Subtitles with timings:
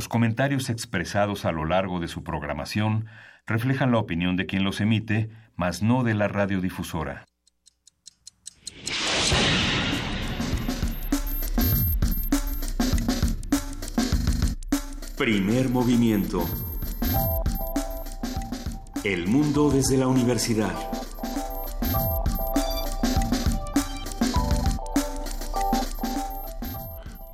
[0.00, 3.04] Los comentarios expresados a lo largo de su programación
[3.46, 7.26] reflejan la opinión de quien los emite, mas no de la radiodifusora.
[15.18, 16.46] Primer movimiento.
[19.04, 20.72] El mundo desde la universidad.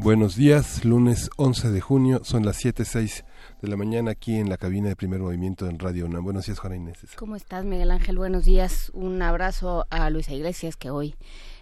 [0.07, 3.25] Buenos días, lunes 11 de junio, son las 7.06
[3.61, 6.23] de la mañana aquí en la cabina de primer movimiento en Radio UNAM.
[6.23, 6.99] Buenos días, Juana Inés.
[7.17, 8.17] ¿Cómo estás, Miguel Ángel?
[8.17, 8.93] Buenos días.
[8.95, 11.17] Un abrazo a Luisa Iglesias, que hoy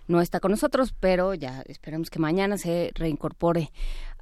[0.08, 3.72] no está con nosotros, pero ya esperemos que mañana se reincorpore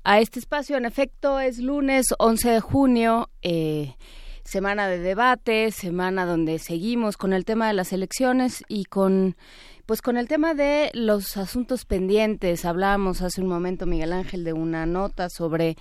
[0.04, 0.76] a este espacio.
[0.76, 3.28] En efecto, es lunes 11 de junio.
[3.42, 3.96] Eh,
[4.44, 9.36] semana de debate, semana donde seguimos con el tema de las elecciones y con
[9.86, 14.52] pues con el tema de los asuntos pendientes, hablábamos hace un momento, Miguel Ángel, de
[14.52, 15.76] una nota sobre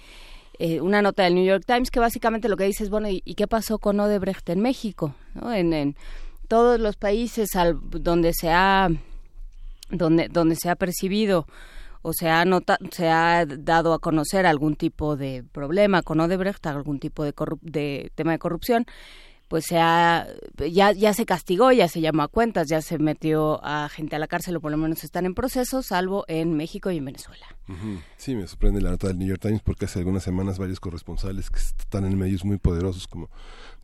[0.59, 3.21] eh, una nota del New York Times que básicamente lo que dice es, bueno, ¿y,
[3.35, 5.15] qué pasó con Odebrecht en México?
[5.43, 5.95] En,
[6.48, 8.89] todos los países al, donde se ha
[9.89, 11.48] donde, donde se ha percibido
[12.01, 12.43] o se ha,
[12.91, 18.11] se ha dado a conocer algún tipo de problema con Odebrecht, algún tipo de, de
[18.15, 18.85] tema de corrupción,
[19.52, 20.27] pues se ha,
[20.71, 24.20] ya, ya se castigó, ya se llamó a cuentas, ya se metió a gente a
[24.20, 27.46] la cárcel o por lo menos están en proceso, salvo en México y en Venezuela.
[28.16, 31.49] Sí, me sorprende la nota del New York Times porque hace algunas semanas varios corresponsales
[31.49, 33.29] que están en medios muy poderosos como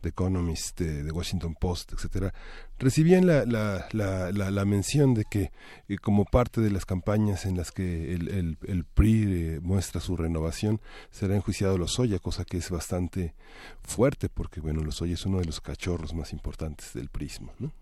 [0.00, 2.32] The Economist, The Washington Post, etcétera,
[2.78, 5.50] recibían la, la, la, la, mención de que
[5.88, 10.00] eh, como parte de las campañas en las que el, el, el PRI eh, muestra
[10.00, 13.34] su renovación será enjuiciado Lozoya, cosa que es bastante
[13.82, 17.72] fuerte porque bueno Lozoya es uno de los cachorros más importantes del prisma, ¿no?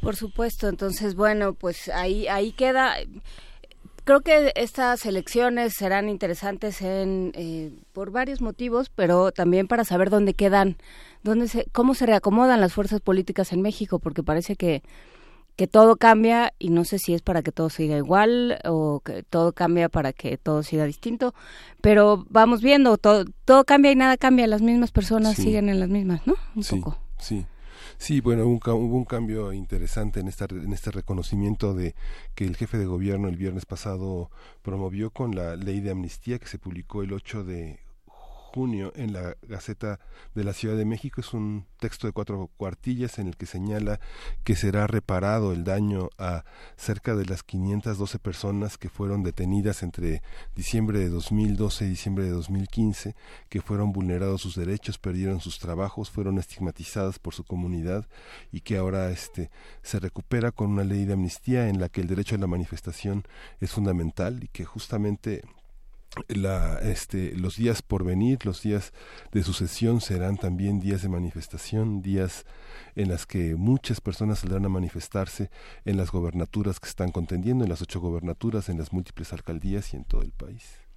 [0.00, 2.96] Por supuesto, entonces bueno, pues ahí ahí queda
[4.08, 10.08] creo que estas elecciones serán interesantes en, eh, por varios motivos, pero también para saber
[10.08, 10.78] dónde quedan,
[11.22, 14.82] dónde se, cómo se reacomodan las fuerzas políticas en México, porque parece que,
[15.56, 19.24] que todo cambia y no sé si es para que todo siga igual o que
[19.24, 21.34] todo cambia para que todo siga distinto,
[21.80, 25.88] pero vamos viendo, todo, todo cambia y nada cambia, las mismas personas siguen en las
[25.88, 26.34] mismas, ¿no?
[26.54, 26.98] Un poco.
[27.18, 27.44] Sí.
[27.98, 31.96] Sí, bueno, hubo un, cambio interesante en, esta, en este reconocimiento de
[32.36, 34.30] que el jefe de gobierno el viernes pasado
[34.62, 37.80] promovió con la ley de amnistía que se publicó el 8 de
[38.48, 40.00] junio en la Gaceta
[40.34, 41.20] de la Ciudad de México.
[41.20, 44.00] Es un texto de cuatro cuartillas en el que señala
[44.42, 46.44] que será reparado el daño a
[46.76, 50.22] cerca de las 512 personas que fueron detenidas entre
[50.56, 53.14] diciembre de 2012 y diciembre de 2015,
[53.48, 58.08] que fueron vulnerados sus derechos, perdieron sus trabajos, fueron estigmatizadas por su comunidad
[58.50, 59.50] y que ahora este
[59.82, 63.24] se recupera con una ley de amnistía en la que el derecho a la manifestación
[63.60, 65.42] es fundamental y que justamente
[66.28, 68.92] la, este, los días por venir, los días
[69.32, 72.44] de sucesión serán también días de manifestación, días
[72.96, 75.50] en las que muchas personas saldrán a manifestarse
[75.84, 79.96] en las gobernaturas que están contendiendo, en las ocho gobernaturas, en las múltiples alcaldías y
[79.96, 80.87] en todo el país.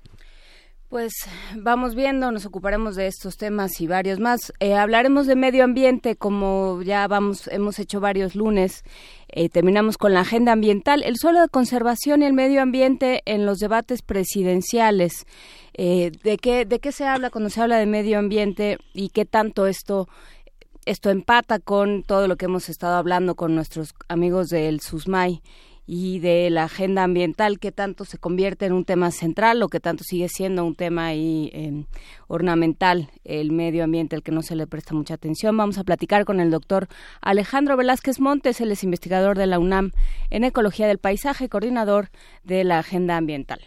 [0.91, 1.13] Pues
[1.55, 4.51] vamos viendo, nos ocuparemos de estos temas y varios más.
[4.59, 8.83] Eh, hablaremos de medio ambiente, como ya vamos, hemos hecho varios lunes.
[9.29, 13.45] Eh, terminamos con la agenda ambiental, el suelo de conservación y el medio ambiente en
[13.45, 15.25] los debates presidenciales.
[15.75, 19.23] Eh, ¿de, qué, ¿De qué se habla cuando se habla de medio ambiente y qué
[19.23, 20.09] tanto esto
[20.85, 25.41] esto empata con todo lo que hemos estado hablando con nuestros amigos del SUSMAI
[25.93, 29.81] y de la agenda ambiental, que tanto se convierte en un tema central o que
[29.81, 31.83] tanto sigue siendo un tema ahí, em,
[32.29, 35.57] ornamental, el medio ambiente al que no se le presta mucha atención.
[35.57, 36.87] Vamos a platicar con el doctor
[37.19, 39.91] Alejandro Velázquez Montes, él es investigador de la UNAM
[40.29, 42.07] en Ecología del Paisaje, coordinador
[42.45, 43.59] de la agenda ambiental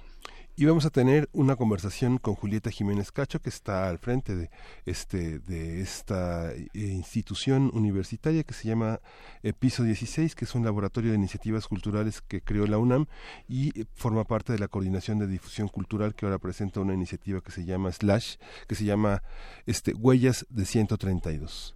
[0.57, 4.51] y vamos a tener una conversación con Julieta Jiménez Cacho que está al frente de
[4.87, 9.01] este de esta eh, institución universitaria que se llama
[9.43, 13.07] eh, Piso 16 que es un laboratorio de iniciativas culturales que creó la UNAM
[13.49, 17.51] y forma parte de la coordinación de difusión cultural que ahora presenta una iniciativa que
[17.51, 18.37] se llama Slash
[18.69, 19.25] que se llama
[19.67, 21.75] este Huellas de 132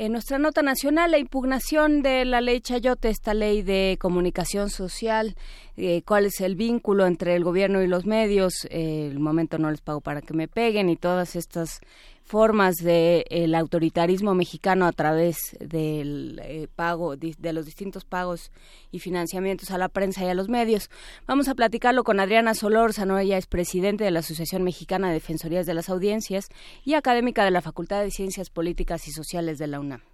[0.00, 5.36] en nuestra nota nacional, la impugnación de la ley Chayote, esta ley de comunicación social,
[5.76, 9.70] eh, cuál es el vínculo entre el gobierno y los medios, eh, el momento no
[9.70, 11.82] les pago para que me peguen y todas estas
[12.30, 18.52] formas del autoritarismo mexicano a través del eh, pago de los distintos pagos
[18.92, 20.90] y financiamientos a la prensa y a los medios.
[21.26, 25.66] Vamos a platicarlo con Adriana Solórzano, ella es presidente de la Asociación Mexicana de Defensorías
[25.66, 26.50] de las Audiencias
[26.84, 30.09] y académica de la Facultad de Ciencias Políticas y Sociales de la UNAM.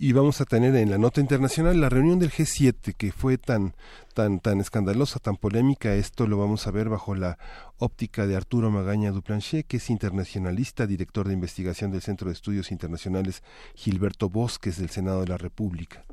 [0.00, 3.74] Y vamos a tener en la nota internacional la reunión del G7 que fue tan
[4.14, 5.94] tan tan escandalosa, tan polémica.
[5.94, 7.38] Esto lo vamos a ver bajo la
[7.76, 12.72] óptica de Arturo Magaña Duplanché, que es internacionalista, director de investigación del Centro de Estudios
[12.72, 13.42] Internacionales
[13.74, 16.06] Gilberto Bosques del Senado de la República.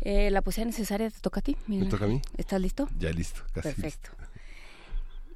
[0.00, 1.56] Eh, la poesía necesaria te toca a ti.
[1.68, 2.20] ¿Me toca a mí?
[2.36, 2.88] ¿Estás listo?
[2.98, 4.10] Ya listo, casi Perfecto.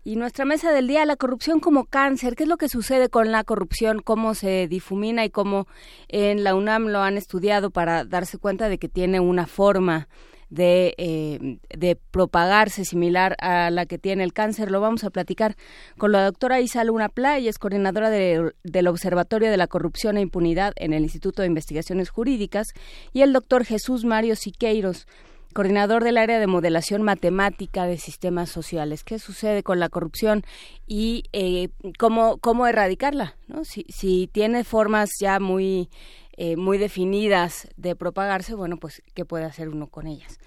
[0.07, 2.37] Y nuestra mesa del día, la corrupción como cáncer.
[2.37, 4.03] ¿Qué es lo que sucede con la corrupción?
[4.03, 5.67] ¿Cómo se difumina y cómo
[6.09, 10.09] en la UNAM lo han estudiado para darse cuenta de que tiene una forma
[10.51, 14.71] de, eh, de propagarse similar a la que tiene el cáncer.
[14.71, 15.57] Lo vamos a platicar
[15.97, 20.75] con la doctora Isa Luna Play, es coordinadora del Observatorio de la Corrupción e Impunidad
[20.77, 22.75] en el Instituto de Investigaciones Jurídicas,
[23.13, 25.07] y el doctor Jesús Mario Siqueiros
[25.55, 29.05] coordinador del área de modelación matemática de sistemas sociales.
[29.05, 30.45] ¿Qué sucede con la corrupción
[30.87, 33.37] y eh, cómo, cómo erradicarla?
[33.49, 33.65] ¿no?
[33.65, 35.89] Si, si tiene formas ya muy,
[36.37, 40.39] eh, muy definidas de propagarse, bueno, pues, ¿qué puede hacer uno con ellas?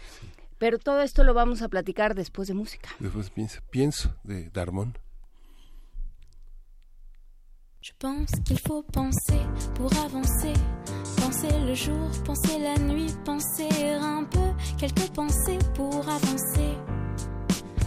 [0.59, 2.89] Pero todo esto lo vamos a platicar después de música.
[2.99, 4.97] Después pienso, pienso de Darmon.
[7.87, 9.39] Je pense qu'il faut penser
[9.75, 10.51] pour avancer.
[11.21, 13.69] Penser le jour, penser la nuit, penser
[14.01, 16.75] un peu, quelques pensées pour avancer.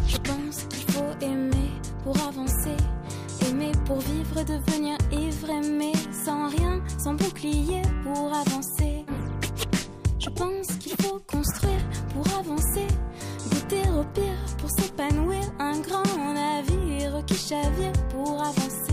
[0.09, 1.71] Je pense qu'il faut aimer
[2.03, 2.77] pour avancer.
[3.47, 5.93] Aimer pour vivre, devenir ivre, aimer
[6.25, 9.05] sans rien, sans bouclier pour avancer.
[10.19, 12.87] Je pense qu'il faut construire pour avancer.
[13.51, 15.43] Goûter au pire pour s'épanouir.
[15.59, 18.90] Un grand navire qui chavire pour avancer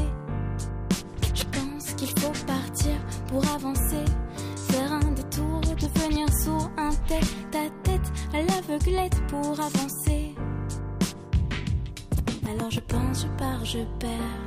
[1.97, 2.95] qu'il faut partir
[3.27, 4.05] pour avancer.
[4.69, 10.35] Faire un détour, devenir sourd, un tête à tête à l'aveuglette pour avancer.
[12.49, 14.44] Alors je pense, je pars, je perds.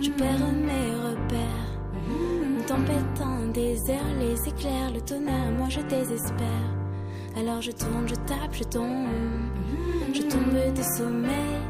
[0.00, 1.70] Je perds mes repères.
[2.08, 6.68] Une tempête, un désert, les éclairs, le tonnerre, moi je désespère.
[7.36, 9.08] Alors je tourne, je tape, je tombe.
[10.12, 11.60] Je tombe des sommets.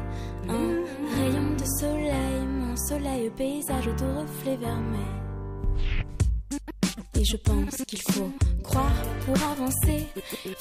[0.47, 0.83] Un
[1.17, 2.41] rayon de soleil,
[2.75, 5.25] soleil, paysage de reflets vermeils.
[7.17, 8.31] Et je pense qu'il faut
[8.63, 10.07] croire pour avancer.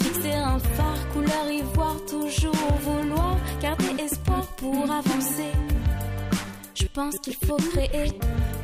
[0.00, 5.52] Fixer un phare couleur ivoire, toujours vouloir garder espoir pour avancer.
[6.74, 8.12] Je pense qu'il faut créer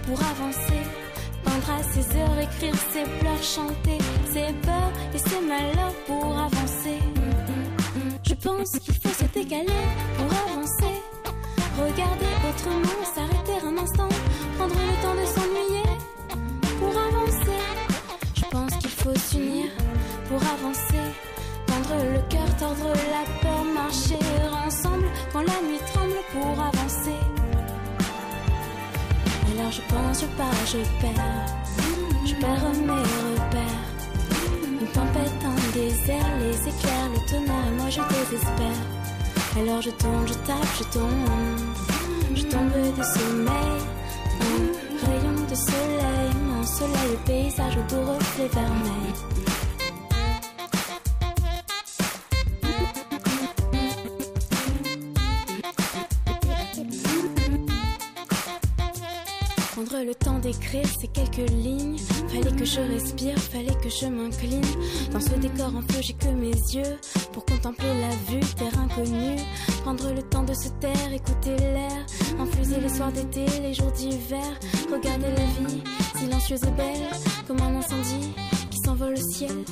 [0.07, 0.83] pour avancer.
[1.43, 3.99] Peindre à ses heures, écrire ses pleurs, chanter
[4.33, 6.99] ses peurs et ses malheurs pour avancer.
[8.23, 9.83] Je pense qu'il faut se décaler
[10.17, 10.97] pour avancer.
[11.77, 14.09] Regarder autrement, s'arrêter un instant,
[14.57, 15.83] prendre le temps de s'ennuyer
[16.79, 17.61] pour avancer.
[18.35, 19.67] Je pense qu'il faut s'unir
[20.29, 21.07] pour avancer.
[21.67, 24.19] Tendre le cœur, tordre la peur, marcher
[24.67, 27.21] ensemble quand la nuit tremble pour avancer.
[29.53, 31.47] Alors je pense, je pars, je perds.
[32.25, 33.87] Je perds mes repères.
[34.81, 38.81] Une tempête, un désert, les éclairs, le tonnerre, moi je désespère.
[39.59, 41.90] Alors je tombe, je tape, je tombe.
[42.35, 43.81] Je tombe de sommeil.
[44.41, 49.40] Un rayon de soleil, mon soleil, le paysage au doux reflet vermeil.
[59.81, 61.97] Prendre le temps d'écrire ces quelques lignes.
[62.29, 64.61] Fallait que je respire, fallait que je m'incline.
[65.11, 66.99] Dans ce décor en feu, j'ai que mes yeux
[67.33, 69.41] pour contempler la vue, terre inconnue.
[69.83, 72.07] Prendre le temps de se taire, écouter l'air.
[72.39, 74.61] Infuser les soirs d'été, les jours d'hiver.
[74.93, 75.83] Regarder la vie,
[76.19, 77.09] silencieuse et belle,
[77.49, 78.35] comme un incendie
[78.71, 79.65] qui s'envole au ciel.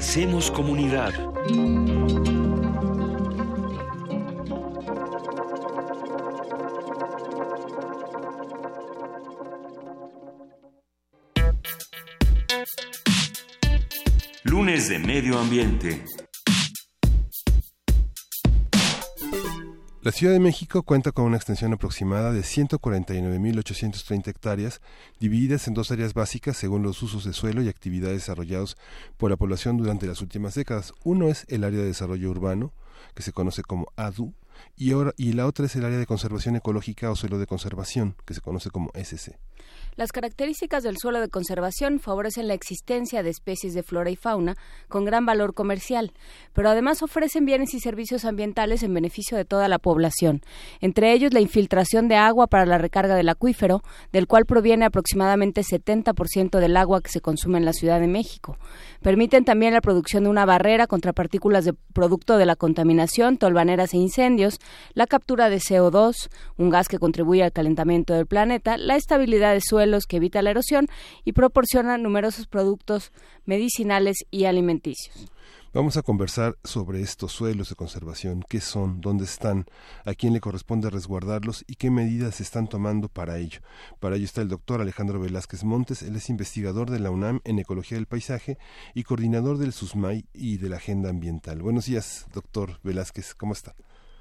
[0.00, 1.12] Hacemos comunidad.
[14.44, 16.02] Lunes de Medio Ambiente.
[20.02, 24.80] La Ciudad de México cuenta con una extensión aproximada de 149.830 hectáreas,
[25.20, 28.78] divididas en dos áreas básicas según los usos de suelo y actividades desarrollados
[29.18, 30.94] por la población durante las últimas décadas.
[31.04, 32.72] Uno es el área de desarrollo urbano,
[33.14, 34.32] que se conoce como ADU,
[34.74, 38.32] Y, y la otra es el área de conservación ecológica o suelo de conservación, que
[38.32, 39.38] se conoce como SC.
[39.96, 44.56] Las características del suelo de conservación favorecen la existencia de especies de flora y fauna
[44.88, 46.12] con gran valor comercial,
[46.52, 50.42] pero además ofrecen bienes y servicios ambientales en beneficio de toda la población,
[50.80, 53.82] entre ellos la infiltración de agua para la recarga del acuífero,
[54.12, 58.56] del cual proviene aproximadamente 70% del agua que se consume en la Ciudad de México.
[59.02, 63.94] Permiten también la producción de una barrera contra partículas de producto de la contaminación, tolvaneras
[63.94, 64.58] e incendios,
[64.94, 69.60] la captura de CO2, un gas que contribuye al calentamiento del planeta, la estabilidad de
[70.06, 70.88] que evita la erosión
[71.24, 73.12] y proporciona numerosos productos
[73.46, 75.30] medicinales y alimenticios.
[75.72, 79.66] Vamos a conversar sobre estos suelos de conservación, qué son, dónde están,
[80.04, 83.60] a quién le corresponde resguardarlos y qué medidas se están tomando para ello.
[84.00, 87.60] Para ello está el doctor Alejandro Velázquez Montes, él es investigador de la UNAM en
[87.60, 88.58] Ecología del Paisaje
[88.94, 91.62] y coordinador del SUSMAI y de la Agenda Ambiental.
[91.62, 93.76] Buenos días, doctor Velázquez, ¿cómo está?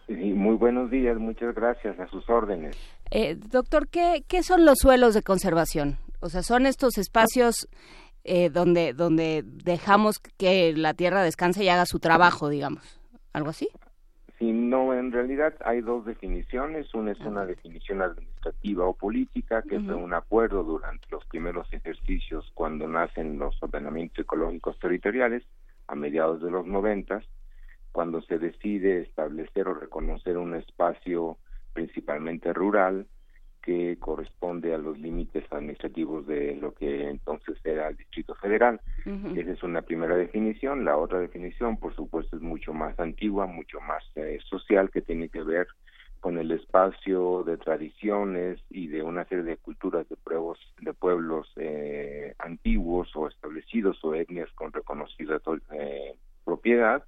[0.09, 2.75] Muy buenos días, muchas gracias, a sus órdenes.
[3.11, 5.97] Eh, doctor, ¿qué, ¿qué son los suelos de conservación?
[6.19, 7.67] O sea, son estos espacios
[8.23, 12.99] eh, donde, donde dejamos que la tierra descanse y haga su trabajo, digamos.
[13.33, 13.69] ¿Algo así?
[14.37, 16.93] Sí, no, en realidad hay dos definiciones.
[16.93, 22.49] Una es una definición administrativa o política, que fue un acuerdo durante los primeros ejercicios
[22.53, 25.43] cuando nacen los ordenamientos ecológicos territoriales,
[25.87, 27.25] a mediados de los noventas,
[27.91, 31.37] cuando se decide establecer o reconocer un espacio
[31.73, 33.07] principalmente rural
[33.61, 38.79] que corresponde a los límites administrativos de lo que entonces era el Distrito Federal.
[39.05, 40.85] Esa es una primera definición.
[40.85, 45.29] La otra definición, por supuesto, es mucho más antigua, mucho más eh, social, que tiene
[45.29, 45.67] que ver
[46.19, 51.51] con el espacio de tradiciones y de una serie de culturas de pueblos, de pueblos
[51.55, 55.39] eh, antiguos o establecidos o etnias con reconocida
[55.71, 57.03] eh, propiedad,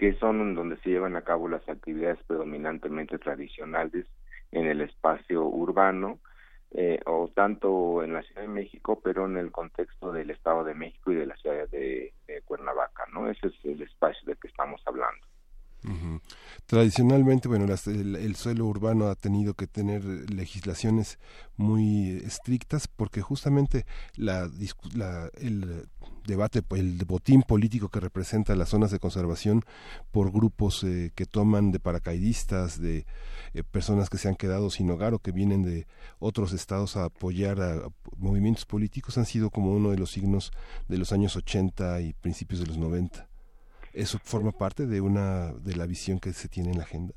[0.00, 4.06] que son donde se llevan a cabo las actividades predominantemente tradicionales
[4.50, 6.20] en el espacio urbano,
[6.70, 10.72] eh, o tanto en la Ciudad de México, pero en el contexto del Estado de
[10.72, 12.14] México y de la ciudad de,
[12.46, 13.28] Cuernavaca, ¿no?
[13.28, 15.26] Ese es el espacio del que estamos hablando.
[16.66, 21.18] Tradicionalmente, bueno, el, suelo urbano ha tenido que tener legislaciones
[21.56, 24.50] muy estrictas porque justamente la,
[25.40, 25.88] el
[26.26, 29.64] debate, el botín político que representa las zonas de conservación
[30.10, 33.06] por grupos eh, que toman de paracaidistas, de
[33.54, 35.86] eh, personas que se han quedado sin hogar o que vienen de
[36.18, 40.52] otros estados a apoyar a, movimientos políticos han sido como uno de los signos
[40.88, 43.29] de los años 80 y principios de los 90.
[43.92, 47.14] ¿Eso forma parte de una de la visión que se tiene en la agenda?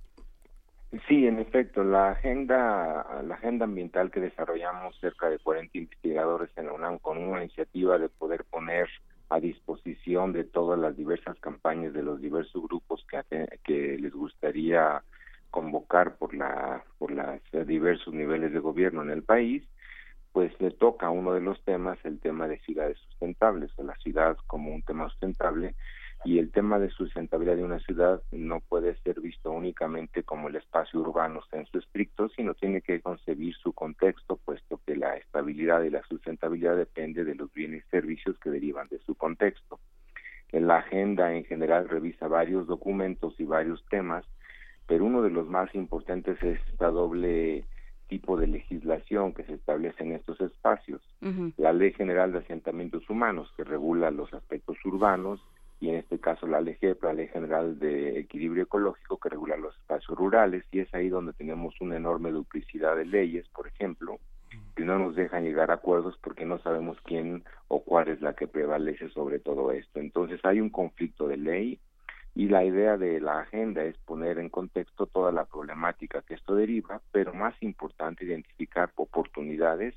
[1.08, 6.68] Sí, en efecto, la agenda, la agenda ambiental que desarrollamos cerca de 40 investigadores en
[6.68, 8.88] la UNAM con una iniciativa de poder poner
[9.30, 13.04] a disposición de todas las diversas campañas de los diversos grupos
[13.64, 15.02] que, les gustaría
[15.50, 19.64] convocar por la por los diversos niveles de gobierno en el país,
[20.32, 24.38] pues le toca uno de los temas el tema de ciudades sustentables, o la ciudad
[24.46, 25.74] como un tema sustentable
[26.26, 30.56] y el tema de sustentabilidad de una ciudad no puede ser visto únicamente como el
[30.56, 35.90] espacio urbano censo estricto, sino tiene que concebir su contexto, puesto que la estabilidad y
[35.90, 39.80] la sustentabilidad depende de los bienes y servicios que derivan de su contexto.
[40.52, 44.24] La agenda en general revisa varios documentos y varios temas,
[44.88, 47.66] pero uno de los más importantes es esta doble
[48.08, 51.02] tipo de legislación que se establece en estos espacios.
[51.58, 55.42] La Ley General de Asentamientos Humanos, que regula los aspectos urbanos,
[55.84, 60.18] y en este caso la la Ley General de Equilibrio Ecológico, que regula los espacios
[60.18, 64.18] rurales, y es ahí donde tenemos una enorme duplicidad de leyes, por ejemplo,
[64.78, 68.32] que no nos dejan llegar a acuerdos porque no sabemos quién o cuál es la
[68.32, 70.00] que prevalece sobre todo esto.
[70.00, 71.80] Entonces hay un conflicto de ley
[72.34, 76.56] y la idea de la agenda es poner en contexto toda la problemática que esto
[76.56, 79.96] deriva, pero más importante identificar oportunidades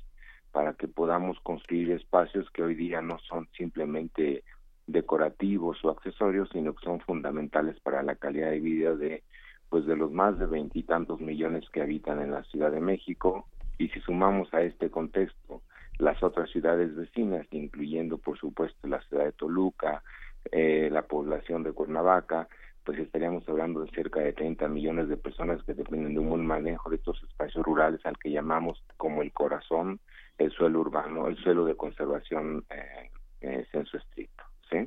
[0.51, 4.43] para que podamos construir espacios que hoy día no son simplemente
[4.87, 9.23] decorativos o accesorios, sino que son fundamentales para la calidad de vida de
[9.69, 13.45] pues de los más de veintitantos millones que habitan en la Ciudad de México
[13.77, 15.61] y si sumamos a este contexto
[15.97, 20.03] las otras ciudades vecinas, incluyendo por supuesto la ciudad de Toluca,
[20.51, 22.47] eh, la población de Cuernavaca,
[22.85, 26.45] pues estaríamos hablando de cerca de 30 millones de personas que dependen de un buen
[26.45, 29.99] manejo de estos espacios rurales al que llamamos como el corazón,
[30.37, 32.63] el suelo urbano, el suelo de conservación
[33.41, 34.46] eh, censo estricto.
[34.69, 34.77] ¿Sí?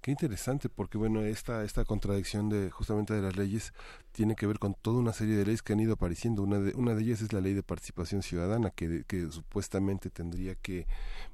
[0.00, 3.72] Qué interesante, porque bueno, esta, esta contradicción de justamente de las leyes
[4.12, 6.42] tiene que ver con toda una serie de leyes que han ido apareciendo.
[6.42, 10.56] Una de, una de ellas es la ley de participación ciudadana, que, que supuestamente tendría
[10.56, 10.86] que,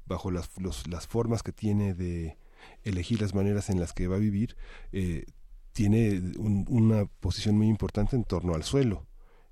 [0.06, 0.50] bajo las,
[0.86, 2.36] las formas que tiene de
[2.84, 4.56] elegir las maneras en las que va a vivir,
[4.92, 5.24] eh,
[5.72, 9.04] tiene una posición muy importante en torno al suelo.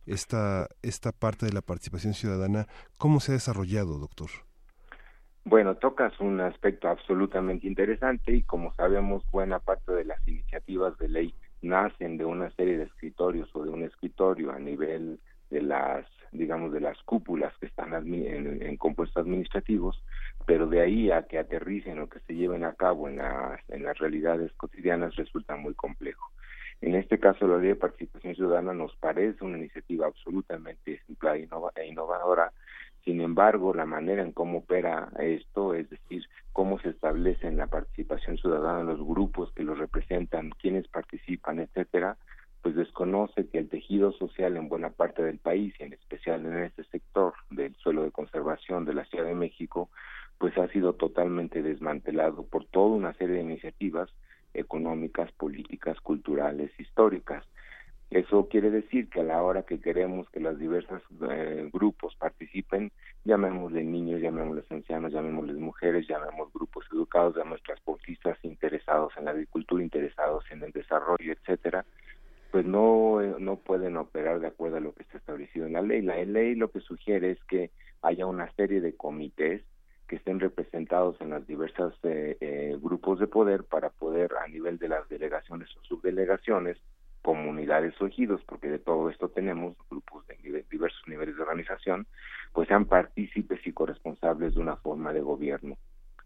[0.06, 4.30] Esta, esta parte de la participación ciudadana, ¿cómo se ha desarrollado, doctor?
[5.48, 11.08] Bueno, tocas un aspecto absolutamente interesante y como sabemos, buena parte de las iniciativas de
[11.08, 16.04] ley nacen de una serie de escritorios o de un escritorio a nivel de las
[16.32, 20.04] digamos de las cúpulas que están en, en, compuestos administrativos
[20.44, 23.84] pero de ahí a que aterricen o que se lleven a cabo en las en
[23.84, 26.30] las realidades cotidianas resulta muy complejo.
[26.82, 31.86] En este caso la ley de participación ciudadana nos parece una iniciativa absolutamente ejemplar e
[31.86, 32.52] innovadora
[33.08, 38.36] sin embargo, la manera en cómo opera esto, es decir, cómo se establece la participación
[38.36, 42.18] ciudadana, los grupos que los representan, quiénes participan, etcétera,
[42.60, 46.64] pues desconoce que el tejido social en buena parte del país y en especial en
[46.64, 49.88] este sector del suelo de conservación de la Ciudad de México,
[50.36, 54.10] pues ha sido totalmente desmantelado por toda una serie de iniciativas
[54.52, 57.42] económicas, políticas, culturales, históricas.
[58.10, 62.90] Eso quiere decir que a la hora que queremos que los diversos eh, grupos participen,
[63.24, 69.82] llamémosle niños, llamémosle ancianos, llamémosle mujeres, llamemos grupos educados, llamemos transportistas interesados en la agricultura,
[69.82, 71.84] interesados en el desarrollo, etcétera,
[72.50, 76.00] pues no, no pueden operar de acuerdo a lo que está establecido en la ley.
[76.00, 79.62] La ley lo que sugiere es que haya una serie de comités
[80.06, 84.78] que estén representados en las diversas eh, eh, grupos de poder para poder a nivel
[84.78, 86.78] de las delegaciones o subdelegaciones
[87.28, 92.06] comunidades o ejidos, porque de todo esto tenemos grupos de diversos niveles de organización,
[92.54, 95.76] pues sean partícipes y corresponsables de una forma de gobierno.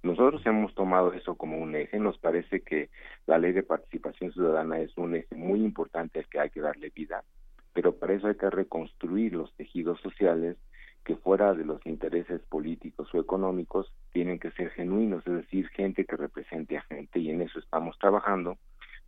[0.05, 2.89] Nosotros hemos tomado eso como un eje, nos parece que
[3.27, 6.93] la ley de participación ciudadana es un eje muy importante al que hay que darle
[6.95, 7.25] vida,
[7.73, 10.57] pero para eso hay que reconstruir los tejidos sociales
[11.05, 16.05] que fuera de los intereses políticos o económicos tienen que ser genuinos, es decir, gente
[16.05, 18.57] que represente a gente y en eso estamos trabajando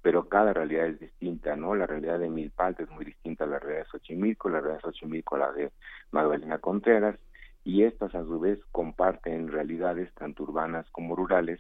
[0.05, 1.75] pero cada realidad es distinta, ¿no?
[1.75, 4.83] La realidad de Milpalta es muy distinta a la realidad de Xochimilco, la realidad de
[4.83, 5.73] Xochimilco a la de
[6.11, 7.19] Magdalena Contreras,
[7.65, 11.59] y estas a su vez comparten realidades tanto urbanas como rurales,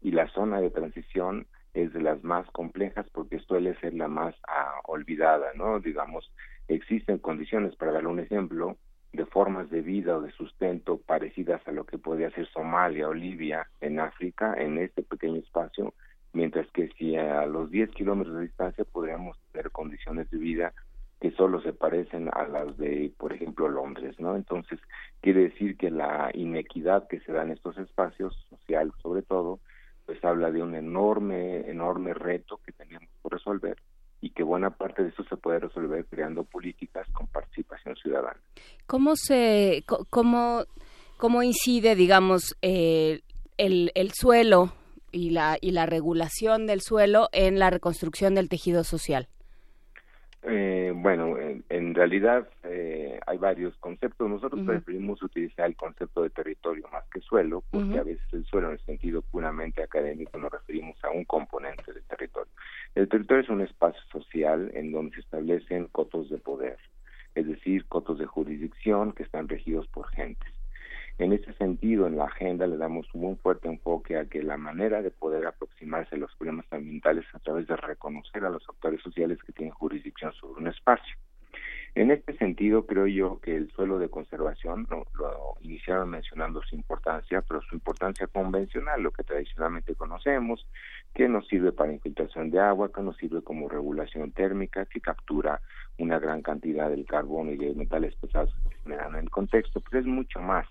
[0.00, 4.34] y la zona de transición es de las más complejas porque suele ser la más
[4.48, 5.78] ah, olvidada, ¿no?
[5.78, 6.32] Digamos,
[6.68, 8.78] existen condiciones, para dar un ejemplo,
[9.12, 13.12] de formas de vida o de sustento parecidas a lo que podría ser Somalia o
[13.12, 15.92] Libia en África, en este pequeño espacio,
[16.32, 20.72] mientras que si a los 10 kilómetros de distancia podríamos tener condiciones de vida
[21.20, 24.34] que solo se parecen a las de, por ejemplo, Londres, ¿no?
[24.34, 24.80] Entonces,
[25.20, 29.60] quiere decir que la inequidad que se da en estos espacios, social sobre todo,
[30.04, 33.76] pues habla de un enorme, enorme reto que tenemos por resolver
[34.20, 38.40] y que buena parte de eso se puede resolver creando políticas con participación ciudadana.
[38.86, 40.64] ¿Cómo se, cómo,
[41.18, 43.20] cómo incide, digamos, eh,
[43.58, 44.72] el, el suelo
[45.12, 49.28] y la, y la regulación del suelo en la reconstrucción del tejido social?
[50.44, 54.28] Eh, bueno, en, realidad eh, hay varios conceptos.
[54.28, 58.68] Nosotros preferimos utilizar el concepto de territorio más que suelo, porque a veces el suelo
[58.68, 62.50] en el sentido puramente académico nos referimos a un componente del territorio.
[62.94, 66.78] El territorio es un espacio social en donde se establecen cotos de poder,
[67.36, 70.52] es decir, cotos de jurisdicción que están regidos por gentes.
[71.22, 75.02] En ese sentido, en la agenda le damos un fuerte enfoque a que la manera
[75.02, 79.00] de poder aproximarse a los problemas ambientales es a través de reconocer a los actores
[79.02, 81.14] sociales que tienen jurisdicción sobre un espacio.
[81.94, 86.74] En este sentido, creo yo que el suelo de conservación, lo, lo, iniciaron mencionando su
[86.74, 90.66] importancia, pero su importancia convencional, lo que tradicionalmente conocemos,
[91.14, 95.60] que nos sirve para infiltración de agua, que nos sirve como regulación térmica, que captura
[96.02, 99.80] una gran cantidad del carbono y de metales pesados que se generan en el contexto,
[99.80, 100.66] pero es mucho más.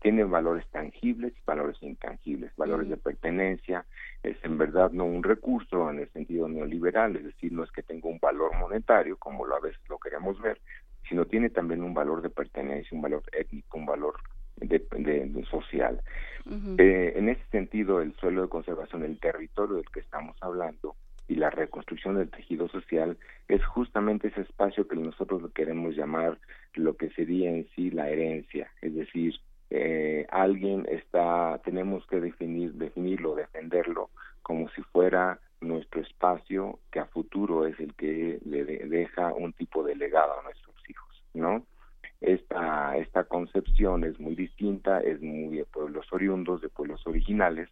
[0.00, 3.84] Tiene valores tangibles y valores intangibles, valores de pertenencia,
[4.22, 7.82] es en verdad no un recurso en el sentido neoliberal, es decir, no es que
[7.82, 10.60] tenga un valor monetario, como lo a veces lo queremos ver,
[11.08, 14.14] sino tiene también un valor de pertenencia, un valor étnico, un valor
[14.56, 16.00] de, social.
[16.78, 20.96] Eh, en ese sentido, el suelo de conservación, el territorio del que estamos hablando
[21.28, 23.16] y la reconstrucción del tejido social
[23.48, 26.38] es justamente ese espacio que nosotros queremos llamar
[26.74, 29.34] lo que sería en sí la herencia, es decir,
[29.70, 34.10] eh, alguien está, tenemos que definir, definirlo, defenderlo
[34.42, 39.82] como si fuera nuestro espacio que a futuro es el que le deja un tipo
[39.84, 41.64] de legado a nuestros hijos, ¿no?
[42.20, 47.68] Esta, esta concepción es muy distinta, es muy de pueblos oriundos, de pueblos originales,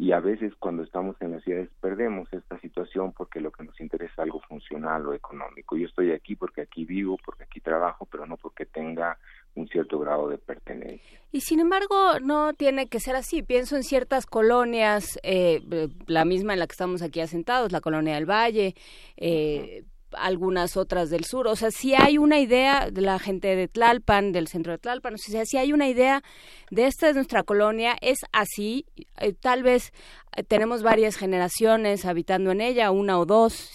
[0.00, 3.80] y a veces cuando estamos en las ciudades perdemos esta situación porque lo que nos
[3.80, 5.76] interesa es algo funcional o económico.
[5.76, 9.18] Yo estoy aquí porque aquí vivo, porque aquí trabajo, pero no porque tenga
[9.56, 11.20] un cierto grado de pertenencia.
[11.32, 13.42] Y sin embargo, no tiene que ser así.
[13.42, 15.60] Pienso en ciertas colonias, eh,
[16.06, 18.76] la misma en la que estamos aquí asentados, la colonia del Valle,
[19.16, 19.82] eh,
[20.12, 21.46] algunas otras del sur.
[21.46, 25.14] O sea, si hay una idea de la gente de Tlalpan, del centro de Tlalpan,
[25.14, 26.22] o sea, si hay una idea
[26.70, 28.86] de esta es nuestra colonia, es así,
[29.18, 29.92] eh, tal vez
[30.36, 33.70] eh, tenemos varias generaciones habitando en ella, una o dos,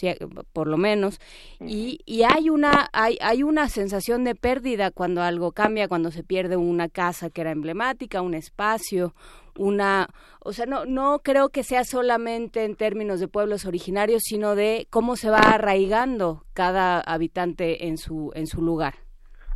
[0.54, 1.20] por lo menos,
[1.60, 6.24] y, y hay una hay, hay una sensación de pérdida cuando algo cambia, cuando se
[6.24, 9.14] pierde una casa que era emblemática, un espacio,
[9.58, 10.08] una,
[10.40, 14.88] o sea, no, no creo que sea solamente en términos de pueblos originarios, sino de
[14.90, 18.96] cómo se va arraigando cada habitante en su, en su lugar.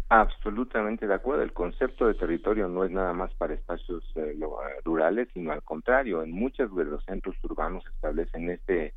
[0.09, 1.43] Absolutamente de acuerdo.
[1.43, 4.39] El concepto de territorio no es nada más para espacios eh,
[4.85, 6.23] rurales, sino al contrario.
[6.23, 8.93] En muchos de los centros urbanos establecen este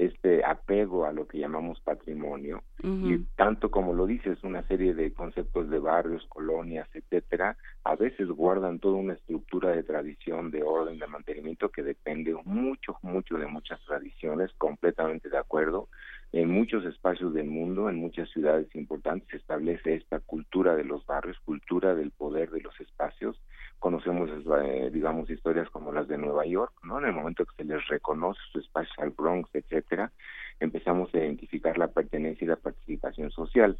[0.00, 5.12] este apego a lo que llamamos patrimonio y tanto como lo dices una serie de
[5.12, 10.98] conceptos de barrios colonias etcétera a veces guardan toda una estructura de tradición de orden
[10.98, 15.88] de mantenimiento que depende mucho mucho de muchas tradiciones completamente de acuerdo
[16.32, 21.04] en muchos espacios del mundo, en muchas ciudades importantes, se establece esta cultura de los
[21.04, 23.36] barrios, cultura del poder de los espacios.
[23.80, 24.30] Conocemos,
[24.62, 26.98] eh, digamos, historias como las de Nueva York, ¿no?
[26.98, 30.12] En el momento que se les reconoce su espacio al Bronx, etcétera,
[30.60, 33.78] empezamos a identificar la pertenencia y la participación social.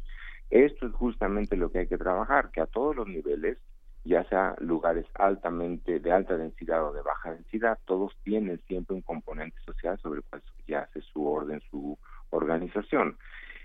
[0.49, 3.57] Esto es justamente lo que hay que trabajar, que a todos los niveles
[4.03, 9.01] ya sea lugares altamente de alta densidad o de baja densidad, todos tienen siempre un
[9.01, 11.97] componente social sobre el cual ya hace su orden, su
[12.31, 13.17] organización.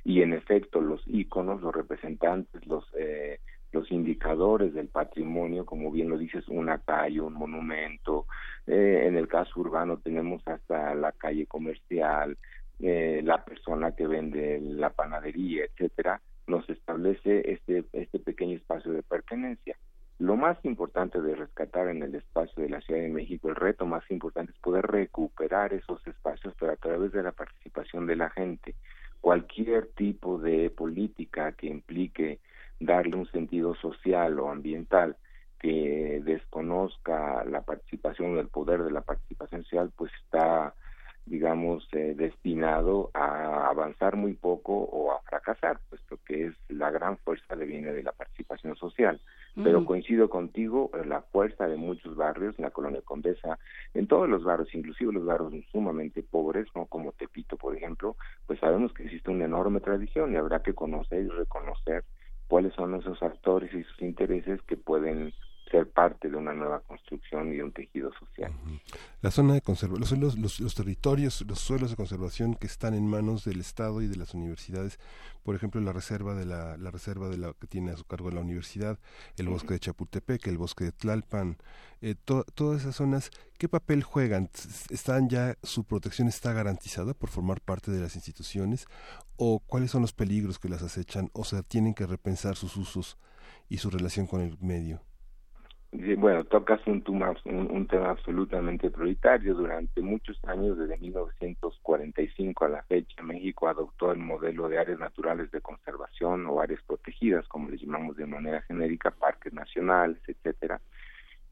[0.05, 3.41] Y en efecto, los íconos, los representantes, los, eh,
[3.77, 8.27] los indicadores del patrimonio, como bien lo dices, una calle, un monumento,
[8.67, 12.39] eh, en el caso urbano tenemos hasta la calle comercial,
[12.81, 19.03] eh, la persona que vende la panadería, etcétera, nos establece este, este pequeño espacio de
[19.03, 19.77] pertenencia.
[20.19, 23.85] Lo más importante de rescatar en el espacio de la Ciudad de México, el reto
[23.85, 28.31] más importante es poder recuperar esos espacios, pero a través de la participación de la
[28.31, 28.75] gente.
[29.21, 32.39] Cualquier tipo de política que implique
[32.81, 35.17] darle un sentido social o ambiental
[35.59, 40.75] que desconozca la participación, el poder de la participación social, pues está
[41.27, 47.19] digamos, eh, destinado a avanzar muy poco o a fracasar, puesto que es la gran
[47.19, 49.21] fuerza que viene de la participación social.
[49.57, 53.59] Pero coincido contigo, la fuerza de muchos barrios, en la colonia Condesa,
[53.95, 58.61] en todos los barrios, inclusive los barrios sumamente pobres, no como Tepito, por ejemplo, pues
[58.61, 62.05] sabemos que existe una enorme tradición y habrá que conocer y reconocer
[62.49, 65.35] cuáles son esos actores y sus intereses que pueden
[65.71, 68.53] ser parte de una nueva construcción y de un tejido social.
[69.21, 73.45] La zona de conservación, los, los, territorios, los suelos de conservación que están en manos
[73.45, 74.99] del Estado y de las universidades,
[75.43, 78.31] por ejemplo, la reserva de la, la reserva de la que tiene a su cargo
[78.31, 78.99] la universidad,
[79.37, 81.57] el bosque de Chapultepec, el bosque de Tlalpan,
[82.01, 84.51] eh, todas esas zonas, ¿qué papel juegan?
[84.91, 88.87] ¿Están ya, su protección está garantizada por formar parte de las instituciones?
[89.37, 91.31] ¿O cuáles son los peligros que las acechan?
[91.33, 93.19] O sea, tienen que repensar sus usos
[93.69, 95.03] y su relación con el medio
[96.19, 97.03] bueno, tocas un,
[97.45, 99.55] un, tema absolutamente prioritario.
[99.55, 105.51] Durante muchos años, desde 1945 a la fecha, México adoptó el modelo de áreas naturales
[105.51, 110.81] de conservación o áreas protegidas, como le llamamos de manera genérica, parques nacionales, etcétera,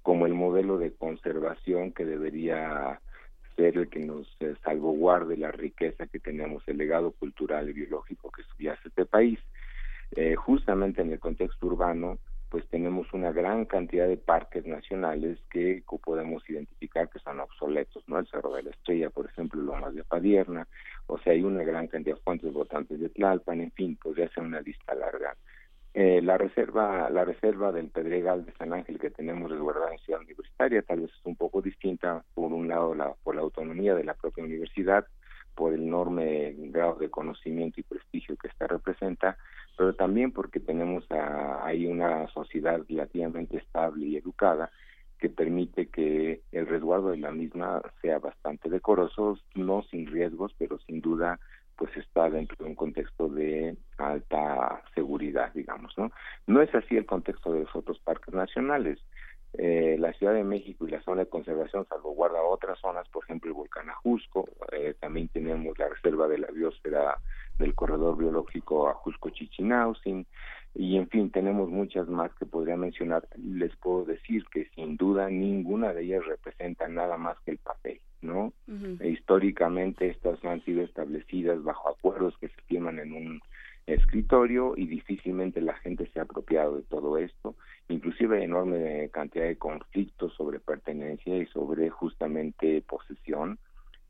[0.02, 3.00] como el modelo de conservación que debería
[3.56, 8.30] ser el que nos eh, salvaguarde la riqueza que tenemos, el legado cultural y biológico
[8.30, 9.38] que subyace este país.
[10.16, 12.18] Eh, justamente en el contexto urbano,
[12.54, 18.16] pues tenemos una gran cantidad de parques nacionales que podemos identificar que son obsoletos, ¿no?
[18.20, 20.68] El Cerro de la Estrella, por ejemplo, Lomas de Padierna,
[21.08, 24.44] o sea, hay una gran cantidad de fuentes votantes de Tlalpan, en fin, podría ser
[24.44, 25.36] una lista larga.
[25.94, 30.20] Eh, la reserva la reserva del Pedregal de San Ángel que tenemos resguardada en Ciudad
[30.20, 34.04] Universitaria tal vez es un poco distinta, por un lado la, por la autonomía de
[34.04, 35.04] la propia universidad,
[35.56, 39.38] por el enorme grado de conocimiento y prestigio que esta representa,
[39.76, 41.04] pero también porque tenemos
[41.62, 44.70] ahí una sociedad relativamente estable y educada
[45.18, 50.78] que permite que el resguardo de la misma sea bastante decoroso, no sin riesgos, pero
[50.80, 51.38] sin duda
[51.76, 56.12] pues está dentro de un contexto de alta seguridad, digamos, ¿no?
[56.46, 59.00] No es así el contexto de los otros parques nacionales.
[59.56, 63.50] Eh, la Ciudad de México y la zona de conservación salvaguarda otras zonas, por ejemplo
[63.50, 67.18] el volcán Ajusco, eh, también tenemos la reserva de la biosfera
[67.58, 70.26] del corredor biológico Ajusco-Chichinautzin,
[70.74, 73.28] y en fin, tenemos muchas más que podría mencionar.
[73.38, 78.00] Les puedo decir que sin duda ninguna de ellas representa nada más que el papel,
[78.22, 78.52] ¿no?
[78.98, 83.40] e históricamente estas han sido establecidas bajo acuerdos que se firman en un
[83.86, 87.54] escritorio y difícilmente la gente se ha apropiado de todo esto.
[87.88, 93.58] Inclusive hay enorme cantidad de conflictos sobre pertenencia y sobre justamente posesión,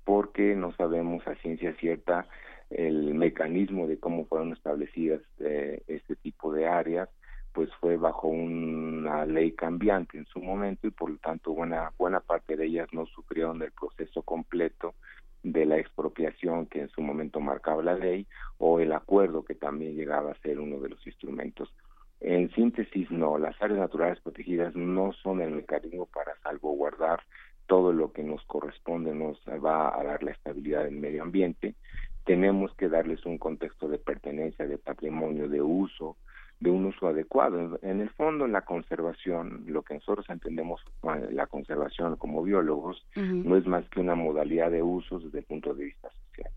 [0.05, 2.27] porque no sabemos a ciencia cierta
[2.71, 7.09] el mecanismo de cómo fueron establecidas eh, este tipo de áreas
[7.53, 12.19] pues fue bajo una ley cambiante en su momento y por lo tanto buena buena
[12.21, 14.95] parte de ellas no sufrieron el proceso completo
[15.45, 18.27] de la expropiación que en su momento marcaba la ley
[18.59, 21.73] o el acuerdo que también llegaba a ser uno de los instrumentos.
[22.21, 27.21] En síntesis, no, las áreas naturales protegidas no son el mecanismo para salvaguardar
[27.67, 31.75] todo lo que nos corresponde, nos va a dar la estabilidad del medio ambiente.
[32.25, 36.17] Tenemos que darles un contexto de pertenencia, de patrimonio, de uso,
[36.65, 37.79] de un uso adecuado.
[37.83, 40.81] En el fondo, la conservación, lo que nosotros entendemos
[41.31, 45.75] la conservación como biólogos, no es más que una modalidad de usos desde el punto
[45.75, 46.51] de vista social.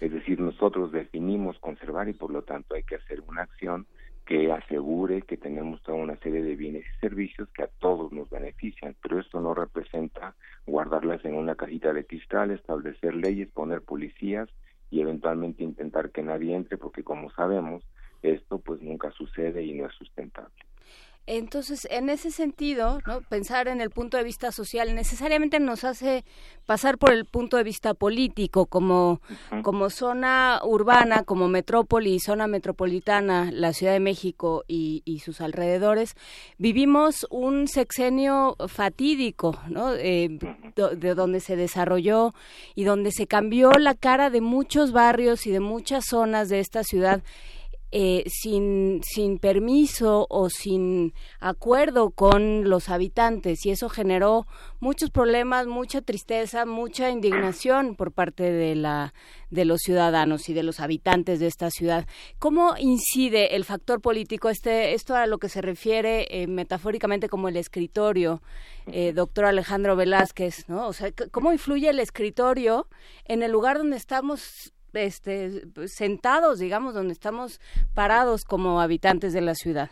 [0.00, 3.86] Es decir, nosotros definimos conservar y por lo tanto hay que hacer una acción
[4.24, 8.30] que asegure que tenemos toda una serie de bienes y servicios que a todos nos
[8.30, 14.48] benefician, pero esto no representa guardarlas en una cajita de cristal, establecer leyes, poner policías
[14.88, 17.82] y eventualmente intentar que nadie entre, porque como sabemos,
[18.22, 20.54] esto pues nunca sucede y no es sustentable.
[21.26, 23.20] Entonces, en ese sentido, ¿no?
[23.20, 26.24] pensar en el punto de vista social necesariamente nos hace
[26.66, 29.20] pasar por el punto de vista político, como,
[29.62, 36.16] como zona urbana, como metrópoli, zona metropolitana, la Ciudad de México y, sus alrededores,
[36.58, 39.94] vivimos un sexenio fatídico, ¿no?
[39.94, 40.40] Eh,
[40.74, 42.34] de donde se desarrolló
[42.74, 46.82] y donde se cambió la cara de muchos barrios y de muchas zonas de esta
[46.82, 47.22] ciudad
[47.94, 54.46] eh, sin, sin permiso o sin acuerdo con los habitantes y eso generó
[54.80, 59.12] muchos problemas, mucha tristeza, mucha indignación por parte de la
[59.50, 62.06] de los ciudadanos y de los habitantes de esta ciudad.
[62.38, 67.48] ¿Cómo incide el factor político este esto a lo que se refiere eh, metafóricamente como
[67.48, 68.40] el escritorio,
[68.86, 70.86] eh, doctor Alejandro Velázquez, ¿no?
[70.88, 72.88] O sea, ¿cómo influye el escritorio
[73.26, 77.60] en el lugar donde estamos este, sentados, digamos, donde estamos
[77.94, 79.90] parados como habitantes de la ciudad?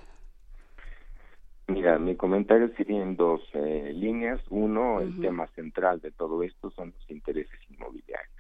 [1.69, 4.41] Mira, mi comentario sería en dos eh, líneas.
[4.51, 8.31] Uno, el tema central de todo esto son los intereses inmobiliarios.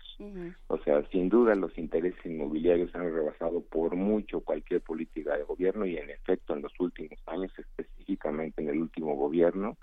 [0.66, 5.86] O sea, sin duda los intereses inmobiliarios han rebasado por mucho cualquier política de gobierno
[5.86, 9.78] y en efecto en los últimos años, específicamente en el último gobierno,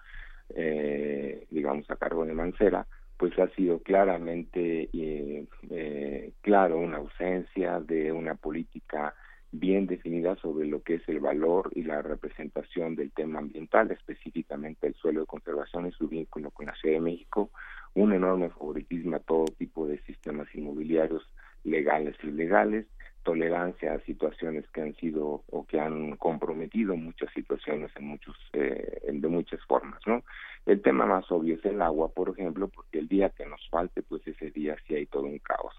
[0.50, 2.86] eh, digamos a cargo de Mancera,
[3.18, 9.16] pues ha sido claramente eh, eh, claro una ausencia de una política
[9.52, 14.88] bien definida sobre lo que es el valor y la representación del tema ambiental, específicamente
[14.88, 17.50] el suelo de conservación y su vínculo con la Ciudad de México,
[17.96, 21.24] un enorme favoritismo a todo tipo de sistemas inmobiliarios
[21.64, 22.86] legales y ilegales,
[23.28, 29.02] tolerancia a situaciones que han sido o que han comprometido muchas situaciones en muchos eh,
[29.12, 30.24] de muchas formas no
[30.66, 34.02] el tema más obvio es el agua por ejemplo porque el día que nos falte
[34.02, 35.76] pues ese día sí hay todo un caos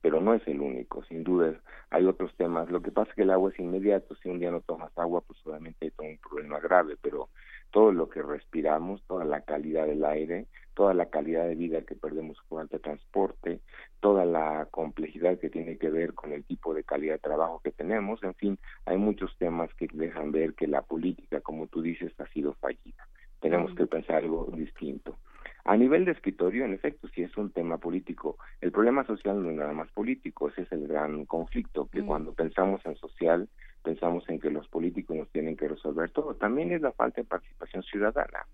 [0.00, 1.54] pero no es el único sin duda
[1.90, 2.70] hay otros temas.
[2.70, 5.22] Lo que pasa es que el agua es inmediato si un día no tomas agua
[5.22, 7.30] pues obviamente hay todo un problema grave pero
[7.72, 11.94] todo lo que respiramos toda la calidad del aire toda la calidad de vida que
[11.94, 13.60] perdemos falta de transporte,
[14.00, 17.70] toda la complejidad que tiene que ver con el tipo de calidad de trabajo que
[17.70, 22.12] tenemos, en fin, hay muchos temas que dejan ver que la política, como tú dices,
[22.18, 23.08] ha sido fallida.
[23.40, 25.18] Tenemos que pensar algo distinto.
[25.64, 28.36] A nivel de escritorio, en efecto, sí es un tema político.
[28.60, 32.32] El problema social no es nada más político, ese es el gran conflicto, que cuando
[32.32, 33.48] pensamos en social,
[33.82, 36.34] pensamos en que los políticos nos tienen que resolver todo.
[36.34, 38.46] También es la falta de participación ciudadana.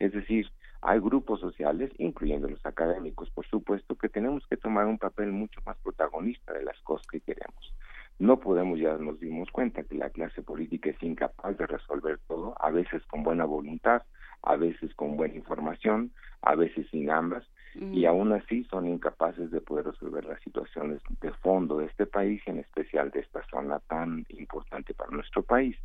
[0.00, 0.48] Es decir,
[0.86, 5.60] hay grupos sociales, incluyendo los académicos, por supuesto, que tenemos que tomar un papel mucho
[5.66, 7.74] más protagonista de las cosas que queremos.
[8.20, 12.54] No podemos, ya nos dimos cuenta que la clase política es incapaz de resolver todo,
[12.60, 14.02] a veces con buena voluntad,
[14.42, 17.44] a veces con buena información, a veces sin ambas,
[17.74, 22.40] y aún así son incapaces de poder resolver las situaciones de fondo de este país
[22.46, 25.76] y en especial de esta zona tan importante para nuestro país.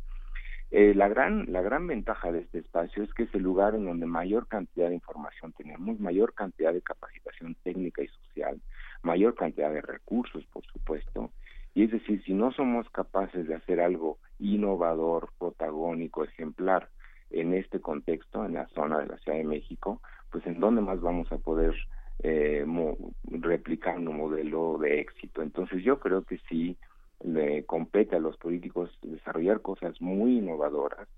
[0.74, 3.84] Eh, la, gran, la gran ventaja de este espacio es que es el lugar en
[3.84, 8.58] donde mayor cantidad de información tenemos, mayor cantidad de capacitación técnica y social,
[9.02, 11.30] mayor cantidad de recursos, por supuesto.
[11.74, 16.88] Y es decir, si no somos capaces de hacer algo innovador, protagónico, ejemplar
[17.30, 21.02] en este contexto, en la zona de la Ciudad de México, pues en dónde más
[21.02, 21.74] vamos a poder
[22.22, 22.64] eh,
[23.24, 25.42] replicar un modelo de éxito.
[25.42, 26.78] Entonces yo creo que sí,
[27.24, 31.08] le compete a los políticos desarrollar cosas muy innovadoras,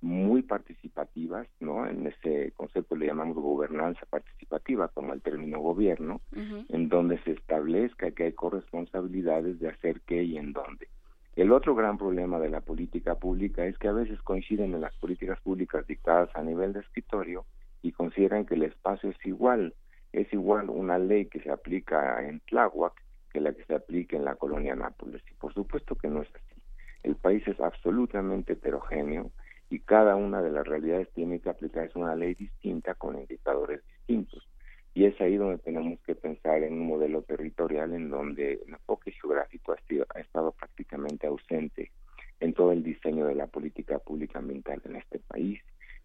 [0.00, 1.86] muy participativas, ¿no?
[1.86, 8.12] En ese concepto le llamamos gobernanza participativa, como el término gobierno, en donde se establezca
[8.12, 10.88] que hay corresponsabilidades de hacer qué y en dónde.
[11.34, 14.94] El otro gran problema de la política pública es que a veces coinciden en las
[14.96, 17.44] políticas públicas dictadas a nivel de escritorio
[17.82, 19.74] y consideran que el espacio es igual,
[20.12, 22.92] es igual una ley que se aplica en Tláhuac
[23.32, 25.22] que la que se aplica en la colonia Nápoles.
[25.30, 26.60] Y por supuesto que no es así.
[27.02, 29.30] El país es absolutamente heterogéneo
[29.70, 34.48] y cada una de las realidades tiene que aplicarse una ley distinta con indicadores distintos.
[34.94, 39.12] Y es ahí donde tenemos que pensar en un modelo territorial en donde el enfoque
[39.12, 41.92] geográfico ha, estado prácticamente ausente
[42.40, 45.60] en todo el diseño de la política pública ambiental en este país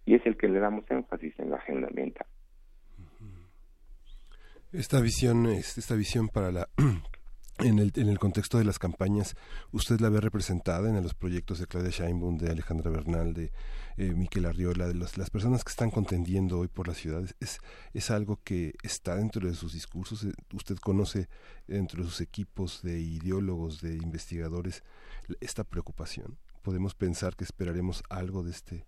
[0.06, 2.28] y es el que le damos énfasis en la agenda ambiental.
[4.72, 6.68] Esta visión, esta visión para la
[7.60, 9.36] en el, en el contexto de las campañas,
[9.72, 13.52] usted la ve representada en los proyectos de Claudia Sheinbaum, de Alejandra Bernal, de
[13.98, 17.60] eh, Miquel Arriola, de las personas que están contendiendo hoy por las ciudades, es,
[17.94, 20.24] es algo que está dentro de sus discursos.
[20.24, 21.30] Eh, usted conoce
[21.68, 24.84] dentro de sus equipos de ideólogos, de investigadores,
[25.40, 26.38] esta preocupación.
[26.64, 28.86] ¿Podemos pensar que esperaremos algo de, este,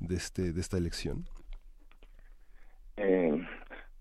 [0.00, 1.28] de, este, de esta elección?
[2.98, 3.46] Eh,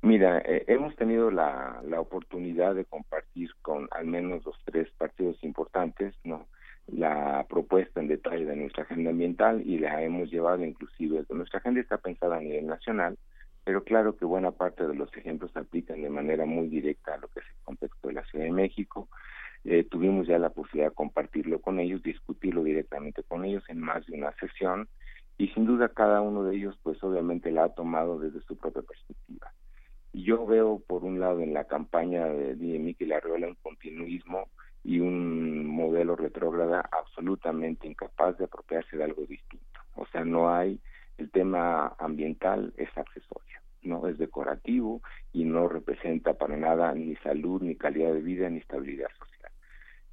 [0.06, 5.44] Mira, eh, hemos tenido la, la oportunidad de compartir con al menos los tres partidos
[5.44, 6.46] importantes, ¿no?
[6.86, 11.82] La propuesta en detalle de nuestra agenda ambiental y la hemos llevado inclusive, nuestra agenda
[11.82, 13.18] está pensada a nivel nacional,
[13.64, 17.18] pero claro que buena parte de los ejemplos se aplican de manera muy directa a
[17.18, 19.10] lo que es el contexto de la Ciudad de México.
[19.64, 24.06] Eh, tuvimos ya la posibilidad de compartirlo con ellos, discutirlo directamente con ellos en más
[24.06, 24.88] de una sesión
[25.40, 28.84] y sin duda cada uno de ellos pues obviamente la ha tomado desde su propia
[28.84, 29.52] perspectiva.
[30.24, 34.48] Yo veo, por un lado, en la campaña de, de Miquel Arriola un continuismo
[34.82, 39.82] y un modelo retrógrada absolutamente incapaz de apropiarse de algo distinto.
[39.96, 40.80] O sea, no hay,
[41.18, 45.02] el tema ambiental es accesorio, no es decorativo
[45.34, 49.45] y no representa para nada ni salud, ni calidad de vida, ni estabilidad social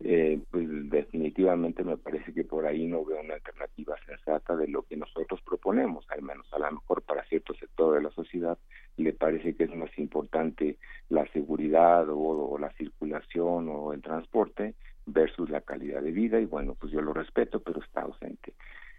[0.04, 4.82] eh, pues definitivamente me parece que por ahí no veo una alternativa sensata de lo
[4.82, 8.58] que nosotros proponemos, al menos a lo mejor para cierto sector de la sociedad
[8.96, 14.74] le parece que es más importante la seguridad o, la circulación o el transporte
[15.06, 18.54] versus la calidad de vida y bueno, pues yo lo respeto, pero está ausente.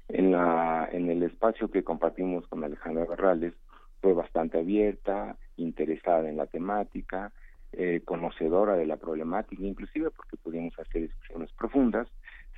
[0.08, 3.54] En, la, en el espacio que compartimos con Alejandra Barrales
[4.02, 7.32] fue bastante abierta, interesada en la temática,
[7.74, 12.08] eh, conocedora de la problemática, inclusive porque pudimos hacer discusiones profundas.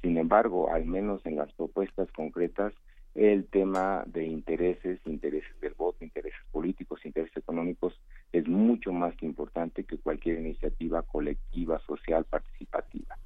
[0.01, 2.73] Sin embargo, al menos en las propuestas concretas,
[3.15, 7.99] el tema de intereses, intereses del voto, intereses políticos, intereses económicos,
[8.33, 13.17] es mucho más importante que cualquier iniciativa colectiva, social, participativa.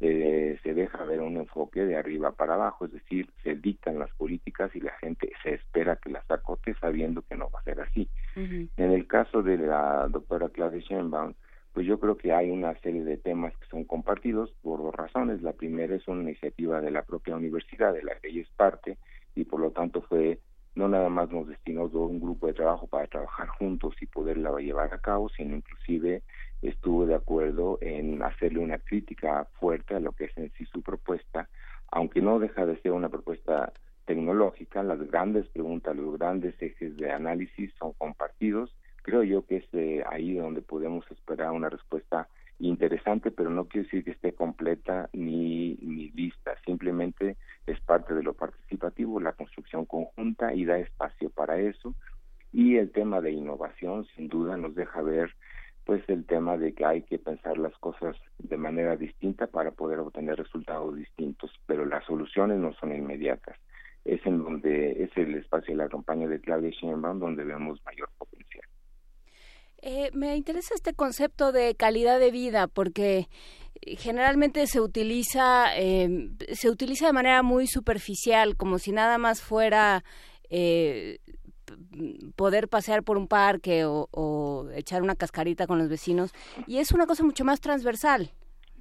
[0.00, 4.10] Eh, se deja ver un enfoque de arriba para abajo, es decir, se dictan las
[4.12, 7.80] políticas y la gente se espera que las acote sabiendo que no va a ser
[7.80, 8.08] así.
[8.36, 11.34] En el caso de la doctora Claudia Sheinbaum,
[11.72, 15.42] pues yo creo que hay una serie de temas que son compartidos por dos razones.
[15.42, 18.98] La primera es una iniciativa de la propia universidad, de la que ella es parte,
[19.34, 20.38] y por lo tanto fue
[20.78, 24.94] no nada más nos destinó un grupo de trabajo para trabajar juntos y poderla llevar
[24.94, 26.22] a cabo, sino inclusive
[26.62, 30.80] estuvo de acuerdo en hacerle una crítica fuerte a lo que es en sí su
[30.82, 31.48] propuesta,
[31.90, 33.72] aunque no deja de ser una propuesta
[34.04, 38.72] tecnológica, las grandes preguntas, los grandes ejes de análisis son compartidos.
[39.02, 43.84] Creo yo que es eh, ahí donde podemos esperar una respuesta interesante, pero no quiere
[43.84, 49.84] decir que esté completa ni, ni lista, simplemente es parte de lo participativo, la construcción
[49.84, 51.94] conjunta y da espacio para eso.
[52.52, 55.34] Y el tema de innovación, sin duda, nos deja ver
[55.84, 59.98] pues el tema de que hay que pensar las cosas de manera distinta para poder
[60.00, 63.56] obtener resultados distintos, pero las soluciones no son inmediatas.
[64.04, 68.10] Es en donde es el espacio de la campaña de Claudia Sheinbaum donde vemos mayor
[68.18, 68.37] potencial.
[69.80, 73.28] Eh, me interesa este concepto de calidad de vida porque
[73.80, 80.02] generalmente se utiliza em, se utiliza de manera muy superficial como si nada más fuera
[80.50, 81.18] eh,
[82.34, 86.32] poder pasear por un parque o, echar una cascarita con los vecinos
[86.66, 88.32] y es una cosa mucho más transversal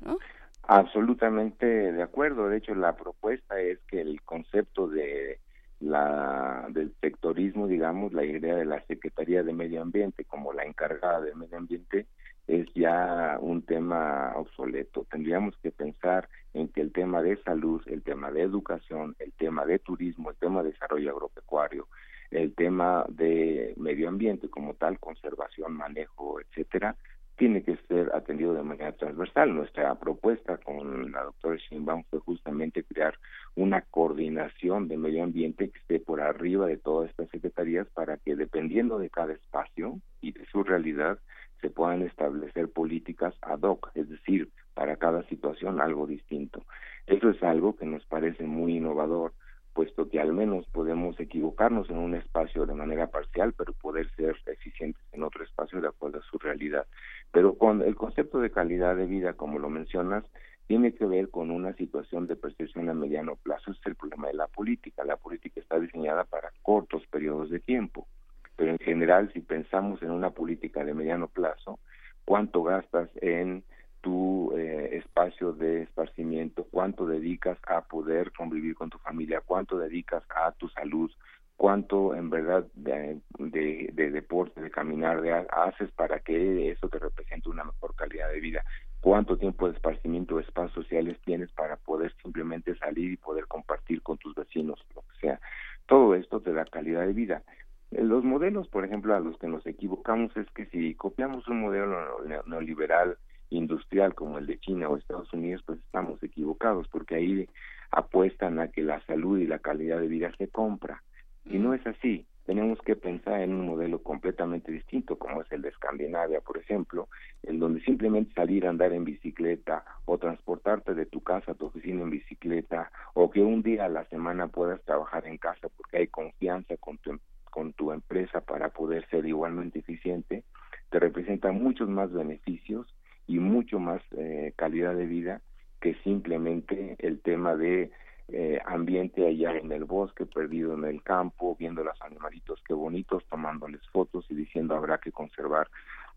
[0.02, 0.18] ¿no?
[0.64, 5.40] absolutamente de acuerdo de hecho la propuesta es que el concepto de
[5.80, 11.22] la del sectorismo, digamos, la idea de la Secretaría de Medio Ambiente como la encargada
[11.22, 12.08] de medio ambiente
[12.48, 15.06] es ya un tema obsoleto.
[15.12, 19.66] Tendríamos que pensar en que el tema de salud, el tema de educación, el tema
[19.66, 21.88] de turismo, el tema de desarrollo agropecuario,
[22.32, 26.96] el tema de medio ambiente como tal, conservación, manejo, etcétera,
[27.38, 29.56] tiene que ser atendido de manera transversal.
[29.56, 33.14] Nuestra propuesta con la doctora Sheinbaum fue justamente crear
[33.56, 38.36] una coordinación de medio ambiente que esté por arriba de todas estas secretarías para que
[38.36, 41.20] dependiendo de cada espacio y de su realidad
[41.62, 46.66] se puedan establecer políticas ad hoc, es decir, para cada situación algo distinto.
[47.06, 49.34] Eso es algo que nos parece muy innovador,
[49.78, 54.36] puesto que al menos podemos equivocarnos en un espacio de manera parcial, pero poder ser
[54.48, 56.88] eficientes en otro espacio de acuerdo a su realidad.
[57.32, 60.24] Pero con el concepto de calidad de vida, como lo mencionas,
[60.66, 63.70] tiene que ver con una situación de percepción a mediano plazo.
[63.70, 65.06] es el problema de la política.
[65.06, 68.08] La política está diseñada para cortos periodos de tiempo.
[68.56, 71.78] Pero en general, si pensamos en una política de mediano plazo,
[72.26, 73.64] ¿cuánto gastas en
[74.08, 76.66] tu eh, espacio de esparcimiento?
[76.72, 79.42] ¿Cuánto dedicas a poder convivir con tu familia?
[79.42, 81.12] ¿Cuánto dedicas a tu salud?
[81.58, 87.50] cuánto en verdad de, de, deporte, de caminar, de, haces para que eso te represente
[87.50, 88.64] una mejor calidad de vida,
[89.02, 94.04] cuánto tiempo de esparcimiento o espacios sociales tienes para poder simplemente salir y poder compartir
[94.04, 95.40] con tus vecinos, lo que sea.
[95.88, 97.42] Todo esto te da calidad de vida.
[97.90, 102.24] Los modelos, por ejemplo, a los que nos equivocamos es que si copiamos un modelo
[102.46, 103.18] neoliberal
[103.50, 107.50] industrial como el de China o Estados Unidos, pues estamos equivocados porque ahí
[107.92, 111.04] apuestan a que la salud y la calidad de vida se compra
[111.46, 112.26] y no es así.
[112.46, 117.10] Tenemos que pensar en un modelo completamente distinto, como es el de Escandinavia, por ejemplo,
[117.44, 121.66] en donde simplemente salir a andar en bicicleta o transportarte de tu casa a tu
[121.66, 125.98] oficina en bicicleta o que un día a la semana puedas trabajar en casa porque
[125.98, 127.20] hay confianza con tu,
[127.52, 130.46] con tu empresa para poder ser igualmente eficiente,
[130.90, 132.88] te representa muchos más beneficios
[133.28, 135.42] y mucho más eh, calidad de vida
[135.82, 137.92] que simplemente el tema de
[138.30, 143.24] eh, ambiente allá en el bosque, perdido en el campo, viendo los animalitos qué bonitos,
[143.30, 145.70] tomándoles fotos y diciendo habrá que conservar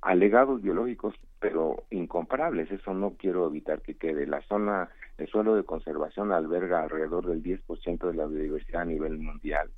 [0.03, 2.71] alegados biológicos, pero incomparables.
[2.71, 4.27] Eso no quiero evitar que quede.
[4.27, 4.89] La zona,
[5.19, 9.71] el suelo de conservación alberga alrededor del 10% de la biodiversidad a nivel mundial.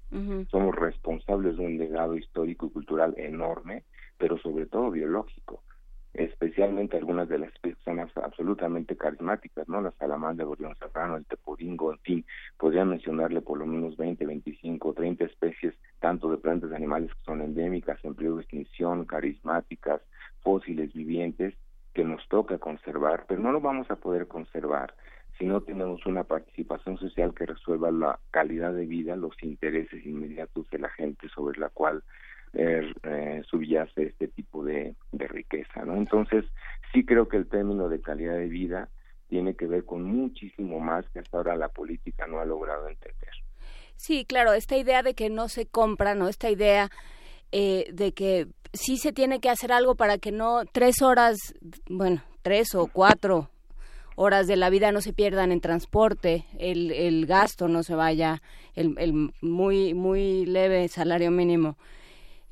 [0.51, 3.83] Somos responsables de un legado histórico y cultural enorme,
[4.17, 5.63] pero sobre todo biológico
[6.15, 7.53] especialmente algunas de las
[7.85, 9.81] son absolutamente carismáticas, ¿no?
[9.81, 12.25] La salamandra, gorrión serrano, el teporingo, en fin,
[12.59, 17.25] podría mencionarle por lo menos 20, 25, 30 especies, tanto de plantas y animales que
[17.25, 20.01] son endémicas, en periodo de extinción, carismáticas,
[20.43, 21.55] fósiles, vivientes,
[21.95, 24.95] que nos toca conservar, pero no lo vamos a poder conservar
[25.39, 30.69] si no tenemos una participación social que resuelva la calidad de vida, los intereses inmediatos
[30.71, 32.03] de la gente sobre la cual
[32.55, 35.97] eh, subyace este tipo de, riqueza, ¿no?
[35.97, 36.45] Entonces,
[36.93, 38.89] sí creo que el término de calidad de vida
[39.29, 43.31] tiene que ver con muchísimo más que hasta ahora la política no ha logrado entender.
[43.97, 46.29] Sí, claro, esta idea de que no se compra, ¿no?
[46.29, 46.91] Esta idea
[47.53, 51.39] eh, de que sí se tiene que hacer algo para que no tres horas,
[51.89, 53.49] bueno, tres o cuatro
[54.17, 58.43] horas de la vida no se pierdan en transporte, el, el gasto no se vaya,
[58.75, 61.77] el, el muy, muy leve salario mínimo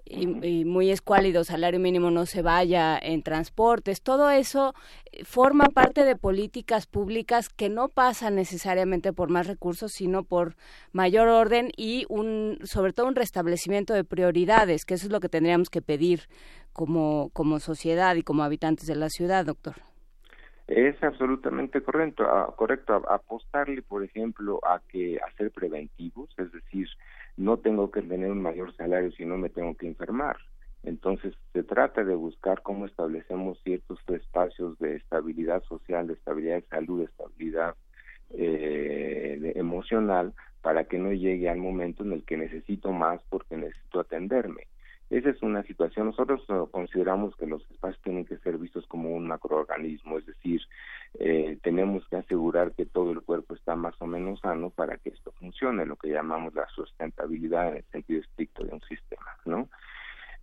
[0.04, 4.74] y, muy escuálido, salario mínimo no se vaya en transportes, todo eso
[5.12, 10.54] eh, forma parte de políticas públicas que no pasan necesariamente por más recursos, sino por
[10.92, 15.28] mayor orden y un, sobre todo un restablecimiento de prioridades, que eso es lo que
[15.28, 16.22] tendríamos que pedir
[16.72, 19.74] como, como sociedad y como habitantes de la ciudad, doctor.
[20.70, 22.24] Es absolutamente correcto,
[22.56, 26.86] correcto apostarle, por ejemplo, a que a ser preventivos, es decir,
[27.36, 30.36] no tengo que tener un mayor salario si no me tengo que enfermar.
[30.82, 36.68] Entonces se trata de buscar cómo establecemos ciertos espacios de estabilidad social, de estabilidad de
[36.68, 37.74] salud, de estabilidad
[38.30, 44.00] eh, emocional para que no llegue al momento en el que necesito más porque necesito
[44.00, 44.68] atenderme.
[45.10, 46.06] Esa es una situación.
[46.06, 50.62] Nosotros eh, consideramos que los espacios tienen que ser vistos como un macroorganismo, es decir,
[51.18, 55.10] eh, tenemos que asegurar que todo el cuerpo está más o menos sano para que
[55.10, 59.68] esto funcione, lo que llamamos la sustentabilidad en el sentido estricto de un sistema, ¿no?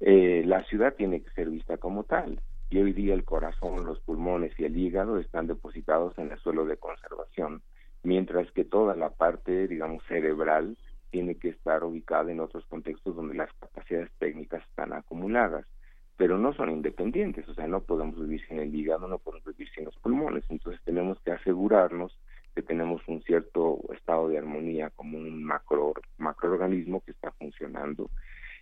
[0.01, 2.39] Eh, la ciudad tiene que ser vista como tal
[2.69, 6.65] y hoy día el corazón, los pulmones y el hígado están depositados en el suelo
[6.65, 7.61] de conservación,
[8.03, 10.77] mientras que toda la parte, digamos, cerebral
[11.09, 15.65] tiene que estar ubicada en otros contextos donde las capacidades técnicas están acumuladas,
[16.17, 19.69] pero no son independientes, o sea, no podemos vivir sin el hígado, no podemos vivir
[19.73, 22.17] sin los pulmones, entonces tenemos que asegurarnos
[22.55, 28.09] que tenemos un cierto estado de armonía como un macro macroorganismo que está funcionando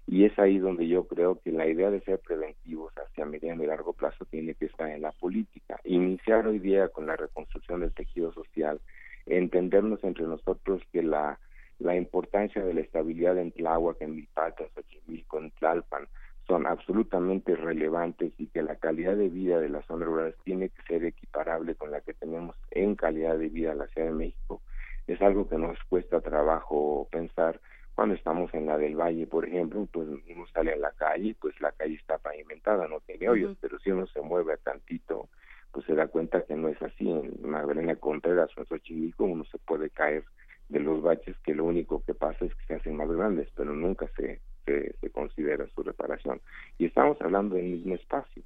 [0.07, 3.67] y es ahí donde yo creo que la idea de ser preventivos hacia mediano y
[3.67, 5.79] largo plazo tiene que estar en la política.
[5.83, 8.79] Iniciar hoy día con la reconstrucción del tejido social,
[9.25, 11.39] entendernos entre nosotros que la
[11.79, 16.07] la importancia de la estabilidad en Tláhuac, en Milpalta, en Xochimilco, en Tlalpan,
[16.47, 20.81] son absolutamente relevantes y que la calidad de vida de las zonas rurales tiene que
[20.83, 24.61] ser equiparable con la que tenemos en calidad de vida en la Ciudad de México.
[25.07, 27.59] Es algo que nos cuesta trabajo pensar
[27.95, 31.59] cuando estamos en la del Valle, por ejemplo, pues uno sale a la calle, pues
[31.61, 35.29] la calle está pavimentada, no tiene hoyos, pero si uno se mueve tantito
[35.75, 37.09] pues se da cuenta que no es así.
[37.09, 40.23] En Magdalena Contreras o en Xochimilco uno se puede caer
[40.69, 43.73] de los baches que lo único que pasa es que se hacen más grandes, pero
[43.73, 46.41] nunca se, se, considera su reparación.
[46.77, 48.43] Y estamos hablando del mismo espacio.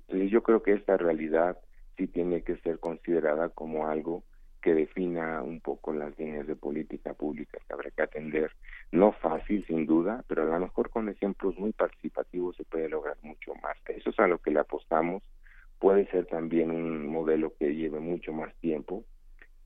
[0.00, 1.58] Entonces yo creo que esta realidad
[1.96, 4.24] sí tiene que ser considerada como algo
[4.62, 8.50] que defina un poco las líneas de política pública que habrá que atender.
[8.90, 13.16] No fácil, sin duda, pero a lo mejor con ejemplos muy participativos se puede lograr
[13.22, 13.76] mucho más.
[13.88, 15.22] Eso es a lo que le apostamos.
[15.78, 19.04] Puede ser también un modelo que lleve mucho más tiempo,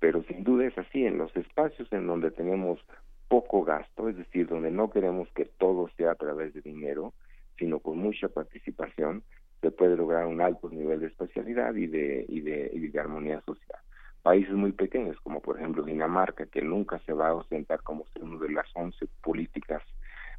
[0.03, 1.07] pero sin duda es así.
[1.07, 2.81] En los espacios en donde tenemos
[3.29, 7.15] poco gasto, es decir, donde no queremos que todo sea a través de dinero,
[7.57, 9.23] sino con mucha participación,
[9.61, 13.41] se puede lograr un alto nivel de especialidad y de, y de, y de armonía
[13.43, 13.79] social
[14.23, 18.39] países muy pequeños, como por ejemplo Dinamarca, que nunca se va a ostentar como uno
[18.39, 19.83] de las once políticas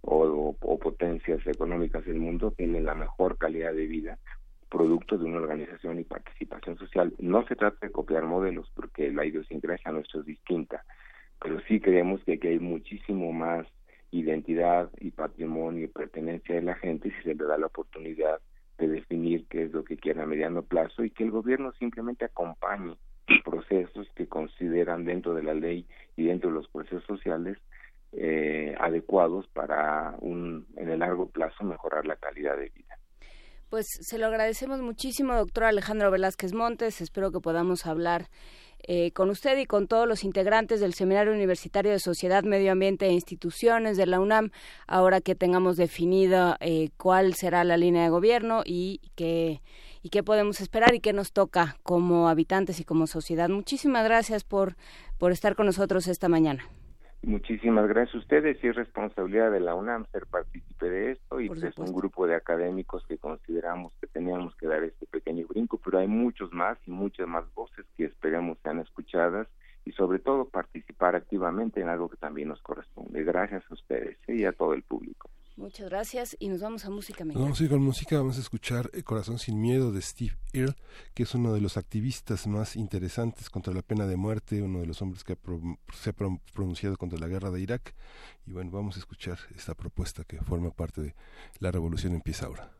[0.01, 4.19] o, potencias económicas del mundo, tiene la mejor calidad de vida,
[4.73, 7.13] producto de una organización y participación social.
[7.19, 10.83] No se trata de copiar modelos, porque la idiosincrasia nuestra es distinta,
[11.39, 13.67] pero sí creemos que aquí hay muchísimo más
[14.09, 18.39] identidad y patrimonio y pertenencia de la gente si se le da la oportunidad
[18.79, 22.25] de definir qué es lo que quiere a mediano plazo y que el gobierno simplemente
[22.25, 22.95] acompañe
[23.45, 25.85] procesos que consideran dentro de la ley
[26.17, 27.59] y dentro de los procesos sociales
[28.11, 32.97] eh, adecuados para un, en el largo plazo mejorar la calidad de vida.
[33.73, 37.01] Pues se lo agradecemos muchísimo, doctor Alejandro Velázquez Montes.
[37.01, 38.29] Espero que podamos hablar
[38.83, 43.07] eh, con usted y con todos los integrantes del Seminario Universitario de Sociedad, Medio Ambiente
[43.07, 44.51] e Instituciones de la UNAM,
[44.85, 49.63] ahora que tengamos definida eh, cuál será la línea de gobierno y que
[50.03, 53.49] y qué podemos esperar y qué nos toca como habitantes y como sociedad.
[53.49, 54.75] Muchísimas gracias por,
[55.17, 56.63] por estar con nosotros esta mañana.
[57.23, 61.49] Muchísimas gracias a ustedes y es responsabilidad de la UNAM ser partícipe de esto y
[61.49, 65.99] es un grupo de académicos que consideramos que teníamos que dar este pequeño brinco, pero
[65.99, 69.47] hay muchos más y muchas más voces que esperemos sean escuchadas
[69.85, 73.23] y sobre todo participar activamente en algo que también nos corresponde.
[73.23, 75.29] Gracias a ustedes y a todo el público.
[75.55, 77.43] Muchas gracias y nos vamos a música mexicana.
[77.43, 80.75] Vamos a ir con música, vamos a escuchar Corazón sin miedo de Steve Earle,
[81.13, 84.87] que es uno de los activistas más interesantes contra la pena de muerte, uno de
[84.87, 85.37] los hombres que
[85.93, 87.93] se ha pronunciado contra la guerra de Irak.
[88.47, 91.15] Y bueno, vamos a escuchar esta propuesta que forma parte de
[91.59, 92.71] La Revolución empieza ahora.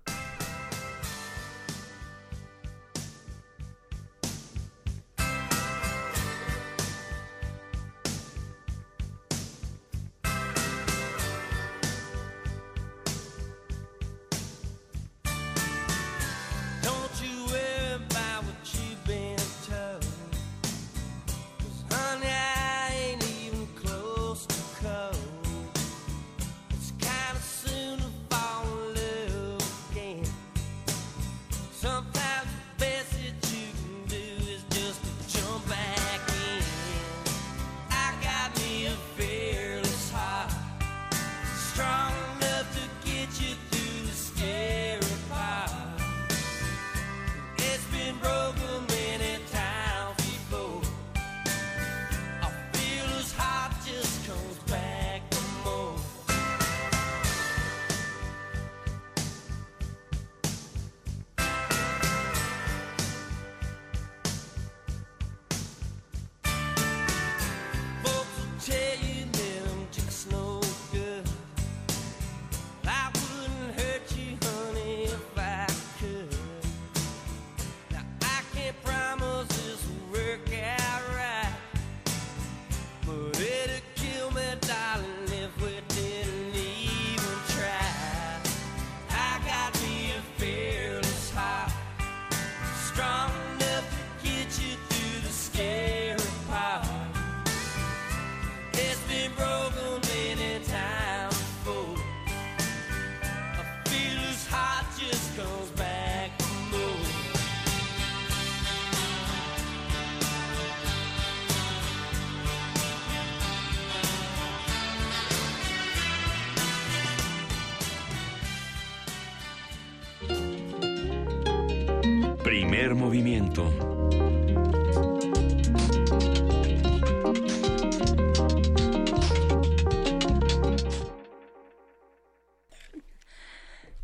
[122.73, 123.69] Movimiento.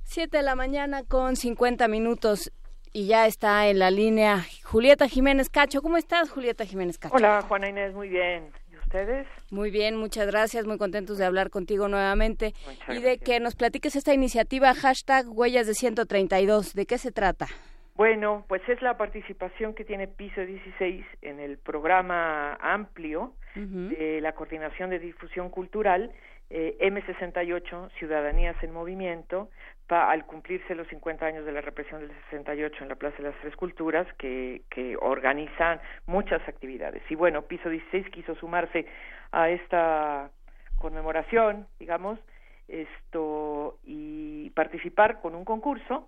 [0.03, 2.51] Siete de la mañana con 50 minutos
[2.93, 5.81] y ya está en la línea Julieta Jiménez Cacho.
[5.81, 7.15] ¿Cómo estás, Julieta Jiménez Cacho?
[7.15, 8.51] Hola, Juana Inés, muy bien.
[8.71, 9.27] ¿Y ustedes?
[9.49, 10.67] Muy bien, muchas gracias.
[10.67, 12.53] Muy contentos de hablar contigo nuevamente
[12.87, 16.75] y de que nos platiques esta iniciativa hashtag Huellas de 132.
[16.75, 17.47] ¿De qué se trata?
[17.99, 24.31] Bueno, pues es la participación que tiene Piso 16 en el programa amplio de la
[24.31, 26.13] Coordinación de Difusión Cultural
[26.49, 29.49] eh, M68, Ciudadanías en Movimiento,
[29.89, 33.41] al cumplirse los 50 años de la represión del 68 en la Plaza de las
[33.41, 37.03] Tres Culturas, que, que organizan muchas actividades.
[37.09, 38.85] Y bueno, Piso 16 quiso sumarse
[39.33, 40.31] a esta
[40.77, 42.17] conmemoración, digamos,
[42.69, 46.07] esto y participar con un concurso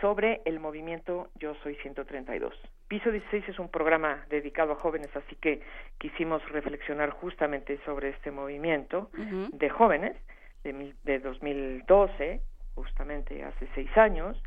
[0.00, 2.54] sobre el movimiento Yo Soy 132.
[2.88, 5.60] Piso 16 es un programa dedicado a jóvenes, así que
[5.98, 9.10] quisimos reflexionar justamente sobre este movimiento
[9.52, 10.16] de jóvenes
[10.62, 12.40] de, de 2012,
[12.74, 14.40] justamente hace seis años,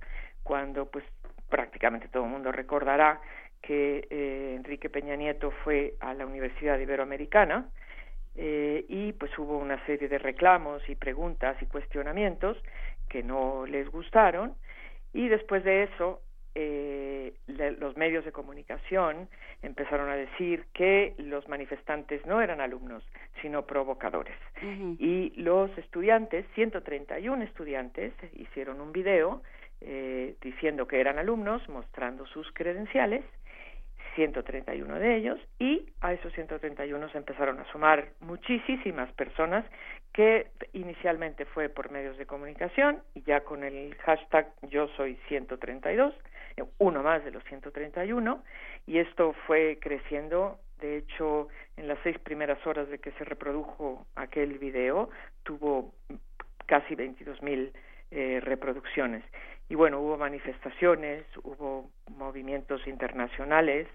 [0.44, 1.04] cuando pues
[1.50, 3.20] prácticamente todo el mundo recordará
[3.62, 7.68] que eh, Enrique Peña Nieto fue a la Universidad Iberoamericana
[8.36, 12.58] eh, y pues hubo una serie de reclamos y preguntas y cuestionamientos
[13.10, 14.54] que no les gustaron
[15.14, 16.22] y después de eso
[16.56, 19.30] eh, los medios de comunicación
[19.62, 23.04] empezaron a decir que los manifestantes no eran alumnos,
[23.42, 24.36] sino provocadores.
[25.00, 29.42] Y los estudiantes, 131 estudiantes, hicieron un video
[29.82, 33.24] eh, diciendo que eran alumnos, mostrando sus credenciales,
[34.20, 39.64] 131 de ellos, y a esos 131 se empezaron a sumar muchísimas personas
[40.12, 46.14] que inicialmente fue por medios de comunicación y ya con el hashtag yo soy 132
[46.80, 48.44] uno más de los 131,
[48.88, 50.60] y esto fue creciendo.
[50.80, 55.10] De hecho, en las seis primeras horas de que se reprodujo aquel video,
[55.44, 55.94] tuvo
[56.66, 57.74] casi 22 mil
[58.12, 59.24] eh, reproducciones.
[59.70, 63.88] Y bueno, hubo manifestaciones, hubo movimientos internacionales,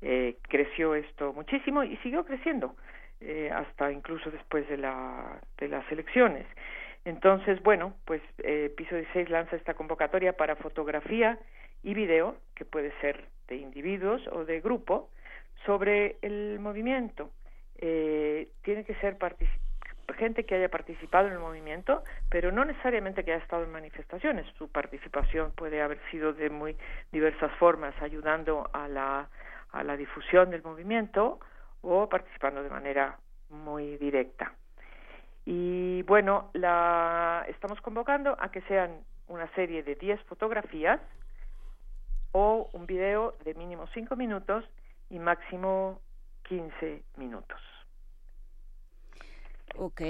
[0.00, 2.74] eh, creció esto muchísimo y siguió creciendo
[3.20, 6.46] eh, hasta incluso después de, la, de las elecciones.
[7.04, 11.38] Entonces, bueno, pues eh, Piso 16 lanza esta convocatoria para fotografía
[11.82, 15.10] y video, que puede ser de individuos o de grupo,
[15.64, 17.30] sobre el movimiento.
[17.78, 19.16] Eh, tiene que ser
[20.14, 24.46] gente que haya participado en el movimiento, pero no necesariamente que haya estado en manifestaciones.
[24.56, 26.76] Su participación puede haber sido de muy
[27.12, 29.28] diversas formas, ayudando a la,
[29.72, 31.40] a la difusión del movimiento
[31.82, 33.18] o participando de manera
[33.50, 34.52] muy directa.
[35.44, 41.00] Y bueno, la estamos convocando a que sean una serie de 10 fotografías
[42.32, 44.64] o un video de mínimo 5 minutos
[45.10, 46.00] y máximo
[46.42, 47.77] 15 minutos.
[49.78, 50.02] Ok.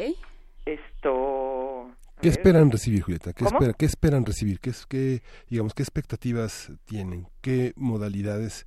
[0.64, 1.90] Esto...
[2.20, 3.32] ¿Qué esperan recibir, Julieta?
[3.32, 3.44] ¿Qué,
[3.78, 4.58] ¿Qué esperan recibir?
[4.58, 7.28] ¿Qué, qué, digamos, ¿Qué expectativas tienen?
[7.40, 8.66] ¿Qué modalidades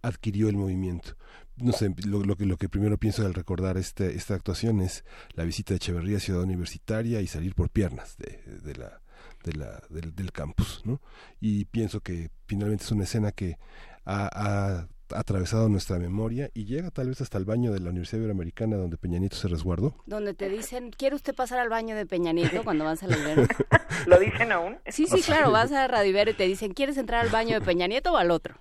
[0.00, 1.14] adquirió el movimiento?
[1.56, 5.44] No sé, lo, que, lo que primero pienso al recordar este, esta actuación es la
[5.44, 9.02] visita de Echeverría a Ciudad Universitaria y salir por piernas de, de la,
[9.44, 11.00] de la, del, del, campus, ¿no?
[11.40, 13.58] Y pienso que finalmente es una escena que
[14.06, 18.76] ha, atravesado nuestra memoria y llega tal vez hasta el baño de la Universidad Iberoamericana
[18.76, 19.94] donde Peña Nieto se resguardó.
[20.06, 23.16] Donde te dicen, ¿quiere usted pasar al baño de Peña Nieto cuando vas a la
[24.06, 24.78] ¿Lo dicen aún?
[24.88, 27.86] Sí, sí, claro, vas a Radio y te dicen, ¿quieres entrar al baño de Peña
[27.86, 28.54] Nieto o al otro?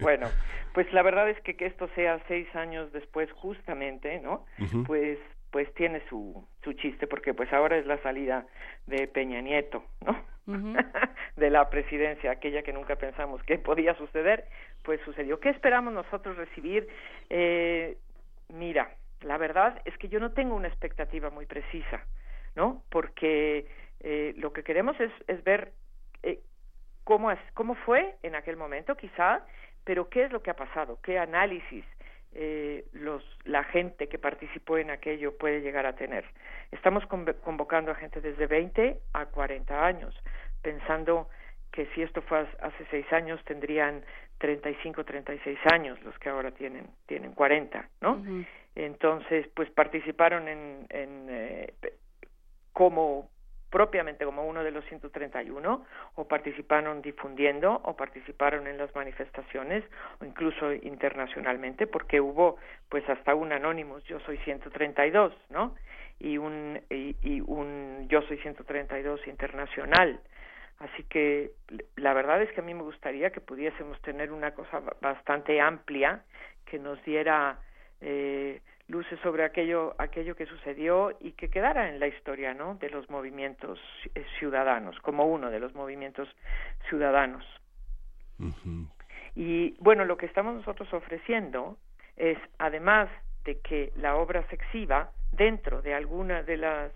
[0.00, 0.28] bueno,
[0.74, 4.44] pues la verdad es que que esto sea seis años después justamente, ¿no?
[4.86, 5.18] Pues
[5.50, 8.46] pues tiene su, su chiste porque pues ahora es la salida
[8.86, 10.36] de Peña Nieto, ¿no?
[11.36, 14.44] de la presidencia, aquella que nunca pensamos que podía suceder,
[14.82, 15.40] pues sucedió.
[15.40, 16.88] ¿Qué esperamos nosotros recibir?
[17.30, 17.96] Eh,
[18.48, 22.04] mira, la verdad es que yo no tengo una expectativa muy precisa,
[22.54, 22.84] ¿no?
[22.90, 23.66] Porque
[24.00, 25.72] eh, lo que queremos es, es ver
[26.22, 26.40] eh,
[27.04, 29.44] cómo, es, cómo fue en aquel momento, quizá,
[29.84, 31.84] pero qué es lo que ha pasado, qué análisis
[32.38, 36.24] eh, los, la gente que participó en aquello puede llegar a tener.
[36.70, 40.14] Estamos convocando a gente desde 20 a 40 años,
[40.60, 41.28] pensando
[41.72, 44.04] que si esto fue hace seis años tendrían
[44.38, 48.22] 35, 36 años los que ahora tienen tienen 40, ¿no?
[48.74, 51.74] Entonces, pues participaron en, en eh,
[52.74, 53.30] como
[53.70, 59.84] propiamente como uno de los 131 o participaron difundiendo o participaron en las manifestaciones
[60.20, 62.56] o incluso internacionalmente porque hubo
[62.88, 65.74] pues hasta un Anonymous yo soy 132 no
[66.18, 70.20] y un y, y un yo soy 132 internacional.
[70.78, 71.52] Así que
[71.96, 76.22] la verdad es que a mí me gustaría que pudiésemos tener una cosa bastante amplia
[76.66, 77.58] que nos diera
[78.00, 82.90] eh, luces sobre aquello aquello que sucedió y que quedara en la historia no de
[82.90, 83.78] los movimientos
[84.14, 86.28] eh, ciudadanos como uno de los movimientos
[86.88, 87.44] ciudadanos
[89.34, 91.78] y bueno lo que estamos nosotros ofreciendo
[92.16, 93.08] es además
[93.44, 96.92] de que la obra se exhiba dentro de alguna de las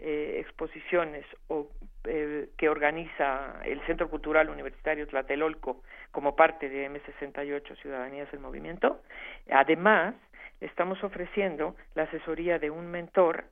[0.00, 1.68] eh, exposiciones o,
[2.04, 5.82] eh, que organiza el Centro Cultural Universitario Tlatelolco
[6.12, 9.02] como parte de M68 Ciudadanías del Movimiento.
[9.50, 10.14] Además,
[10.60, 13.44] estamos ofreciendo la asesoría de un mentor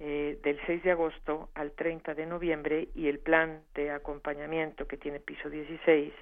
[0.00, 4.96] eh, del 6 de agosto al 30 de noviembre y el plan de acompañamiento que
[4.96, 6.12] tiene piso 16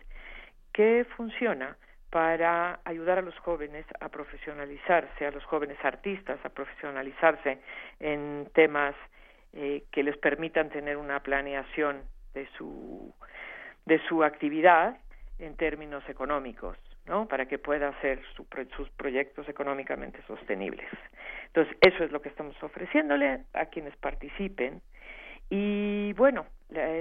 [0.72, 1.76] que funciona
[2.10, 7.58] para ayudar a los jóvenes a profesionalizarse, a los jóvenes artistas a profesionalizarse
[8.00, 8.94] en temas
[9.52, 12.02] eh, que les permitan tener una planeación
[12.34, 13.14] de su
[13.86, 14.98] de su actividad
[15.38, 17.26] en términos económicos, ¿no?
[17.26, 20.86] Para que pueda hacer sus proyectos económicamente sostenibles.
[21.46, 24.80] Entonces, eso es lo que estamos ofreciéndole a quienes participen.
[25.48, 26.46] Y bueno,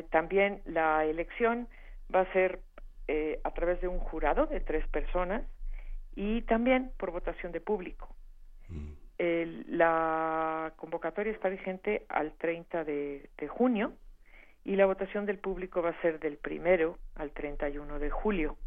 [0.10, 1.68] también la elección
[2.14, 2.60] va a ser
[3.08, 5.44] eh, a través de un jurado de tres personas
[6.16, 8.16] y también por votación de público.
[8.70, 8.94] Mm.
[9.70, 13.94] la convocatoria está vigente al 30 de, de junio
[14.64, 18.58] y la votación del público va a ser del primero al 31 de julio.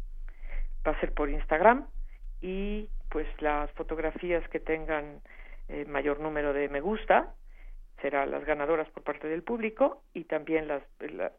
[0.85, 1.87] Va a ser por Instagram
[2.41, 5.21] y pues las fotografías que tengan
[5.69, 7.33] eh, mayor número de me gusta
[8.01, 10.83] serán las ganadoras por parte del público y también las,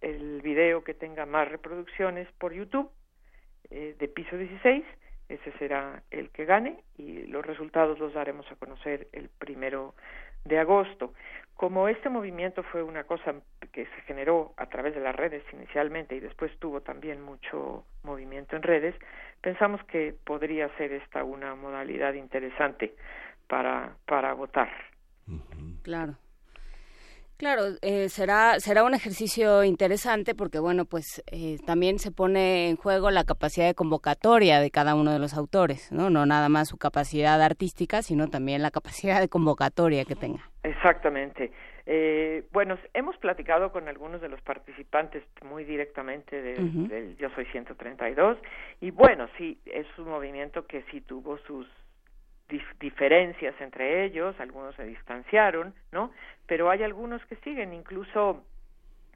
[0.01, 2.91] el, video que tenga más reproducciones por YouTube
[3.71, 4.85] eh, de piso 16
[5.29, 9.95] ese será el que gane y los resultados los daremos a conocer el primero
[10.45, 11.15] de agosto.
[11.55, 13.35] Como este movimiento fue una cosa
[13.73, 18.57] que se generó a través de las redes inicialmente y después tuvo también mucho movimiento
[18.57, 18.95] en redes,
[19.41, 22.95] pensamos que podría ser esta una modalidad interesante
[23.47, 24.71] para, para votar.
[25.83, 26.17] Claro.
[27.37, 32.77] Claro, eh, será será un ejercicio interesante porque bueno, pues eh, también se pone en
[32.77, 36.69] juego la capacidad de convocatoria de cada uno de los autores, no no nada más
[36.69, 40.49] su capacidad artística, sino también la capacidad de convocatoria que tenga.
[40.63, 41.51] Exactamente.
[41.87, 48.39] Eh, bueno, hemos platicado con algunos de los participantes muy directamente del Yo Soy 132
[48.81, 51.67] y bueno, sí, es un movimiento que sí tuvo sus
[52.79, 56.13] diferencias entre ellos, algunos se distanciaron, ¿no?
[56.47, 58.45] Pero hay algunos que siguen, incluso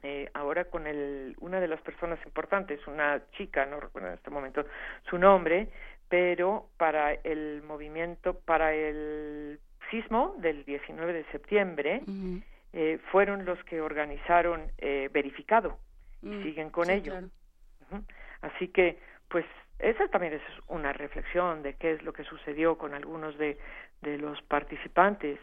[0.01, 4.29] eh, ahora con el, una de las personas importantes, una chica, no recuerdo en este
[4.29, 4.65] momento
[5.09, 5.69] su nombre,
[6.07, 9.59] pero para el movimiento, para el
[9.91, 12.01] sismo del 19 de septiembre,
[12.73, 15.77] eh, fueron los que organizaron eh, Verificado
[16.21, 17.13] y mm, siguen con ello.
[18.41, 19.45] Así que, pues,
[19.79, 23.57] esa también es una reflexión de qué es lo que sucedió con algunos de,
[24.01, 25.39] de los participantes,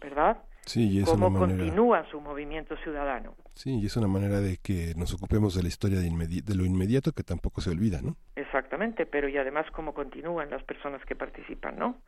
[0.00, 0.38] ¿verdad?
[0.66, 1.58] Sí, y es Cómo una manera...
[1.58, 3.34] continúa su movimiento ciudadano.
[3.54, 6.64] Sí, y es una manera de que nos ocupemos de la historia de, de, lo
[6.64, 8.16] inmediato que tampoco se olvida, ¿no?
[8.34, 11.98] Exactamente, pero y además cómo continúan las personas que participan, ¿no?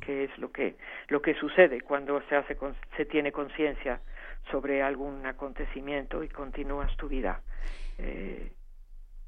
[0.00, 0.76] Que es lo que
[1.06, 2.56] lo que sucede cuando se hace
[2.96, 4.00] se tiene conciencia
[4.50, 7.40] sobre algún acontecimiento y continúas tu vida.
[7.98, 8.52] Eh,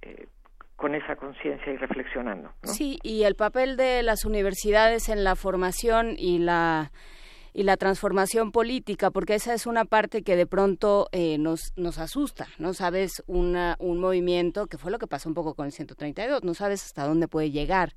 [0.02, 0.26] eh,
[0.81, 2.51] con esa conciencia y reflexionando.
[2.62, 6.91] Sí, y el papel de las universidades en la formación y la
[7.53, 11.99] y la transformación política, porque esa es una parte que de pronto eh, nos, nos
[11.99, 15.72] asusta, no sabes una, un movimiento, que fue lo que pasó un poco con el
[15.72, 17.95] 132, no sabes hasta dónde puede llegar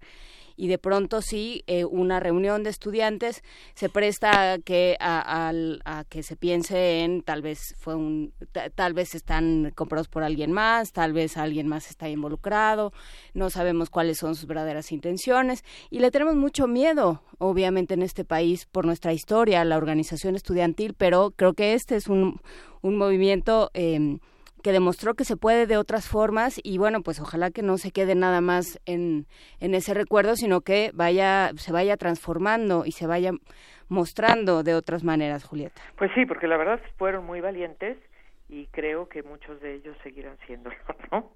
[0.55, 3.43] y de pronto sí eh, una reunión de estudiantes
[3.75, 5.51] se presta a que a,
[6.09, 8.33] que se piense en tal vez fue un
[8.75, 12.93] tal vez están comprados por alguien más tal vez alguien más está involucrado
[13.33, 18.25] no sabemos cuáles son sus verdaderas intenciones y le tenemos mucho miedo obviamente en este
[18.25, 22.39] país por nuestra historia la organización estudiantil pero creo que este es un
[22.81, 24.17] un movimiento eh,
[24.63, 27.91] que demostró que se puede de otras formas y bueno, pues ojalá que no se
[27.91, 29.27] quede nada más en,
[29.59, 33.31] en ese recuerdo, sino que vaya se vaya transformando y se vaya
[33.89, 35.81] mostrando de otras maneras, Julieta.
[35.97, 37.97] Pues sí, porque la verdad fueron muy valientes
[38.47, 40.77] y creo que muchos de ellos seguirán siéndolo,
[41.11, 41.33] ¿no?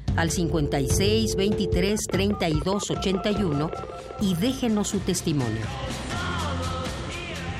[0.15, 3.71] al 56 23 32 81
[4.21, 5.61] y déjenos su testimonio.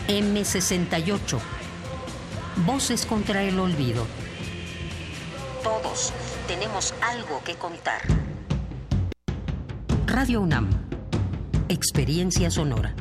[0.08, 1.40] M68.
[2.66, 4.06] Voces contra el olvido.
[5.64, 6.12] Todos
[6.48, 8.02] tenemos algo que contar.
[10.06, 10.70] Radio UNAM.
[11.70, 12.94] Experiencia sonora.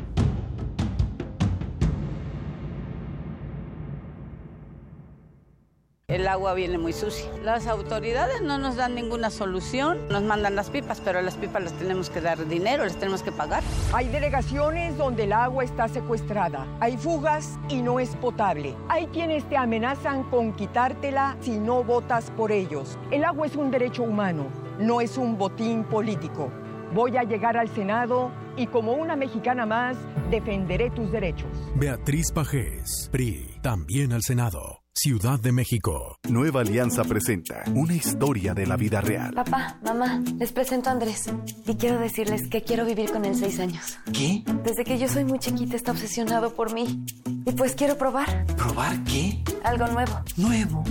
[6.11, 7.30] El agua viene muy sucia.
[7.44, 10.08] Las autoridades no nos dan ninguna solución.
[10.08, 13.22] Nos mandan las pipas, pero a las pipas les tenemos que dar dinero, les tenemos
[13.22, 13.62] que pagar.
[13.92, 16.66] Hay delegaciones donde el agua está secuestrada.
[16.80, 18.74] Hay fugas y no es potable.
[18.88, 22.98] Hay quienes te amenazan con quitártela si no votas por ellos.
[23.12, 24.48] El agua es un derecho humano,
[24.80, 26.50] no es un botín político.
[26.92, 29.96] Voy a llegar al Senado y como una mexicana más,
[30.28, 31.50] defenderé tus derechos.
[31.76, 34.79] Beatriz Pajés, PRI, también al Senado.
[35.03, 36.18] Ciudad de México.
[36.28, 39.32] Nueva Alianza presenta una historia de la vida real.
[39.32, 41.24] Papá, mamá, les presento a Andrés.
[41.66, 43.96] Y quiero decirles que quiero vivir con él seis años.
[44.12, 44.44] ¿Qué?
[44.62, 47.03] Desde que yo soy muy chiquita está obsesionado por mí.
[47.46, 48.44] Y pues quiero probar.
[48.59, 49.42] ¿Probar qué?
[49.64, 50.20] Algo nuevo.
[50.36, 50.84] ¿Nuevo?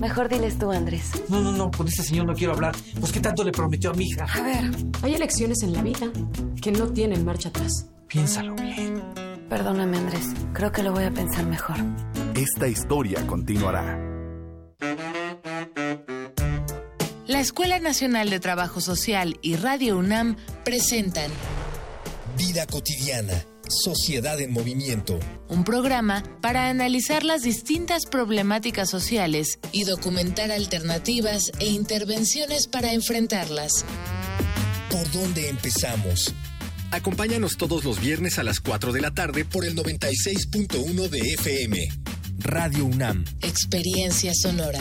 [0.00, 1.12] Mejor diles tú, Andrés.
[1.28, 2.74] No, no, no, con ese señor no quiero hablar.
[2.98, 4.24] Pues qué tanto le prometió a mi hija.
[4.24, 4.72] A ver,
[5.02, 6.10] hay elecciones en la vida
[6.60, 7.86] que no tienen marcha atrás.
[8.08, 9.00] Piénsalo bien.
[9.48, 10.26] Perdóname, Andrés.
[10.52, 11.76] Creo que lo voy a pensar mejor.
[12.34, 13.98] Esta historia continuará.
[17.26, 21.30] La Escuela Nacional de Trabajo Social y Radio UNAM presentan
[22.36, 25.18] Vida cotidiana, Sociedad en Movimiento.
[25.48, 33.84] Un programa para analizar las distintas problemáticas sociales y documentar alternativas e intervenciones para enfrentarlas.
[34.90, 36.34] ¿Por dónde empezamos?
[36.96, 41.88] Acompáñanos todos los viernes a las 4 de la tarde por el 96.1 de FM.
[42.38, 43.22] Radio UNAM.
[43.42, 44.80] Experiencia sonora.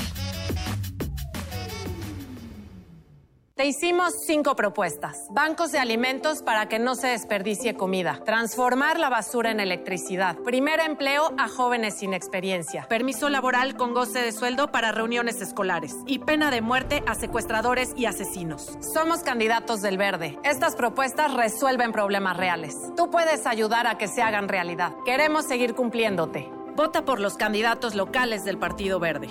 [3.57, 5.29] Te hicimos cinco propuestas.
[5.29, 8.19] Bancos de alimentos para que no se desperdicie comida.
[8.25, 10.35] Transformar la basura en electricidad.
[10.39, 12.85] Primer empleo a jóvenes sin experiencia.
[12.89, 15.95] Permiso laboral con goce de sueldo para reuniones escolares.
[16.05, 18.77] Y pena de muerte a secuestradores y asesinos.
[18.81, 20.37] Somos candidatos del verde.
[20.43, 22.75] Estas propuestas resuelven problemas reales.
[22.97, 24.91] Tú puedes ayudar a que se hagan realidad.
[25.05, 26.51] Queremos seguir cumpliéndote.
[26.75, 29.29] Vota por los candidatos locales del Partido Verde.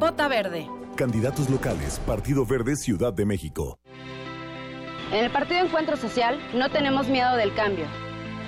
[0.00, 0.68] Vota verde.
[0.96, 3.78] Candidatos locales, Partido Verde Ciudad de México.
[5.12, 7.86] En el Partido Encuentro Social no tenemos miedo del cambio.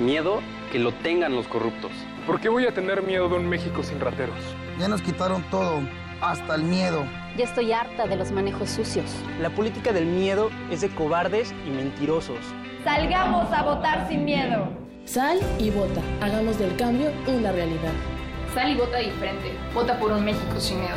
[0.01, 0.41] Miedo
[0.71, 1.91] que lo tengan los corruptos.
[2.27, 4.37] ¿Por qué voy a tener miedo de un México sin rateros?
[4.79, 5.81] Ya nos quitaron todo,
[6.21, 7.05] hasta el miedo.
[7.37, 9.11] Ya estoy harta de los manejos sucios.
[9.41, 12.39] La política del miedo es de cobardes y mentirosos.
[12.85, 14.69] Salgamos a votar sin miedo.
[15.05, 16.03] Sal y vota.
[16.21, 17.93] Hagamos del cambio una realidad.
[18.55, 19.53] Sal y vota diferente.
[19.75, 20.97] Vota por un México sin miedo.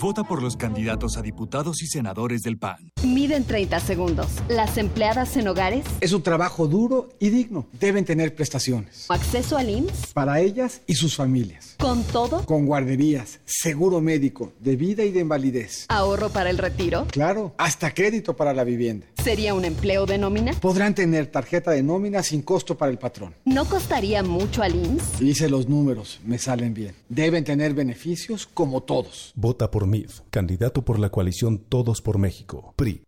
[0.00, 2.92] Vota por los candidatos a diputados y senadores del PAN.
[3.02, 4.28] Miden 30 segundos.
[4.48, 5.84] Las empleadas en hogares.
[6.00, 7.66] Es un trabajo duro y digno.
[7.72, 9.06] Deben tener prestaciones.
[9.08, 10.12] Acceso al IMSS.
[10.12, 11.67] Para ellas y sus familias.
[11.78, 12.44] ¿Con todo?
[12.44, 15.86] Con guarderías, seguro médico, de vida y de invalidez.
[15.88, 17.06] ¿Ahorro para el retiro?
[17.08, 19.06] Claro, hasta crédito para la vivienda.
[19.22, 20.54] ¿Sería un empleo de nómina?
[20.54, 23.32] Podrán tener tarjeta de nómina sin costo para el patrón.
[23.44, 25.22] ¿No costaría mucho al IMSS?
[25.22, 26.96] Hice los números, me salen bien.
[27.08, 29.32] Deben tener beneficios como todos.
[29.36, 33.02] Vota por MID, candidato por la coalición Todos por México, PRI.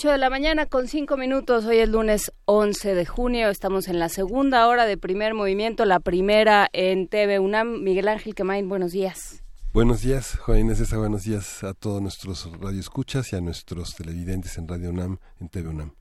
[0.00, 1.64] 8 de la mañana con 5 minutos.
[1.64, 3.48] Hoy es lunes 11 de junio.
[3.48, 7.82] Estamos en la segunda hora de primer movimiento, la primera en TV UNAM.
[7.82, 9.42] Miguel Ángel Quemain, buenos días.
[9.74, 14.56] Buenos días, Juan Inés Esa, buenos días a todos nuestros radioescuchas y a nuestros televidentes
[14.56, 15.92] en Radio UNAM, en TV UNAM.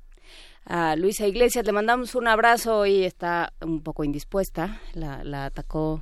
[0.64, 4.80] A Luisa Iglesias le mandamos un abrazo y está un poco indispuesta.
[4.94, 6.02] La, la atacó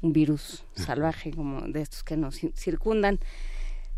[0.00, 3.20] un virus salvaje como de estos que nos circundan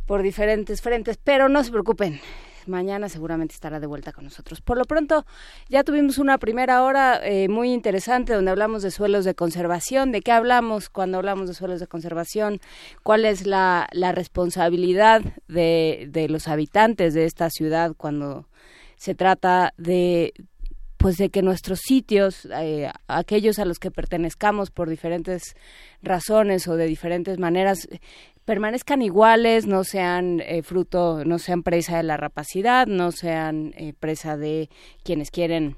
[0.06, 2.20] por diferentes frentes, pero no se preocupen,
[2.68, 4.60] mañana seguramente estará de vuelta con nosotros.
[4.60, 5.24] Por lo pronto,
[5.68, 10.12] ya tuvimos una primera hora eh, muy interesante donde hablamos de suelos de conservación.
[10.12, 12.60] ¿De qué hablamos cuando hablamos de suelos de conservación?
[13.02, 18.46] ¿Cuál es la, responsabilidad de, de los habitantes de esta ciudad cuando
[18.96, 20.32] se trata de
[20.96, 25.54] pues de que nuestros sitios, eh, aquellos a los que pertenezcamos por diferentes
[26.02, 27.88] razones o de diferentes maneras,
[28.46, 33.92] permanezcan iguales, no sean eh, fruto, no sean presa de la rapacidad, no sean eh,
[33.92, 34.70] presa de
[35.02, 35.76] quienes quieren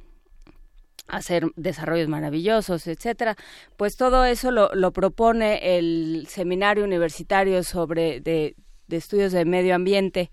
[1.08, 3.36] hacer desarrollos maravillosos, etcétera.
[3.76, 8.54] Pues todo eso lo, lo propone el seminario universitario sobre de,
[8.86, 10.30] de estudios de medio ambiente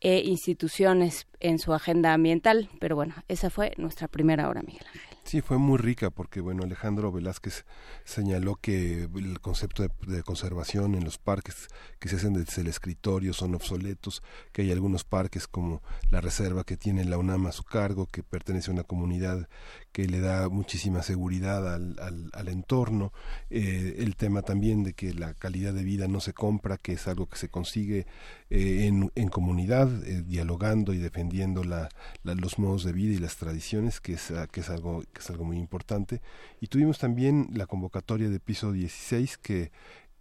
[0.00, 2.68] e instituciones en su agenda ambiental.
[2.80, 5.11] Pero bueno, esa fue nuestra primera hora, Miguel Ángel.
[5.24, 7.64] Sí, fue muy rica porque, bueno, Alejandro Velázquez
[8.04, 11.68] señaló que el concepto de, conservación en los parques
[12.00, 16.64] que se hacen desde el escritorio son obsoletos, que hay algunos parques como la reserva
[16.64, 19.48] que tiene la UNAM a su cargo, que pertenece a una comunidad
[19.92, 21.96] que le da muchísima seguridad al,
[22.32, 23.12] al, entorno,
[23.50, 27.06] eh, el tema también de que la calidad de vida no se compra, que es
[27.06, 28.06] algo que se consigue
[28.48, 31.90] eh, en, en, comunidad, eh, dialogando y defendiendo la,
[32.24, 35.44] los modos de vida y las tradiciones, que es, que es algo que es algo
[35.44, 36.22] muy importante.
[36.60, 39.72] Y tuvimos también la convocatoria de piso 16 que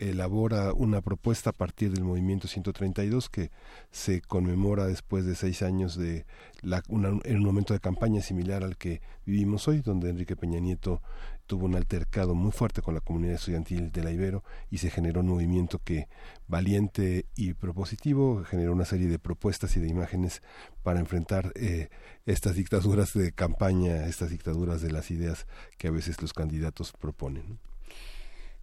[0.01, 3.51] elabora una propuesta a partir del movimiento 132 que
[3.91, 6.25] se conmemora después de seis años de
[6.61, 11.01] la, en un momento de campaña similar al que vivimos hoy, donde Enrique Peña Nieto
[11.45, 15.21] tuvo un altercado muy fuerte con la comunidad estudiantil de la Ibero y se generó
[15.21, 16.07] un movimiento que
[16.47, 20.41] valiente y propositivo generó una serie de propuestas y de imágenes
[20.81, 21.89] para enfrentar eh,
[22.25, 25.45] estas dictaduras de campaña, estas dictaduras de las ideas
[25.77, 27.59] que a veces los candidatos proponen.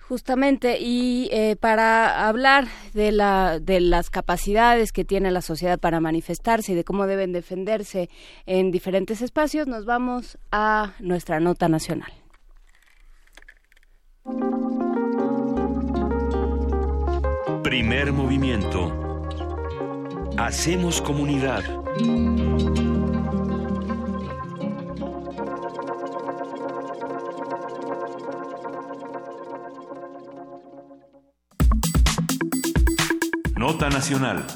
[0.09, 6.01] Justamente, y eh, para hablar de, la, de las capacidades que tiene la sociedad para
[6.01, 8.09] manifestarse y de cómo deben defenderse
[8.47, 12.11] en diferentes espacios, nos vamos a nuestra nota nacional.
[17.63, 18.91] Primer movimiento.
[20.39, 21.65] Hacemos comunidad.
[33.59, 34.47] Nota Nacional.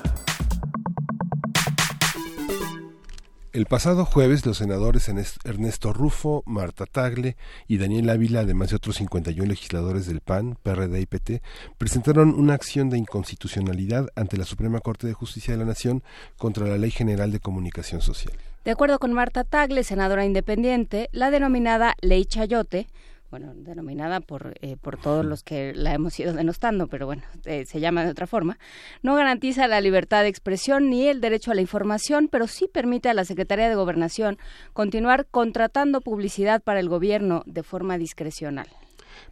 [3.52, 5.10] El pasado jueves, los senadores
[5.42, 7.36] Ernesto Rufo, Marta Tagle
[7.66, 11.42] y Daniel Ávila, además de otros 51 legisladores del PAN, PRD y PT,
[11.78, 16.04] presentaron una acción de inconstitucionalidad ante la Suprema Corte de Justicia de la Nación
[16.38, 18.34] contra la Ley General de Comunicación Social.
[18.64, 22.86] De acuerdo con Marta Tagle, senadora independiente, la denominada Ley Chayote
[23.32, 27.64] bueno, denominada por, eh, por todos los que la hemos ido denostando, pero bueno, eh,
[27.64, 28.58] se llama de otra forma,
[29.02, 33.08] no garantiza la libertad de expresión ni el derecho a la información, pero sí permite
[33.08, 34.36] a la Secretaría de Gobernación
[34.74, 38.68] continuar contratando publicidad para el gobierno de forma discrecional.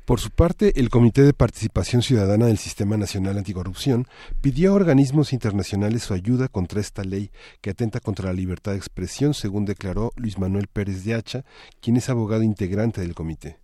[0.06, 4.06] Por su parte, el Comité de Participación Ciudadana del Sistema Nacional Anticorrupción
[4.40, 7.30] pidió a organismos internacionales su ayuda contra esta ley
[7.60, 11.44] que atenta contra la libertad de expresión, según declaró Luis Manuel Pérez de Hacha,
[11.82, 13.58] quien es abogado integrante del comité.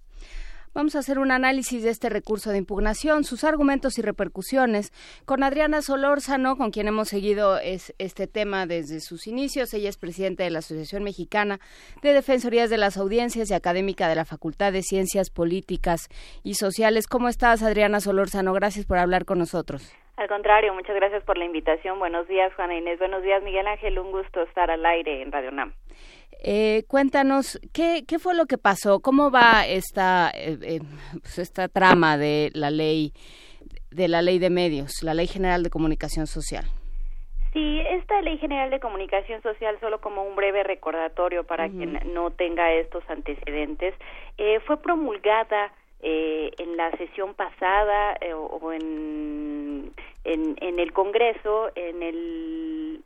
[0.77, 4.93] Vamos a hacer un análisis de este recurso de impugnación, sus argumentos y repercusiones
[5.24, 9.72] con Adriana Solórzano, con quien hemos seguido este tema desde sus inicios.
[9.72, 11.61] Ella es presidenta de la Asociación Mexicana
[12.03, 16.11] de Defensorías de las Audiencias y académica de la Facultad de Ciencias Políticas
[16.45, 17.07] y Sociales.
[17.07, 18.53] ¿Cómo estás, Adriana Solórzano?
[18.53, 19.97] Gracias por hablar con nosotros.
[20.18, 21.99] Al contrario, muchas gracias por la invitación.
[21.99, 22.99] Buenos días, Juana Inés.
[22.99, 23.99] Buenos días, Miguel Ángel.
[23.99, 25.72] Un gusto estar al aire en Radio NAM.
[26.43, 29.01] Eh, cuéntanos, ¿qué, ¿qué fue lo que pasó?
[29.01, 30.80] ¿Cómo va esta, eh, eh,
[31.20, 33.12] pues esta trama de la ley
[33.91, 36.66] de la ley de medios, la ley general de comunicación social?
[37.53, 42.30] Sí, esta ley general de comunicación social, solo como un breve recordatorio para quien no
[42.30, 43.95] tenga estos antecedentes,
[44.37, 49.91] eh, fue promulgada eh, en la sesión pasada eh, o, en,
[50.27, 53.01] en, en, el Congreso en el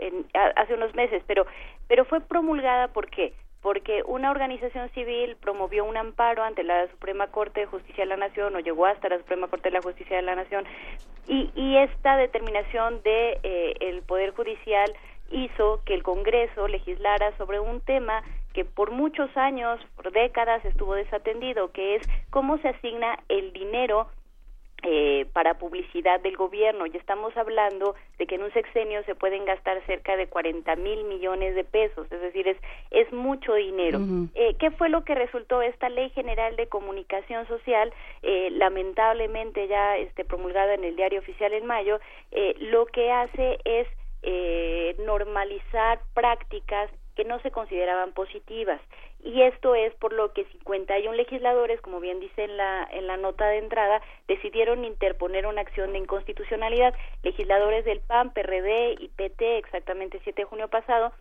[0.56, 1.46] hace unos meses, pero,
[1.86, 3.32] pero fue promulgada ¿por qué?
[3.62, 8.16] porque una organización civil promovió un amparo ante la Suprema Corte de Justicia de la
[8.16, 10.64] Nación o llegó hasta la Suprema Corte de la Justicia de la Nación
[11.28, 14.92] y, y esta determinación de eh, el Poder Judicial
[15.30, 18.22] hizo que el Congreso legislara sobre un tema
[18.54, 24.08] que por muchos años, por décadas estuvo desatendido, que es cómo se asigna el dinero
[24.82, 26.86] eh, para publicidad del gobierno.
[26.86, 31.04] Y estamos hablando de que en un sexenio se pueden gastar cerca de 40 mil
[31.04, 32.56] millones de pesos, es decir, es,
[32.90, 34.00] es mucho dinero.
[34.34, 39.96] eh, ¿Qué fue lo que resultó esta Ley General de Comunicación Social, eh, lamentablemente ya
[39.98, 42.00] este, promulgada en el Diario Oficial en mayo?
[42.30, 43.86] Eh, lo que hace es
[44.22, 46.90] eh, normalizar prácticas
[47.20, 48.80] que no se consideraban positivas
[49.22, 53.18] y esto es por lo que 51 legisladores, como bien dice en la en la
[53.18, 56.94] nota de entrada, decidieron interponer una acción de inconstitucionalidad.
[57.22, 61.12] Legisladores del PAN, PRD y PT, exactamente el 7 de junio pasado,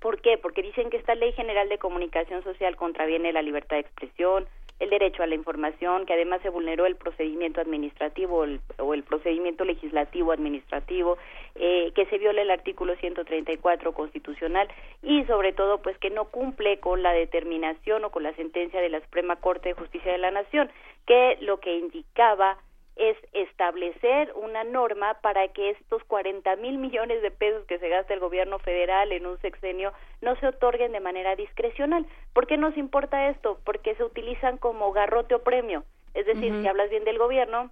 [0.00, 0.38] ¿Por qué?
[0.38, 4.48] Porque dicen que esta Ley General de Comunicación Social contraviene la libertad de expresión,
[4.80, 8.94] el derecho a la información, que además se vulneró el procedimiento administrativo o el, o
[8.94, 11.18] el procedimiento legislativo administrativo,
[11.54, 14.68] eh, que se viola el artículo 134 constitucional
[15.02, 18.88] y sobre todo pues que no cumple con la determinación o con la sentencia de
[18.88, 20.70] la Suprema Corte de Justicia de la Nación,
[21.06, 22.58] que lo que indicaba
[22.96, 28.12] es establecer una norma para que estos 40 mil millones de pesos que se gasta
[28.12, 32.06] el gobierno federal en un sexenio no se otorguen de manera discrecional.
[32.32, 33.58] ¿Por qué nos importa esto?
[33.64, 35.84] Porque se utilizan como garrote o premio.
[36.14, 37.70] Es decir, si hablas bien del gobierno,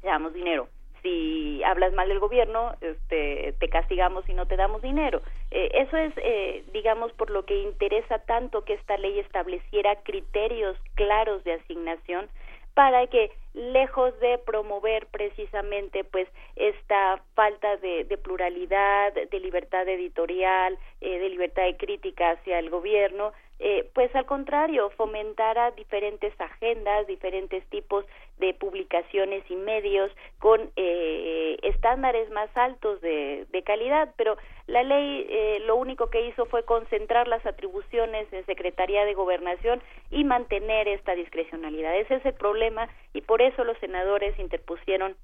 [0.00, 0.68] te damos dinero.
[1.02, 5.20] Si hablas mal del gobierno, este, te castigamos y no te damos dinero.
[5.50, 10.76] Eh, eso es, eh, digamos, por lo que interesa tanto que esta ley estableciera criterios
[10.94, 12.28] claros de asignación
[12.76, 20.78] para que lejos de promover precisamente pues esta falta de, de pluralidad, de libertad editorial,
[21.00, 27.06] eh, de libertad de crítica hacia el gobierno, eh, pues al contrario, fomentara diferentes agendas,
[27.06, 28.04] diferentes tipos
[28.38, 34.36] de publicaciones y medios con eh, estándares más altos de, calidad, pero
[34.66, 39.82] la ley eh, lo único que hizo fue concentrar las atribuciones en Secretaría de Gobernación
[40.10, 41.96] y mantener esta discrecionalidad.
[41.96, 45.16] Ese es el problema y por eso los senadores interpusieron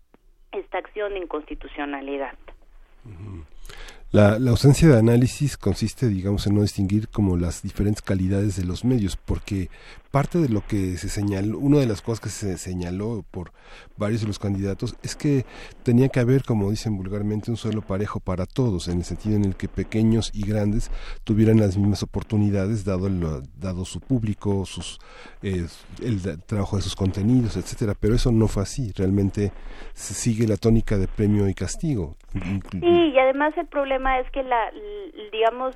[0.51, 2.35] esta acción de inconstitucionalidad.
[4.13, 8.65] La, la, ausencia de análisis consiste, digamos, en no distinguir como las diferentes calidades de
[8.65, 9.71] los medios, porque
[10.13, 13.53] parte de lo que se señaló, una de las cosas que se señaló por
[13.97, 15.47] varios de los candidatos es que
[15.83, 19.47] tenía que haber, como dicen vulgarmente, un suelo parejo para todos, en el sentido en
[19.47, 20.91] el que pequeños y grandes
[21.25, 23.09] tuvieran las mismas oportunidades, dado,
[23.57, 25.01] dado su público, sus,
[25.43, 25.67] eh,
[26.03, 27.95] el trabajo de sus contenidos, etcétera.
[27.99, 29.51] Pero eso no fue así, realmente
[29.95, 32.17] se sigue la tónica de premio y castigo.
[32.71, 34.71] Sí, y además el problema es que la,
[35.33, 35.75] digamos,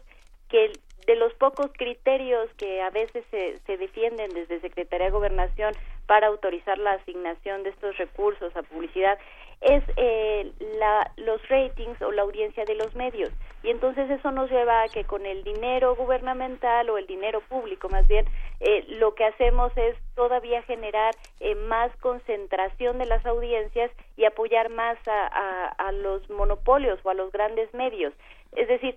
[0.50, 0.72] que
[1.06, 5.72] de los pocos criterios que a veces se, se defienden desde Secretaría de Gobernación
[6.06, 9.18] para autorizar la asignación de estos recursos a publicidad
[9.60, 13.30] es eh, la, los ratings o la audiencia de los medios.
[13.62, 17.88] Y entonces eso nos lleva a que con el dinero gubernamental o el dinero público
[17.88, 18.26] más bien,
[18.60, 24.68] eh, lo que hacemos es todavía generar eh, más concentración de las audiencias y apoyar
[24.68, 28.12] más a, a, a los monopolios o a los grandes medios.
[28.52, 28.96] Es decir,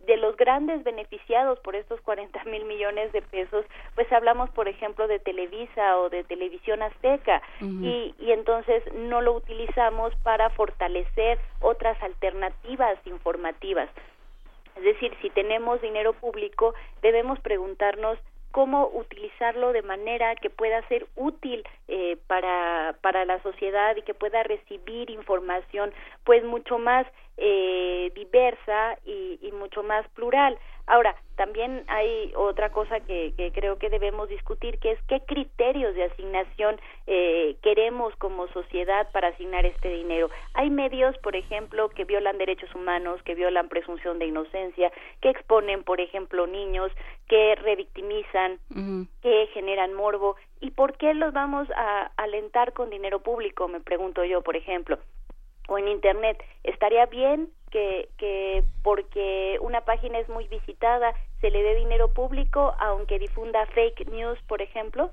[0.00, 5.08] de los grandes beneficiados por estos 40 mil millones de pesos, pues hablamos, por ejemplo,
[5.08, 7.84] de Televisa o de Televisión Azteca, uh -huh.
[7.84, 13.88] y, y entonces no lo utilizamos para fortalecer otras alternativas informativas.
[14.76, 18.18] Es decir, si tenemos dinero público, debemos preguntarnos
[18.56, 24.14] cómo utilizarlo de manera que pueda ser útil eh, para, para la sociedad y que
[24.14, 25.92] pueda recibir información
[26.24, 27.06] pues mucho más
[27.36, 30.58] eh, diversa y, y, mucho más plural.
[30.86, 35.94] Ahora, también hay otra cosa que, que, creo que debemos discutir, que es qué criterios
[35.94, 40.30] de asignación eh, queremos como sociedad para asignar este dinero.
[40.54, 45.82] Hay medios, por ejemplo, que violan derechos humanos, que violan presunción de inocencia, que exponen,
[45.82, 46.92] por ejemplo, niños,
[47.28, 49.08] que revictimizan, uh -huh.
[49.22, 50.36] que generan morbo.
[50.60, 53.68] ¿Y por qué los vamos a alentar con dinero público?
[53.68, 54.98] Me pregunto yo, por ejemplo
[55.68, 56.42] o en internet.
[56.64, 62.74] Estaría bien que, que porque una página es muy visitada se le dé dinero público
[62.78, 65.10] aunque difunda fake news por ejemplo.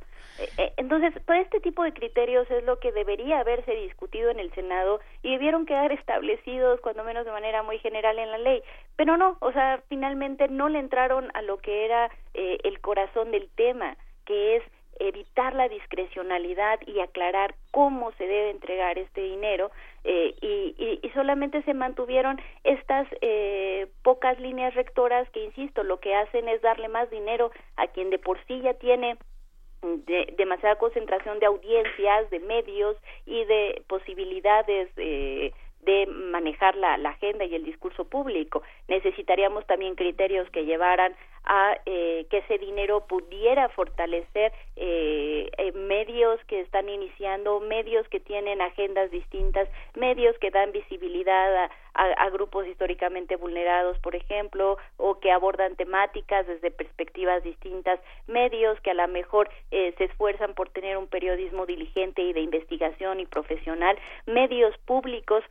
[0.58, 4.52] Eh, entonces todo este tipo de criterios es lo que debería haberse discutido en el
[4.54, 8.64] senado y debieron quedar establecidos cuando menos de manera muy general en la ley.
[8.96, 13.32] Pero no o sea finalmente no le entraron a lo que era eh, el corazón
[13.32, 14.64] del tema que es
[14.99, 19.72] evitar la discrecionalidad y aclarar cómo se debe entregar este dinero
[20.03, 26.15] eh, y, y, solamente se mantuvieron estas eh, pocas líneas rectoras que, insisto, lo que
[26.15, 29.18] hacen es darle más dinero a quien de por sí ya tiene
[29.82, 35.52] de, demasiada concentración de audiencias, de medios y de posibilidades eh,
[35.86, 38.64] de manejar la, agenda y el discurso público.
[38.88, 41.16] Necesitaríamos también criterios que llevaran
[41.46, 48.22] a eh, que ese dinero pudiera fortalecer eh, eh, medios que están iniciando, medios que
[48.22, 55.20] tienen agendas distintas, medios que dan visibilidad a, a, grupos históricamente vulnerados, por ejemplo, o
[55.20, 60.98] que abordan temáticas desde perspectivas distintas, medios que a lo mejor se esfuerzan por tener
[60.98, 65.44] un periodismo diligente y de investigación y profesional, medios públicos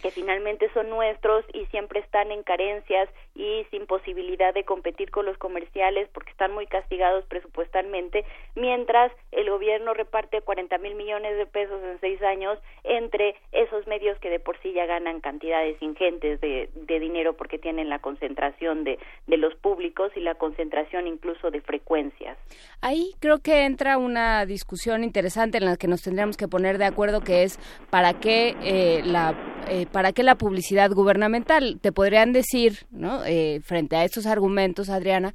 [0.00, 5.26] que finalmente son nuestros y siempre están en carencias y sin posibilidad de competir con
[5.26, 8.24] los comerciales porque están muy castigados presupuestalmente,
[8.54, 14.18] mientras el gobierno reparte 40 mil millones de pesos en seis años entre esos medios
[14.20, 18.84] que de por sí ya ganan cantidades ingentes de, de dinero porque tienen la concentración
[18.84, 22.38] de, de los públicos y la concentración incluso de frecuencias.
[22.80, 26.84] Ahí creo que entra una discusión interesante en la que nos tendríamos que poner de
[26.84, 27.58] acuerdo que es
[27.90, 29.34] para qué eh, la
[29.68, 31.78] eh, ¿para qué la publicidad gubernamental?
[31.80, 33.24] Te podrían decir, ¿no?
[33.24, 35.34] Eh, frente a estos argumentos, Adriana,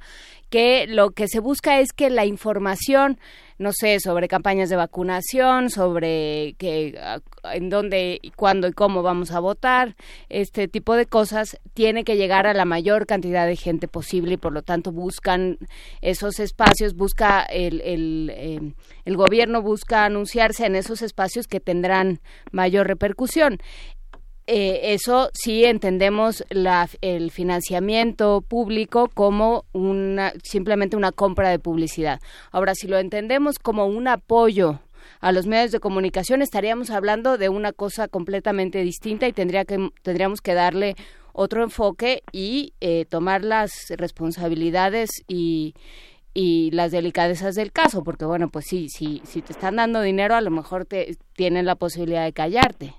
[0.52, 3.18] que lo que se busca es que la información,
[3.58, 7.00] no sé, sobre campañas de vacunación, sobre que
[7.44, 9.96] en dónde, cuándo y cómo vamos a votar,
[10.28, 14.36] este tipo de cosas, tiene que llegar a la mayor cantidad de gente posible y
[14.36, 15.56] por lo tanto buscan
[16.02, 18.74] esos espacios, busca el, el, eh,
[19.06, 22.20] el gobierno busca anunciarse en esos espacios que tendrán
[22.50, 23.58] mayor repercusión.
[24.46, 32.20] Eh, eso sí entendemos la, el financiamiento público como una simplemente una compra de publicidad.
[32.50, 34.80] Ahora, si lo entendemos como un apoyo
[35.20, 39.90] a los medios de comunicación, estaríamos hablando de una cosa completamente distinta y tendría que,
[40.02, 40.96] tendríamos que darle
[41.32, 45.74] otro enfoque y eh, tomar las responsabilidades y,
[46.34, 50.34] y las delicadezas del caso, porque bueno, pues sí, sí, si te están dando dinero,
[50.34, 52.94] a lo mejor te tienen la posibilidad de callarte.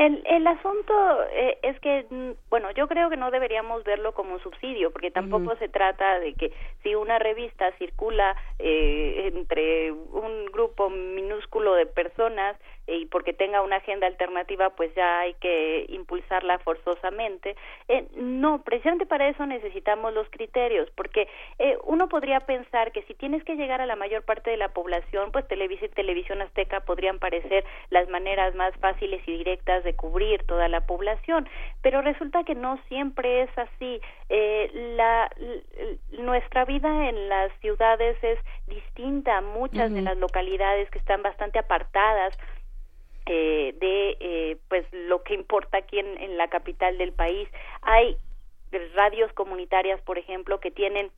[0.00, 0.94] El, el asunto
[1.30, 5.10] eh, es que, mm, bueno, yo creo que no deberíamos verlo como un subsidio, porque
[5.10, 11.84] tampoco se trata de que si una revista circula eh, entre un grupo minúsculo de
[11.84, 12.56] personas
[12.90, 17.56] y porque tenga una agenda alternativa, pues ya hay que impulsarla forzosamente.
[17.88, 23.14] Eh, no, precisamente para eso necesitamos los criterios, porque eh, uno podría pensar que si
[23.14, 26.80] tienes que llegar a la mayor parte de la población, pues Televisa y Televisión Azteca
[26.80, 31.48] podrían parecer las maneras más fáciles y directas de cubrir toda la población,
[31.82, 34.00] pero resulta que no siempre es así.
[34.28, 35.30] Eh, la,
[36.18, 41.58] nuestra vida en las ciudades es distinta a muchas de las localidades que están bastante
[41.58, 42.36] apartadas
[43.32, 47.48] eh, de eh, pues lo que importa aquí en, la capital del país.
[47.82, 48.16] Hay
[48.96, 51.12] radios comunitarias, por ejemplo, que tienen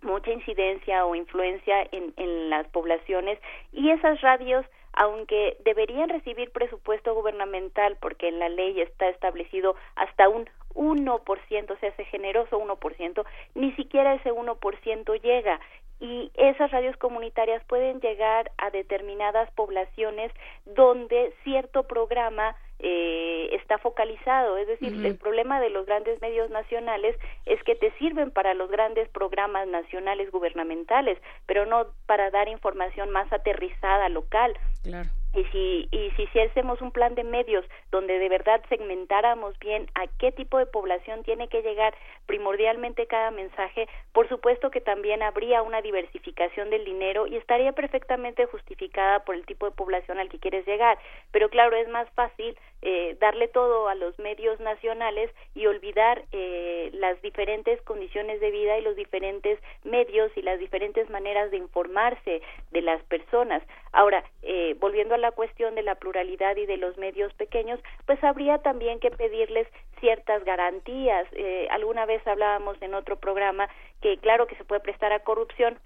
[0.00, 3.38] mucha incidencia o influencia en, en las poblaciones
[3.74, 4.64] y esas radios
[4.94, 11.76] aunque deberían recibir presupuesto gubernamental porque en la ley está establecido hasta un 1%, o
[11.78, 13.24] sea, ese generoso 1%,
[13.54, 15.60] ni siquiera ese 1% llega
[16.00, 20.32] y esas radios comunitarias pueden llegar a determinadas poblaciones
[20.64, 24.56] donde cierto programa eh, está focalizado.
[24.56, 27.14] Es decir, el problema de los grandes medios nacionales
[27.44, 33.10] es que te sirven para los grandes programas nacionales gubernamentales, pero no para dar información
[33.10, 34.56] más aterrizada local.
[34.82, 39.86] Claro y si y si, hacemos un plan de medios donde de verdad segmentáramos bien
[39.94, 41.94] a qué tipo de población tiene que llegar
[42.26, 48.46] primordialmente cada mensaje, por supuesto que también habría una diversificación del dinero y estaría perfectamente
[48.46, 50.98] justificada por el tipo de población al que quieres llegar.
[51.30, 56.90] Pero claro, es más fácil eh, darle todo a los medios nacionales y olvidar eh,
[56.94, 62.42] las diferentes condiciones de vida y los diferentes medios y las diferentes maneras de informarse
[62.70, 63.62] de las personas.
[63.92, 68.22] Ahora, eh, volviendo a la cuestión de la pluralidad y de los medios pequeños, pues
[68.22, 69.68] habría también que pedirles
[70.00, 71.26] ciertas garantías.
[71.32, 73.68] Eh, alguna vez hablábamos en otro programa
[74.00, 75.78] que claro que se puede prestar a corrupción,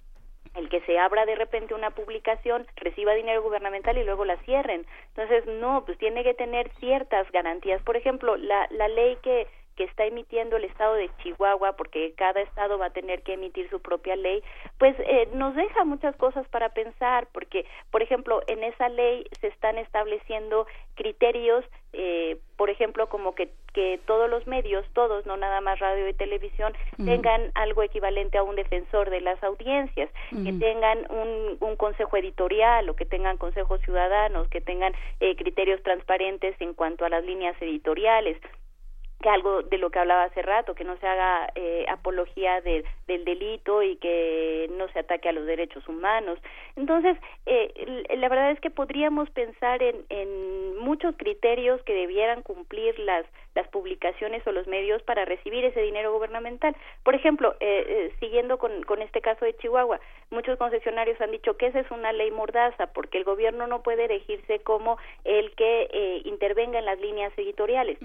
[0.54, 4.86] el que se abra de repente una publicación, reciba dinero gubernamental y luego la cierren.
[5.08, 7.82] Entonces, no, pues tiene que tener ciertas garantías.
[7.82, 12.40] Por ejemplo, la, la ley que que está emitiendo el estado de Chihuahua, porque cada
[12.40, 14.42] estado va a tener que emitir su propia ley,
[14.78, 19.48] pues eh, nos deja muchas cosas para pensar, porque, por ejemplo, en esa ley se
[19.48, 25.60] están estableciendo criterios, eh, por ejemplo, como que, que todos los medios, todos, no nada
[25.60, 26.72] más radio y televisión,
[27.04, 32.88] tengan algo equivalente a un defensor de las audiencias, que tengan un, un consejo editorial
[32.88, 37.60] o que tengan consejos ciudadanos, que tengan eh, criterios transparentes en cuanto a las líneas
[37.60, 38.38] editoriales
[39.20, 42.84] que algo de lo que hablaba hace rato, que no se haga eh, apología del
[43.24, 46.38] delito y que no se ataque a los derechos humanos.
[46.76, 47.16] Entonces,
[47.46, 53.24] eh, la verdad es que podríamos pensar en, en muchos criterios que debieran cumplir las,
[53.54, 56.76] las publicaciones o los medios para recibir ese dinero gubernamental.
[57.02, 60.00] Por ejemplo, eh, eh, siguiendo con, con este caso de Chihuahua,
[60.30, 64.04] muchos concesionarios han dicho que esa es una ley mordaza porque el gobierno no puede
[64.04, 67.98] elegirse como el que eh, intervenga en las líneas editoriales.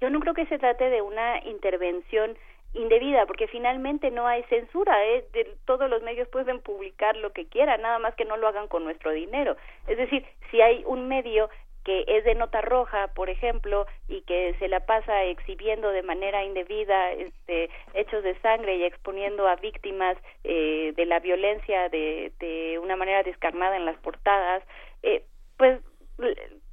[0.00, 2.36] Yo no creo que se trate de una intervención
[2.72, 5.24] indebida, porque finalmente no hay censura, ¿eh?
[5.32, 8.68] de, todos los medios pueden publicar lo que quieran, nada más que no lo hagan
[8.68, 9.56] con nuestro dinero.
[9.88, 11.50] Es decir, si hay un medio
[11.84, 16.44] que es de nota roja, por ejemplo, y que se la pasa exhibiendo de manera
[16.44, 22.78] indebida este, hechos de sangre y exponiendo a víctimas eh, de la violencia de, de
[22.78, 24.62] una manera descarnada en las portadas,
[25.02, 25.24] eh,
[25.56, 25.80] pues,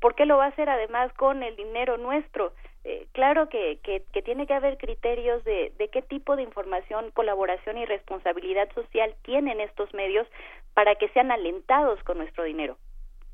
[0.01, 2.51] ¿por qué lo va a hacer además con el dinero nuestro?
[2.89, 7.11] Eh, claro que, que, que, tiene que haber criterios de, de qué tipo de información,
[7.11, 10.25] colaboración y responsabilidad social tienen estos medios
[10.73, 12.77] para que sean alentados con nuestro dinero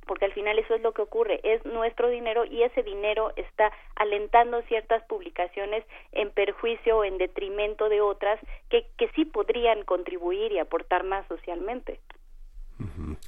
[0.08, 3.72] porque al final eso es lo que ocurre, es nuestro dinero y ese dinero está
[3.96, 8.40] alentando ciertas publicaciones en perjuicio o en detrimento de otras
[8.70, 12.00] que, que sí podrían contribuir y aportar más socialmente.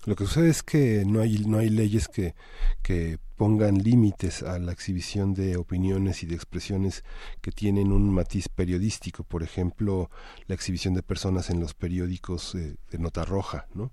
[0.05, 2.35] Lo que sucede es que no hay no hay leyes que,
[2.81, 7.03] que pongan límites a la exhibición de opiniones y de expresiones
[7.41, 10.09] que tienen un matiz periodístico, por ejemplo,
[10.47, 13.91] la exhibición de personas en los periódicos eh, de nota roja, ¿no?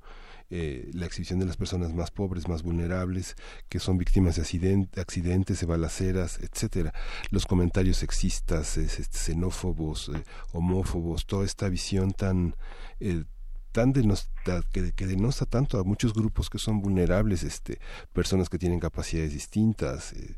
[0.54, 3.36] Eh, la exhibición de las personas más pobres, más vulnerables,
[3.70, 6.92] que son víctimas de accident accidentes, de balaceras, etcétera.
[7.30, 8.78] Los comentarios sexistas,
[9.10, 10.22] xenófobos, eh,
[10.52, 12.54] homófobos, toda esta visión tan
[13.00, 13.24] eh,
[13.72, 17.78] tan denosta, que, que, denosta tanto a muchos grupos que son vulnerables, este,
[18.12, 20.36] personas que tienen capacidades distintas, eh,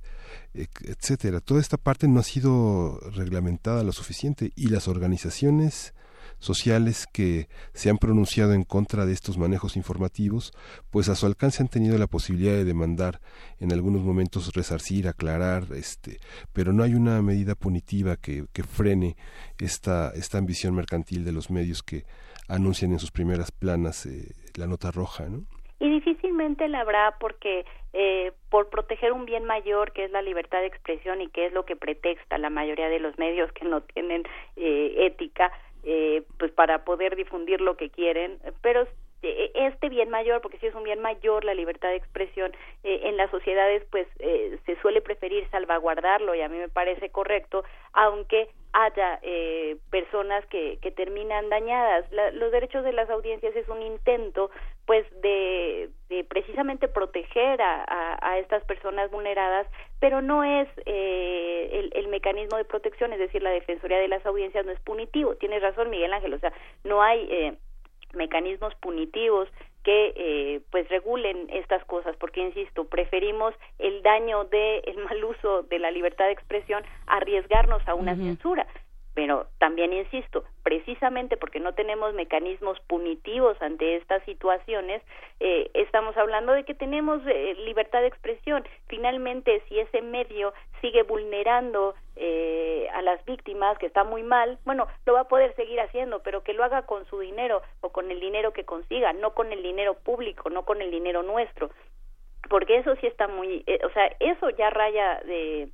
[0.54, 1.40] etcétera.
[1.40, 5.94] Toda esta parte no ha sido reglamentada lo suficiente y las organizaciones
[6.38, 10.52] sociales que se han pronunciado en contra de estos manejos informativos,
[10.90, 13.20] pues a su alcance han tenido la posibilidad de demandar
[13.60, 16.18] en algunos momentos resarcir, aclarar, este,
[16.52, 19.16] pero no hay una medida punitiva que, que frene
[19.58, 22.04] esta, esta ambición mercantil de los medios que
[22.48, 25.42] anuncian en sus primeras planas eh, la nota roja, ¿no?
[25.80, 30.60] Y difícilmente la habrá porque eh, por proteger un bien mayor que es la libertad
[30.60, 33.82] de expresión y que es lo que pretexta la mayoría de los medios que no
[33.82, 34.22] tienen
[34.56, 35.52] eh, ética,
[35.82, 38.86] eh, pues para poder difundir lo que quieren, pero
[39.24, 42.52] eh, este bien mayor, porque si es un bien mayor la libertad de expresión
[42.82, 47.08] eh, en las sociedades, pues eh, se suele preferir salvaguardarlo y a mí me parece
[47.08, 47.64] correcto,
[47.94, 52.10] aunque haya eh, personas que, que terminan dañadas.
[52.10, 54.50] La, los derechos de las audiencias es un intento,
[54.84, 59.68] pues, de, de precisamente proteger a, estas personas vulneradas,
[60.00, 64.26] pero no es eh, el, el, mecanismo de protección, es decir, la Defensoría de las
[64.26, 65.36] Audiencias no es punitivo.
[65.36, 66.52] Tienes razón, Miguel Ángel, o sea,
[66.82, 67.54] no hay eh,
[68.12, 69.48] mecanismos punitivos
[69.84, 75.62] que eh, pues regulen estas cosas porque insisto preferimos el daño de el mal uso
[75.62, 78.24] de la libertad de expresión arriesgarnos a una uh -huh.
[78.24, 78.66] censura
[79.14, 85.02] pero también insisto, precisamente porque no tenemos mecanismos punitivos ante estas situaciones,
[85.40, 88.64] eh, estamos hablando de que tenemos eh, libertad de expresión.
[88.88, 94.86] Finalmente, si ese medio sigue vulnerando eh, a las víctimas, que está muy mal, bueno,
[95.06, 98.10] lo va a poder seguir haciendo, pero que lo haga con su dinero o con
[98.10, 101.70] el dinero que consiga, no con el dinero público, no con el dinero nuestro,
[102.48, 105.68] porque eso sí está muy, eh, o sea, eso ya raya de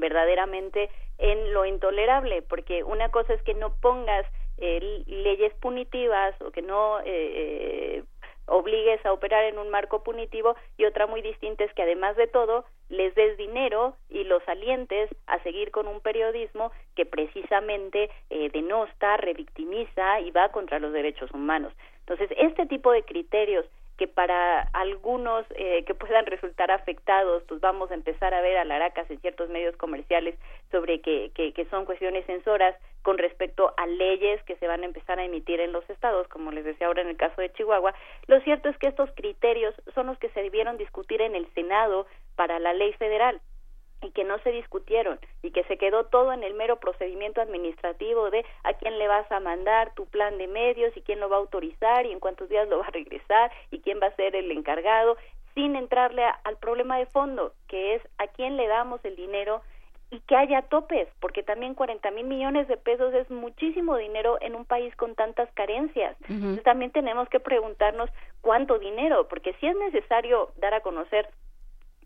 [0.00, 4.26] verdaderamente en lo intolerable, porque una cosa es que no pongas
[4.58, 8.04] eh, leyes punitivas o que no eh, eh,
[8.48, 12.26] obligues a operar en un marco punitivo y otra muy distinta es que además de
[12.26, 18.50] todo les des dinero y los alientes a seguir con un periodismo que precisamente eh,
[18.50, 21.72] denosta, revictimiza y va contra los derechos humanos.
[22.00, 23.66] Entonces, este tipo de criterios
[23.98, 29.10] que para algunos eh, que puedan resultar afectados, pues vamos a empezar a ver alaracas
[29.10, 30.36] en ciertos medios comerciales
[30.70, 34.86] sobre que, que, que, son cuestiones censoras con respecto a leyes que se van a
[34.86, 37.92] empezar a emitir en los estados, como les decía ahora en el caso de Chihuahua.
[38.28, 42.06] Lo cierto es que estos criterios son los que se debieron discutir en el Senado
[42.36, 43.40] para la ley federal
[44.02, 48.30] y que no se discutieron y que se quedó todo en el mero procedimiento administrativo
[48.30, 51.36] de a quién le vas a mandar tu plan de medios y quién lo va
[51.36, 54.36] a autorizar y en cuántos días lo va a regresar y quién va a ser
[54.36, 55.16] el encargado
[55.54, 59.62] sin entrarle al problema de fondo que es a quién le damos el dinero
[60.10, 64.54] y que haya topes, porque también 40 mil millones de pesos es muchísimo dinero en
[64.54, 66.16] un país con tantas carencias.
[66.28, 68.08] Entonces también tenemos que preguntarnos
[68.40, 71.28] cuánto dinero, porque si es necesario dar a conocer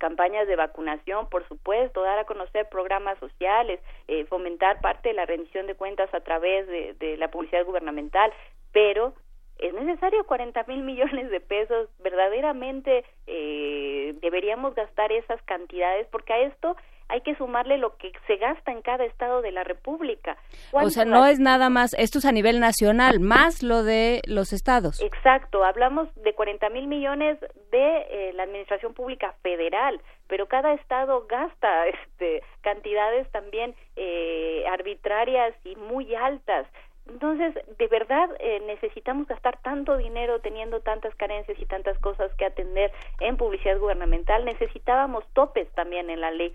[0.03, 5.27] campañas de vacunación, por supuesto, dar a conocer programas sociales, eh, fomentar parte de la
[5.27, 8.33] rendición de cuentas a través de, de la publicidad gubernamental,
[8.73, 9.15] pero
[9.59, 16.41] es necesario 40 mil millones de pesos, verdaderamente eh, deberíamos gastar esas cantidades, porque a
[16.41, 16.77] esto
[17.13, 20.39] hay que sumarle lo que se gasta en cada estado de la República.
[20.73, 24.55] O sea, no es nada más, esto es a nivel nacional, más lo de los
[24.55, 24.99] estados.
[25.03, 27.39] Exacto, hablamos de 40 mil millones
[27.71, 35.55] de eh, la Administración Pública Federal, pero cada estado gasta este, cantidades también eh, arbitrarias
[35.65, 36.67] y muy altas.
[37.09, 42.47] Entonces, de verdad eh, necesitamos gastar tanto dinero teniendo tantas carencias y tantas cosas que
[42.47, 44.45] atender en publicidad gubernamental.
[44.45, 46.55] Necesitábamos topes también en la ley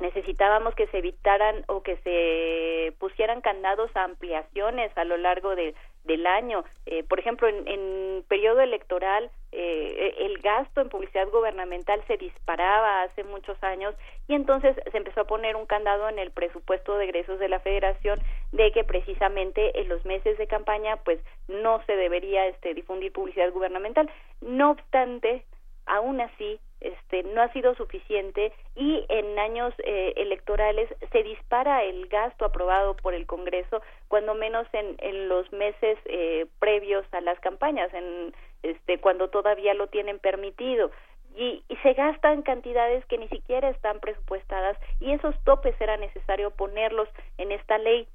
[0.00, 5.74] necesitábamos que se evitaran o que se pusieran candados a ampliaciones a lo largo de,
[6.04, 6.64] del año.
[6.86, 13.02] Eh, por ejemplo, en, en periodo electoral eh, el gasto en publicidad gubernamental se disparaba
[13.02, 13.94] hace muchos años
[14.26, 17.60] y entonces se empezó a poner un candado en el presupuesto de egresos de la
[17.60, 23.12] Federación de que precisamente en los meses de campaña pues no se debería este, difundir
[23.12, 24.10] publicidad gubernamental.
[24.40, 25.44] No obstante,
[25.86, 32.06] aún así este, no ha sido suficiente y en años eh, electorales se dispara el
[32.08, 37.40] gasto aprobado por el Congreso, cuando menos en, en los meses eh, previos a las
[37.40, 40.90] campañas, en, este, cuando todavía lo tienen permitido.
[41.36, 46.52] Y, y, se gastan cantidades que ni siquiera están presupuestadas y esos topes era necesario
[46.52, 47.08] ponerlos
[47.38, 48.06] en esta ley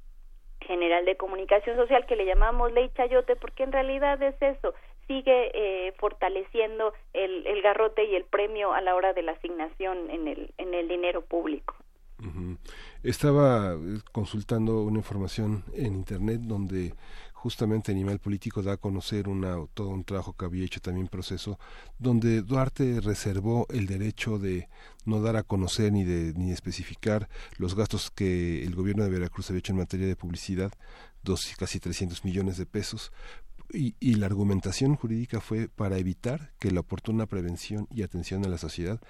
[0.62, 4.74] general de comunicación social que le llamamos ley chayote porque en realidad es eso
[5.10, 10.08] sigue eh, fortaleciendo el, el, garrote y el premio a la hora de la asignación
[10.08, 11.74] en el, en el dinero público.
[13.02, 16.94] Estaba eh, consultando una información en Internet donde
[17.32, 21.58] justamente Animal Político da a conocer una, todo un trabajo que había hecho también proceso,
[21.98, 24.68] donde Duarte reservó el derecho de
[25.06, 29.48] no dar a conocer ni de ni especificar los gastos que el gobierno de Veracruz
[29.48, 30.70] había hecho en materia de publicidad,
[31.22, 33.10] dos casi 300 millones de pesos,
[33.72, 38.48] y, y, la argumentación jurídica fue para evitar que la oportuna prevención y atención a
[38.48, 39.00] la sociedad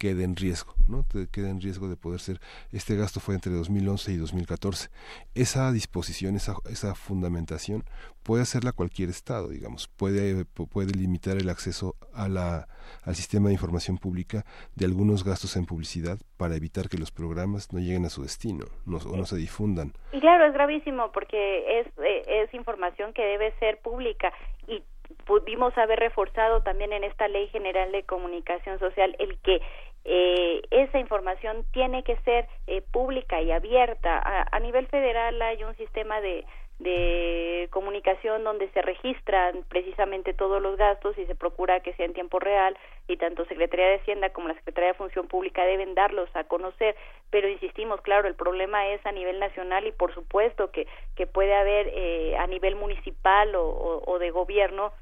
[0.00, 1.04] quede en riesgo, ¿no?
[1.30, 2.38] quede en riesgo de poder ser.
[2.72, 4.88] Este gasto fue entre 2011 y 2014.
[5.34, 7.84] Esa disposición, esa, esa fundamentación
[8.22, 9.88] puede hacerla cualquier estado, digamos.
[9.88, 12.66] Puede, puede limitar el acceso a la,
[13.04, 14.44] al sistema de información pública
[14.74, 18.64] de algunos gastos en publicidad para evitar que los programas no lleguen a su destino
[18.86, 19.92] no, o no se difundan.
[20.12, 24.32] Y claro, es gravísimo porque es, eh, es información que debe ser pública
[24.66, 24.82] y
[25.26, 29.60] pudimos haber reforzado también en esta ley general de comunicación social el que
[30.04, 34.22] eh, esa información tiene que ser eh, pública y abierta.
[34.50, 36.46] A, nivel federal hay un sistema de,
[36.78, 42.14] de comunicación donde se registran precisamente todos los gastos y se procura que sea en
[42.14, 42.76] tiempo real
[43.08, 46.96] y tanto Secretaría de Hacienda como la Secretaría de Función Pública deben darlos a conocer,
[47.28, 50.86] pero insistimos, claro, el problema es a nivel nacional y por supuesto que,
[51.16, 54.92] que puede haber eh, a nivel municipal o, o, o de gobierno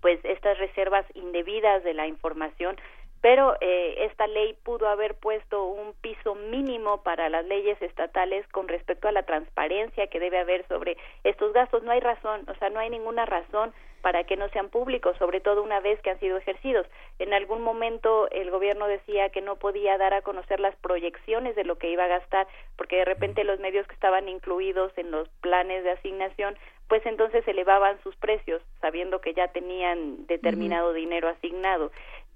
[0.00, 2.76] pues estas reservas indebidas de la información
[3.22, 8.66] pero eh, esta ley pudo haber puesto un piso mínimo para las leyes estatales con
[8.66, 11.84] respecto a la transparencia que debe haber sobre estos gastos.
[11.84, 13.72] No hay razón, o sea, no hay ninguna razón
[14.02, 16.84] para que no sean públicos, sobre todo una vez que han sido ejercidos.
[17.20, 21.64] En algún momento el gobierno decía que no podía dar a conocer las proyecciones de
[21.64, 25.28] lo que iba a gastar, porque de repente los medios que estaban incluidos en los
[25.40, 26.58] planes de asignación,
[26.88, 30.96] pues entonces elevaban sus precios, sabiendo que ya tenían determinado uh -huh.
[30.96, 31.92] dinero asignado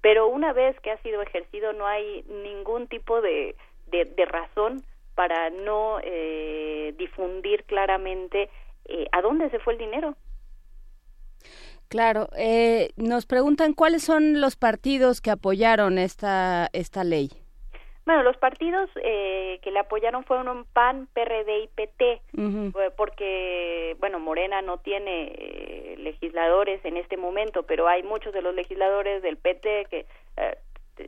[0.07, 3.57] pero una vez que ha sido ejercido no hay ningún tipo de,
[3.87, 4.81] de, razón
[5.15, 8.49] para no eh, difundir claramente
[8.85, 10.15] eh, a dónde se fue el dinero.
[11.89, 17.29] Claro, eh, nos preguntan cuáles son los partidos que apoyaron esta esta ley.
[18.07, 22.93] Bueno, los partidos eh, que le apoyaron fueron PAN, PRD y PT, uh -huh.
[22.95, 28.55] porque, bueno, Morena no tiene eh, legisladores en este momento, pero hay muchos de los
[28.55, 30.05] legisladores del PT que
[30.37, 30.57] eh,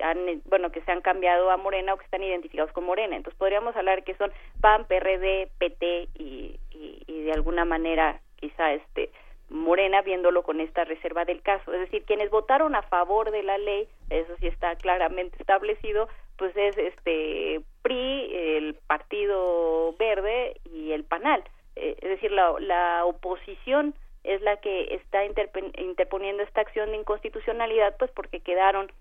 [0.02, 3.16] han, bueno, que se han cambiado a Morena o que están identificados con Morena.
[3.16, 8.74] Entonces podríamos hablar que son PAN, PRD, PT y, y, y de alguna manera quizá
[8.74, 9.10] este
[9.50, 11.74] Morena viéndolo con esta reserva del caso.
[11.74, 16.10] Es decir, quienes votaron a favor de la ley, eso sí está claramente establecido,
[16.40, 21.44] pues es este PRI, el Partido Verde y el PANAL.
[21.76, 23.94] Eh, es decir, la, la oposición
[24.24, 28.92] es la que está interponiendo esta acción de inconstitucionalidad, pues porque quedaron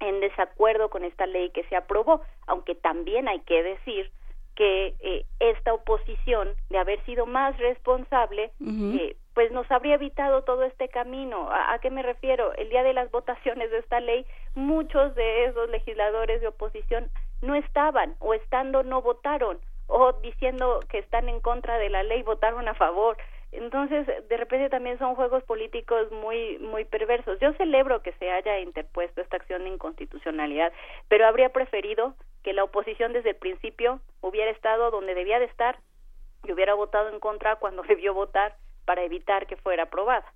[0.00, 4.10] en desacuerdo con esta ley que se aprobó, aunque también hay que decir
[4.56, 10.64] que eh, esta oposición, de haber sido más responsable, eh, pues nos habría evitado todo
[10.64, 11.48] este camino.
[11.50, 12.52] ¿A, qué me refiero?
[12.54, 17.10] El día de las votaciones de esta ley, muchos de esos legisladores de oposición
[17.42, 22.22] no estaban o estando no votaron o diciendo que están en contra de la ley
[22.22, 23.16] votaron a favor.
[23.52, 27.38] Entonces, de repente también son juegos políticos muy muy perversos.
[27.40, 30.72] Yo celebro que se haya interpuesto esta acción de inconstitucionalidad,
[31.08, 35.78] pero habría preferido que la oposición desde el principio hubiera estado donde debía de estar
[36.44, 38.54] y hubiera votado en contra cuando debió votar
[38.84, 40.32] para evitar que fuera aprobada.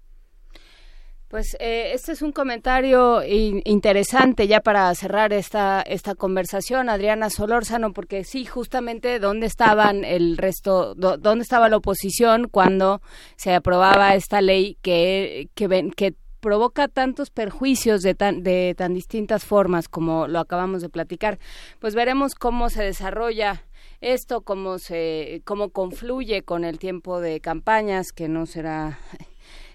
[1.29, 7.93] Pues eh, este es un comentario interesante ya para cerrar esta esta conversación, Adriana Solórzano,
[7.93, 13.01] porque sí, justamente dónde estaban el resto, dónde estaba la oposición cuando
[13.37, 16.15] se aprobaba esta ley que que, que
[16.45, 21.39] provoca tantos perjuicios de tan, de tan distintas formas como lo acabamos de platicar.
[21.79, 23.65] Pues veremos cómo se desarrolla
[24.03, 28.99] esto, cómo se, cómo confluye con el tiempo de campañas, que no será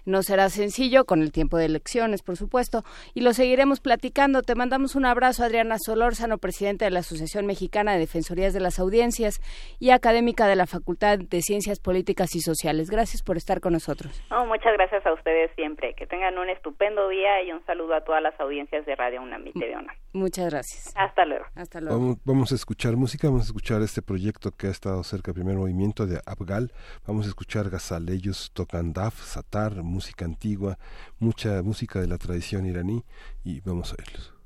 [0.04, 2.82] no será sencillo con el tiempo de elecciones, por supuesto,
[3.14, 4.42] y lo seguiremos platicando.
[4.42, 8.78] Te mandamos un abrazo, Adriana Solórzano, presidenta de la Asociación Mexicana de Defensorías de las
[8.78, 9.40] Audiencias
[9.78, 12.90] y académica de la Facultad de Ciencias Políticas y Sociales.
[12.90, 14.22] Gracias por estar con nosotros.
[14.46, 15.94] muchas gracias a ustedes siempre.
[15.94, 19.46] Que tengan un estupendo día y un saludo a todas las audiencias de Radio UNAM
[19.46, 19.70] y TV.
[20.12, 20.92] Muchas gracias.
[20.96, 21.44] Hasta luego.
[21.54, 22.18] Hasta luego.
[22.24, 25.56] Vamos, a escuchar música, vamos a escuchar este proyecto que ha estado cerca del primer
[25.56, 26.72] movimiento de Abgal.
[27.06, 30.78] Vamos a escuchar Gazaleyos Tokandaf, Satar, música antigua,
[31.18, 33.04] mucha música de la tradición iraní
[33.44, 34.39] y vamos a verlos.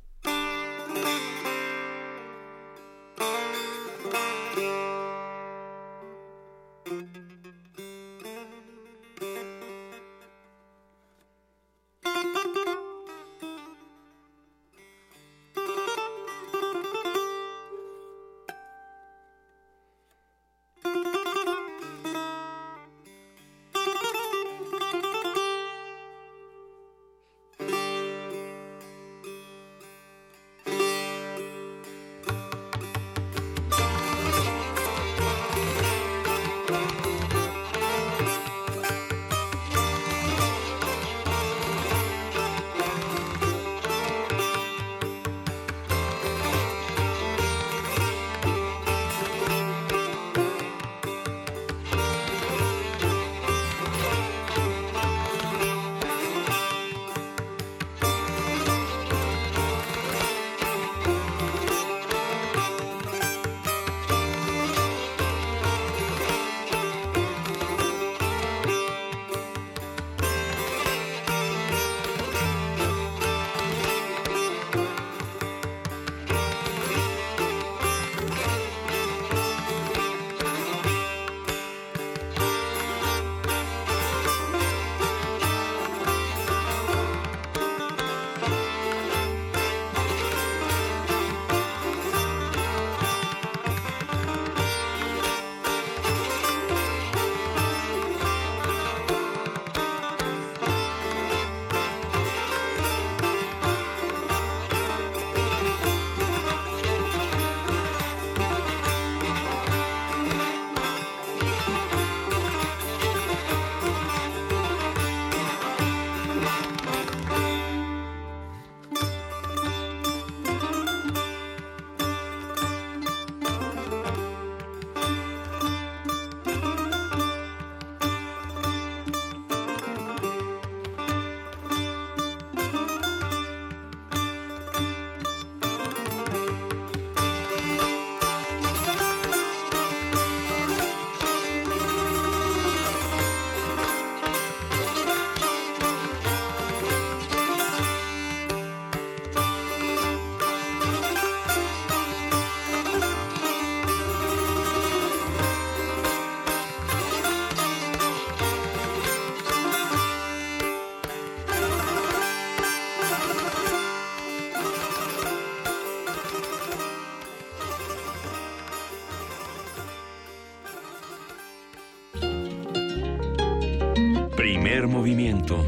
[175.05, 175.63] movimiento.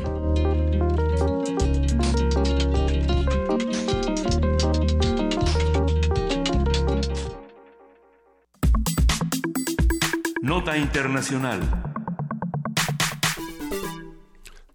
[10.40, 11.85] Nota Internacional.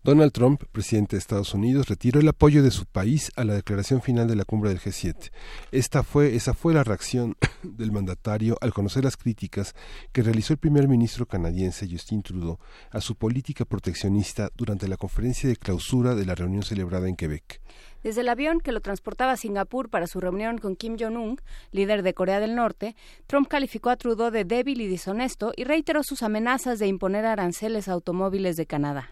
[0.03, 4.01] Donald Trump, presidente de Estados Unidos, retiró el apoyo de su país a la declaración
[4.01, 5.29] final de la cumbre del G7.
[5.71, 9.75] Esta fue, esa fue la reacción del mandatario al conocer las críticas
[10.11, 12.57] que realizó el primer ministro canadiense Justin Trudeau
[12.89, 17.61] a su política proteccionista durante la conferencia de clausura de la reunión celebrada en Quebec.
[18.03, 21.37] Desde el avión que lo transportaba a Singapur para su reunión con Kim Jong-un,
[21.71, 22.95] líder de Corea del Norte,
[23.27, 27.87] Trump calificó a Trudeau de débil y deshonesto y reiteró sus amenazas de imponer aranceles
[27.87, 29.09] a automóviles de Canadá.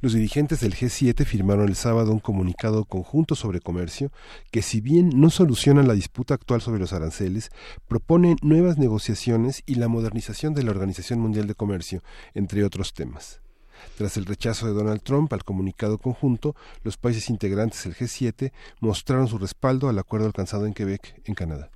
[0.00, 4.10] Los dirigentes del G7 firmaron el sábado un comunicado conjunto sobre comercio
[4.50, 7.50] que, si bien no solucionan la disputa actual sobre los aranceles,
[7.86, 12.02] propone nuevas negociaciones y la modernización de la Organización Mundial de Comercio,
[12.34, 13.40] entre otros temas.
[13.96, 19.28] Tras el rechazo de Donald Trump al comunicado conjunto, los países integrantes del G7 mostraron
[19.28, 21.70] su respaldo al acuerdo alcanzado en Quebec, en Canadá.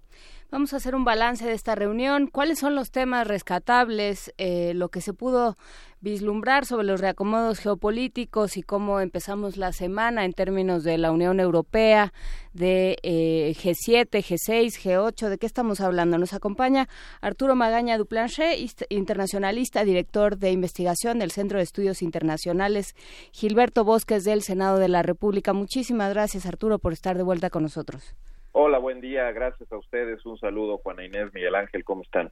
[0.51, 2.29] Vamos a hacer un balance de esta reunión.
[2.29, 4.33] ¿Cuáles son los temas rescatables?
[4.39, 5.57] Eh, lo que se pudo
[6.05, 11.41] vislumbrar sobre los reacomodos geopolíticos y cómo empezamos la semana en términos de la Unión
[11.41, 12.13] Europea,
[12.53, 15.31] de G7, G6, G8.
[15.31, 16.19] ¿De qué estamos hablando?
[16.19, 16.89] Nos acompaña
[17.23, 18.55] Arturo Magaña Duplanché,
[18.91, 22.95] internacionalista, director de investigación del Centro de Estudios Internacionales,
[23.33, 25.55] Gilberto Bosques del Senado de la República.
[25.55, 28.15] Muchísimas gracias, Arturo, por estar de vuelta con nosotros.
[28.53, 30.25] Hola, buen día, gracias a ustedes.
[30.27, 32.31] Un saludo, Juana Inés, Miguel Ángel, ¿cómo están?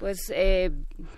[0.00, 0.70] Pues eh,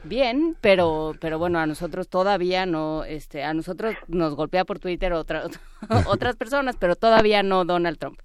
[0.03, 5.13] bien, pero pero bueno, a nosotros todavía no, este, a nosotros nos golpea por Twitter
[5.13, 5.45] otra,
[6.09, 8.19] otras personas, pero todavía no Donald Trump.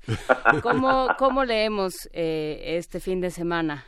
[0.64, 3.86] ¿Cómo, cómo leemos eh, este fin de semana?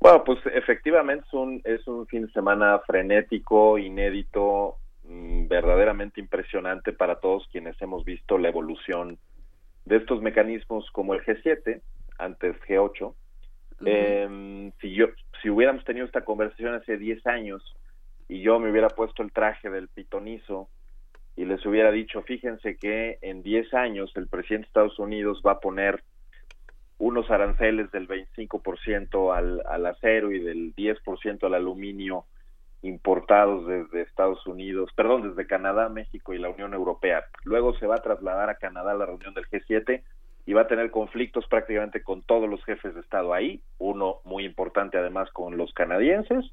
[0.00, 6.92] Bueno, pues efectivamente es un, es un fin de semana frenético, inédito, mm, verdaderamente impresionante
[6.92, 9.16] para todos quienes hemos visto la evolución
[9.86, 11.80] de estos mecanismos como el G7,
[12.18, 13.14] antes G8.
[13.86, 15.06] eh, si yo
[15.44, 17.62] si hubiéramos tenido esta conversación hace 10 años
[18.28, 20.70] y yo me hubiera puesto el traje del pitonizo
[21.36, 25.52] y les hubiera dicho, fíjense que en 10 años el presidente de Estados Unidos va
[25.52, 26.02] a poner
[26.96, 32.24] unos aranceles del 25% al, al acero y del 10% al aluminio
[32.80, 37.22] importados desde Estados Unidos, perdón, desde Canadá, México y la Unión Europea.
[37.44, 40.02] Luego se va a trasladar a Canadá a la reunión del G7
[40.46, 44.44] y va a tener conflictos prácticamente con todos los jefes de Estado ahí, uno muy
[44.44, 46.44] importante además con los canadienses,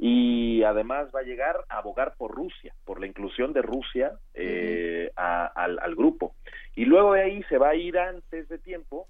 [0.00, 5.10] y además va a llegar a abogar por Rusia, por la inclusión de Rusia eh,
[5.16, 6.34] a, al, al grupo.
[6.76, 9.08] Y luego de ahí se va a ir antes de tiempo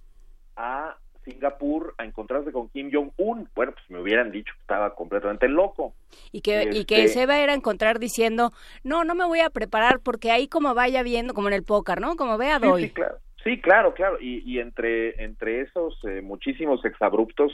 [0.57, 3.51] a Singapur a encontrarse con Kim Jong-un.
[3.55, 5.93] Bueno, pues me hubieran dicho que estaba completamente loco.
[6.32, 9.27] Y que, y que Este- se va a ir a encontrar diciendo, no, no me
[9.27, 12.16] voy a preparar porque ahí como vaya viendo, como en el póker, ¿no?
[12.16, 12.82] Como vea, Sí, doy.
[12.85, 13.19] sí, claro.
[13.44, 14.19] Sí, claro, claro.
[14.20, 17.52] Y, y entre, entre esos eh, muchísimos exabruptos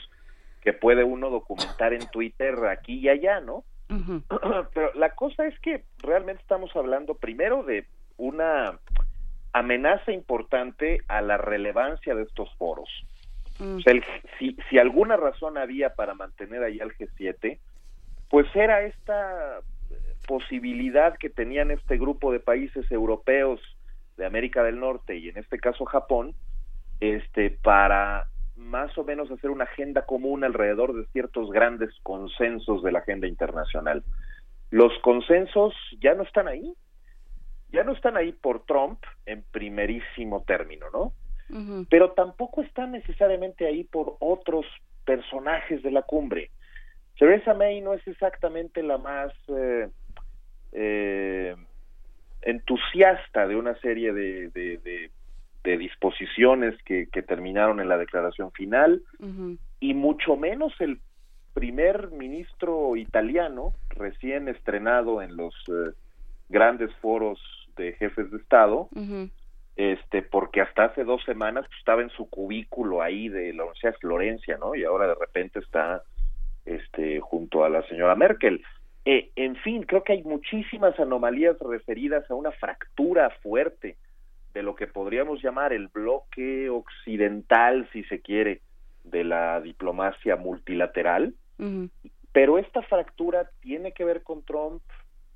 [0.62, 3.64] que puede uno documentar en Twitter aquí y allá, ¿no?
[4.74, 7.86] Pero la cosa es que realmente estamos hablando primero de
[8.16, 8.78] una
[9.52, 12.88] amenaza importante a la relevancia de estos foros.
[13.60, 14.04] O sea, el-
[14.38, 17.58] si, si alguna razón había para mantener ahí al G7,
[18.30, 19.58] pues era esta
[19.90, 19.94] eh,
[20.26, 23.60] posibilidad que tenían este grupo de países europeos
[24.16, 26.34] de América del Norte y en este caso Japón,
[27.00, 32.92] este, para más o menos hacer una agenda común alrededor de ciertos grandes consensos de
[32.92, 34.04] la agenda internacional.
[34.70, 36.74] Los consensos ya no están ahí,
[37.72, 41.12] ya no están ahí por Trump en primerísimo término, ¿no?
[41.90, 44.64] pero tampoco están necesariamente ahí por otros
[45.04, 46.50] personajes de la cumbre.
[47.18, 49.88] Theresa May no es exactamente la más eh,
[50.72, 51.54] eh,
[52.44, 55.10] entusiasta de una serie de, de, de-
[55.64, 59.02] de disposiciones que, que terminaron en la declaración final
[59.80, 61.00] y mucho menos el
[61.54, 65.92] primer ministro italiano recién estrenado en los eh,
[66.50, 67.40] grandes foros
[67.76, 68.88] de jefes de Estado,
[69.76, 73.92] este porque hasta hace dos semanas pues, estaba en su cubículo ahí de la Universidad
[73.92, 74.74] de Florencia, ¿no?
[74.74, 76.02] Y ahora de repente está
[76.66, 78.62] este junto a la señora Merkel.
[79.04, 83.96] Eh, en fin, creo que hay muchísimas anomalías referidas a una fractura fuerte
[84.54, 88.60] de lo que podríamos llamar el bloque occidental, si se quiere,
[89.04, 91.34] de la diplomacia multilateral,
[92.32, 94.82] pero esta fractura tiene que ver con Trump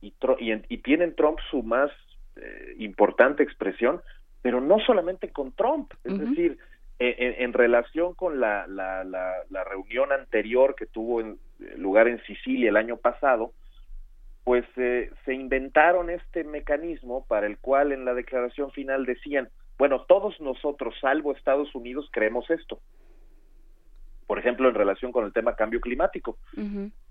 [0.00, 1.90] y, y, en- y tiene en Trump su más
[2.36, 4.00] eh, importante expresión,
[4.42, 6.58] pero no solamente con Trump, es decir,
[6.98, 11.38] en, relación con la, la, la, la reunión anterior que tuvo en,
[11.76, 13.52] lugar en Sicilia el año pasado,
[14.44, 19.48] pues eh, se inventaron este mecanismo para el cual en la declaración final decían,
[19.78, 22.80] bueno, todos nosotros, salvo Estados Unidos, creemos esto.
[24.26, 26.38] Por ejemplo, en relación con el tema cambio climático.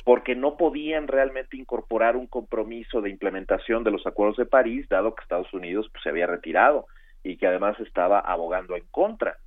[0.04, 5.14] porque no podían realmente incorporar un compromiso de implementación de los acuerdos de París, dado
[5.14, 6.88] que Estados Unidos pues, se había retirado
[7.24, 9.38] y que además estaba abogando en contra.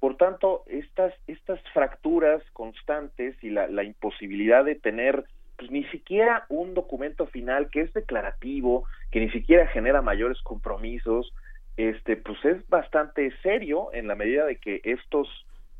[0.00, 5.24] Por tanto, estas, estas fracturas constantes y la, imposibilidad de tener
[5.56, 11.32] pues, ni siquiera un documento final que es declarativo, que ni siquiera genera mayores compromisos,
[11.76, 15.28] este, pues es bastante serio en la medida de que estos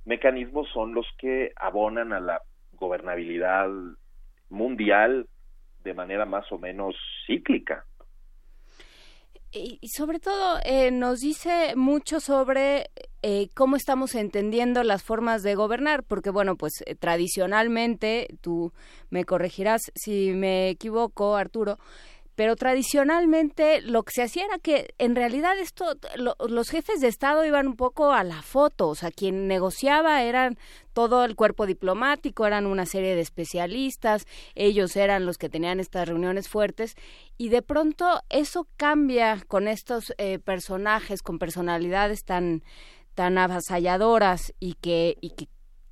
[0.05, 2.43] mecanismos son los que abonan a la
[2.73, 3.69] gobernabilidad
[4.49, 5.29] mundial
[5.85, 6.97] de manera más o menos
[7.27, 7.85] cíclica.
[9.51, 12.91] Y, sobre todo eh, nos dice mucho sobre
[13.23, 18.73] eh, cómo estamos entendiendo las formas de gobernar, porque bueno, pues eh, tradicionalmente, tú
[19.09, 21.79] me corregirás si me equivoco, Arturo,
[22.39, 27.45] pero tradicionalmente lo que se hacía era que en realidad esto los jefes de estado
[27.45, 30.57] iban un poco a la foto, o sea, quien negociaba eran
[30.93, 34.25] todo el cuerpo diplomático, eran una serie de especialistas,
[34.55, 36.95] ellos eran los que tenían estas reuniones fuertes
[37.39, 42.63] y de pronto eso cambia con estos eh, personajes con personalidades tan
[43.17, 45.49] tan avasalladoras y que y que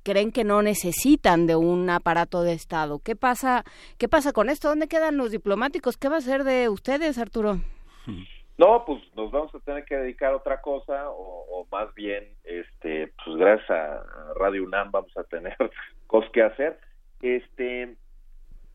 [0.07, 2.99] creen que no necesitan de un aparato de Estado.
[3.03, 3.65] ¿Qué pasa,
[3.97, 4.69] qué pasa con esto?
[4.69, 5.97] ¿Dónde quedan los diplomáticos?
[5.97, 7.59] ¿Qué va a ser de ustedes, Arturo?
[8.59, 13.13] No, pues nos vamos a tener que dedicar a otra cosa o, más bien, este,
[13.23, 14.03] pues gracias a
[14.33, 15.55] Radio UNAM vamos a tener
[16.07, 16.79] cosas que hacer.
[17.21, 17.97] Este,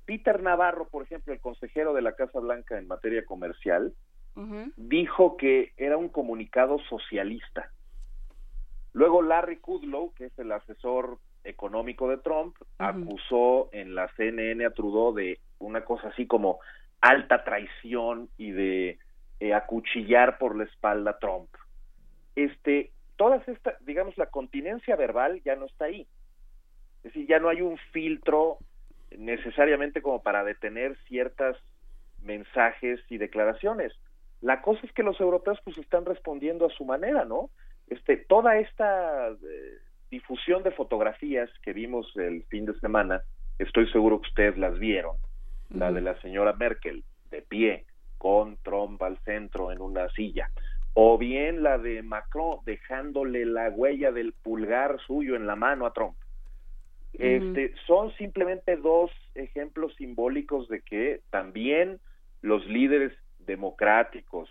[0.04, 3.92] Peter Navarro, por ejemplo, el consejero de la Casa Blanca en materia comercial,
[4.76, 7.72] dijo que era un comunicado socialista.
[8.92, 14.70] Luego Larry Kudlow, que es el asesor económico de Trump, acusó en la CNN a
[14.70, 16.60] Trudeau de una cosa así como
[17.00, 18.98] alta traición y de
[19.40, 21.48] eh, acuchillar por la espalda a Trump.
[22.36, 26.06] Este, todas estas, digamos, la continencia verbal ya no está ahí.
[26.98, 28.58] Es decir, ya no hay un filtro
[29.18, 31.56] necesariamente como para detener ciertos
[32.22, 33.92] mensajes y declaraciones.
[34.40, 37.50] La cosa es que los europeos pues están respondiendo a su manera, ¿no?
[37.92, 39.78] Este, toda esta eh,
[40.10, 43.22] difusión de fotografías que vimos el fin de semana,
[43.58, 45.16] estoy seguro que ustedes las vieron,
[45.70, 47.84] la de la señora Merkel de pie
[48.18, 50.50] con Trump al centro en una silla,
[50.94, 55.92] o bien la de Macron dejándole la huella del pulgar suyo en la mano a
[55.92, 56.16] Trump.
[57.14, 62.00] Este, son simplemente dos ejemplos simbólicos de que también
[62.40, 64.48] los líderes democráticos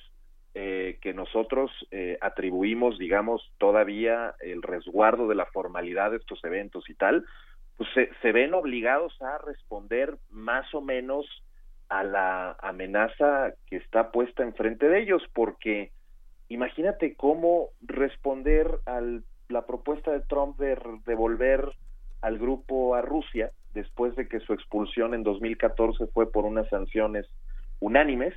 [0.53, 6.90] eh, que nosotros eh, atribuimos, digamos, todavía el resguardo de la formalidad de estos eventos
[6.90, 7.26] y tal,
[7.78, 7.90] pues
[8.22, 11.26] se, ven obligados a responder más o menos
[11.88, 15.91] a la amenaza que está puesta enfrente de ellos, porque
[16.49, 19.02] imagínate cómo responder a
[19.48, 21.64] la propuesta de Trump de devolver
[22.22, 27.26] al grupo a Rusia después de que su expulsión en 2014 fue por unas sanciones
[27.80, 28.34] unánimes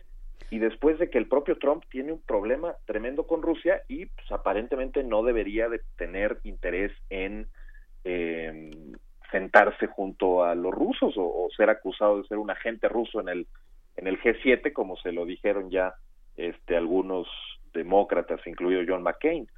[0.55, 4.31] y después de que el propio Trump tiene un problema tremendo con Rusia y pues,
[4.31, 7.49] aparentemente no debería de tener interés en
[8.05, 8.71] eh,
[9.33, 13.47] sentarse junto a los rusos o, ser acusado de ser un agente ruso en el
[13.97, 15.95] en el G7 como se lo dijeron ya
[16.37, 17.27] este algunos
[17.73, 19.49] demócratas incluido John McCain.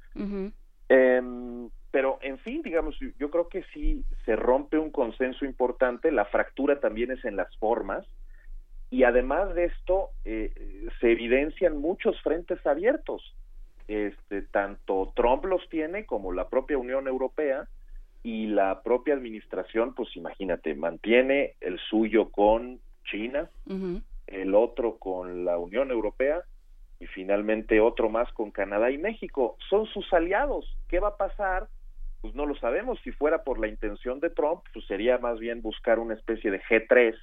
[0.89, 6.25] Em, pero en fin digamos yo creo que sí se rompe un consenso importante la
[6.25, 8.03] fractura también es en las formas
[8.89, 10.51] y además de esto eh,
[10.99, 13.35] se evidencian muchos frentes abiertos.
[13.87, 17.67] Este tanto Trump los tiene como la propia Unión Europea
[18.23, 23.49] y la propia administración pues imagínate mantiene el suyo con China
[24.27, 26.41] el otro con la Unión Europea
[26.99, 29.55] y finalmente otro más con Canadá y México.
[29.69, 30.65] Son sus aliados.
[30.89, 31.67] Qué va a pasar
[32.21, 32.99] pues no lo sabemos.
[33.03, 36.61] Si fuera por la intención de Trump pues sería más bien buscar una especie de
[36.61, 37.15] G3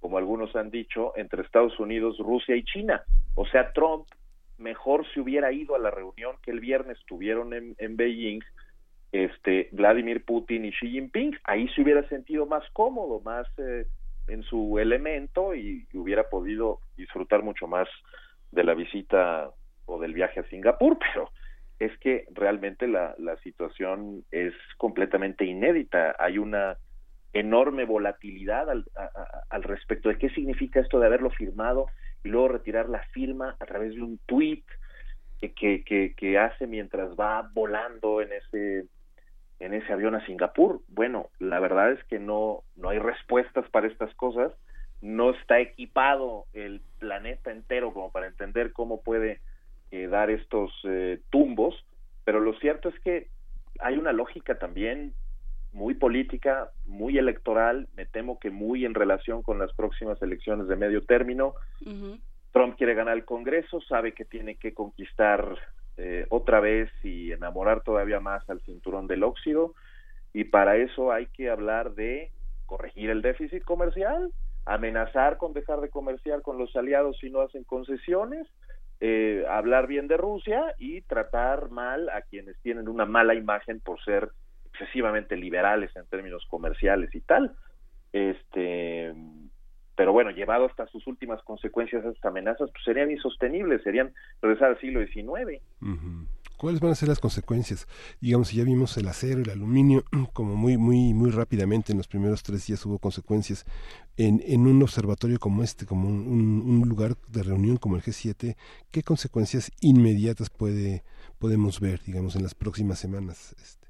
[0.00, 3.02] como algunos han dicho, entre Estados Unidos, Rusia y China.
[3.34, 4.06] O sea, Trump
[4.58, 8.40] mejor se hubiera ido a la reunión que el viernes tuvieron en, en Beijing
[9.12, 13.86] este Vladimir Putin y Xi Jinping, ahí se hubiera sentido más cómodo, más eh,
[14.26, 17.88] en su elemento y, hubiera podido disfrutar mucho más
[18.52, 19.50] de la visita
[19.86, 21.30] o del viaje a Singapur, pero
[21.78, 26.16] es que realmente la, la situación es completamente inédita.
[26.18, 26.76] Hay una
[27.32, 31.86] enorme volatilidad al, respecto de qué significa esto de haberlo firmado
[32.24, 34.64] y luego retirar la firma a través de un tweet
[35.40, 38.86] que, que, que hace mientras va volando en ese
[39.60, 40.82] en ese avión a Singapur.
[40.86, 44.52] Bueno, la verdad es que no no hay respuestas para estas cosas,
[45.00, 49.40] no está equipado el planeta entero como para entender cómo puede
[49.90, 51.84] eh, dar estos eh, tumbos,
[52.24, 53.28] pero lo cierto es que
[53.80, 55.14] hay una lógica también
[55.72, 60.76] muy política, muy electoral, me temo que muy en relación con las próximas elecciones de
[60.76, 61.54] medio término.
[62.52, 65.56] Trump quiere ganar el Congreso, sabe que tiene que conquistar
[65.96, 69.74] eh, otra vez y enamorar todavía más al cinturón del óxido,
[70.32, 72.30] y para eso hay que hablar de
[72.66, 74.30] corregir el déficit comercial,
[74.64, 78.46] amenazar con dejar de comerciar con los aliados si no hacen concesiones,
[79.00, 84.02] eh, hablar bien de Rusia y tratar mal a quienes tienen una mala imagen por
[84.04, 84.30] ser
[84.78, 87.54] excesivamente liberales en términos comerciales y tal.
[88.12, 89.12] Este,
[89.96, 94.80] pero bueno, llevado hasta sus últimas consecuencias estas amenazas, pues serían insostenibles, serían regresar al
[94.80, 95.60] siglo XIX.
[96.56, 97.86] ¿Cuáles van a ser las consecuencias?
[98.20, 102.42] Digamos, ya vimos el acero, el aluminio, como muy, muy, muy rápidamente en los primeros
[102.42, 103.64] tres días hubo consecuencias
[104.16, 108.56] en, en un observatorio como este, como un, un, lugar de reunión como el G7,
[108.90, 111.04] ¿qué consecuencias inmediatas puede,
[111.38, 113.54] podemos ver, digamos, en las próximas semanas?
[113.60, 113.87] Este?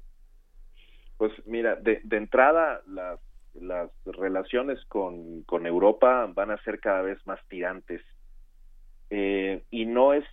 [1.19, 3.19] Pues mira, de, entrada las,
[3.53, 8.01] las relaciones con, con Europa van a ser cada vez más tirantes.
[9.09, 10.23] Eh, y no es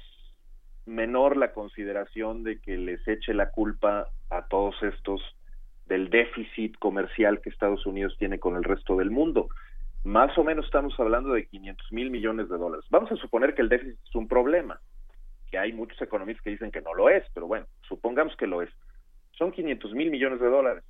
[0.85, 5.21] menor la consideración de que les eche la culpa a todos estos
[5.87, 9.49] del déficit comercial que Estados Unidos tiene con el resto del mundo.
[10.05, 12.87] Más o menos estamos hablando de 500 mil millones de dólares.
[12.91, 14.81] Vamos a suponer que el déficit es un problema,
[15.51, 18.63] que hay muchos economistas que dicen que no lo es, pero bueno, supongamos que lo
[18.63, 18.71] es.
[19.39, 20.85] Son 500 mil millones de dólares.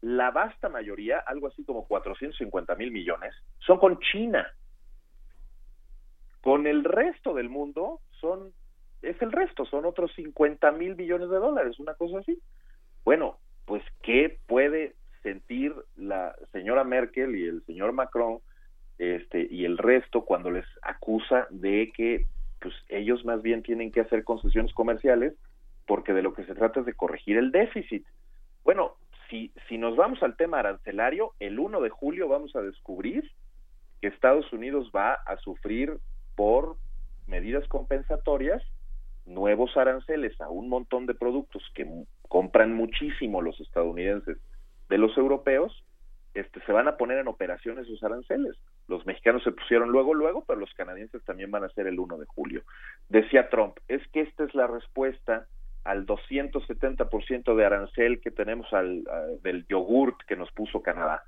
[0.00, 4.46] La vasta mayoría, algo así como 450 mil millones, son con China.
[6.42, 8.52] Con el resto del mundo son
[9.04, 12.38] es el resto, son otros 50 mil millones de dólares, una cosa así.
[13.04, 18.40] Bueno, pues ¿qué puede sentir la señora Merkel y el señor Macron
[18.98, 22.26] este, y el resto cuando les acusa de que
[22.60, 25.34] pues ellos más bien tienen que hacer concesiones comerciales
[25.86, 28.06] porque de lo que se trata es de corregir el déficit.
[28.64, 28.96] Bueno,
[29.28, 33.30] si, si nos vamos al tema arancelario, el 1 de julio vamos a descubrir
[34.00, 35.98] que Estados Unidos va a sufrir
[36.36, 36.76] por
[37.26, 38.62] medidas compensatorias
[39.26, 41.88] nuevos aranceles a un montón de productos que
[42.28, 44.38] compran muchísimo los estadounidenses
[44.88, 45.84] de los europeos,
[46.34, 48.56] este, se van a poner en operación esos aranceles.
[48.88, 52.18] Los mexicanos se pusieron luego, luego, pero los canadienses también van a ser el 1
[52.18, 52.62] de julio.
[53.08, 55.46] Decía Trump, es que esta es la respuesta
[55.84, 59.04] al 270% de arancel que tenemos al,
[59.42, 61.22] del yogurt que nos puso Canadá.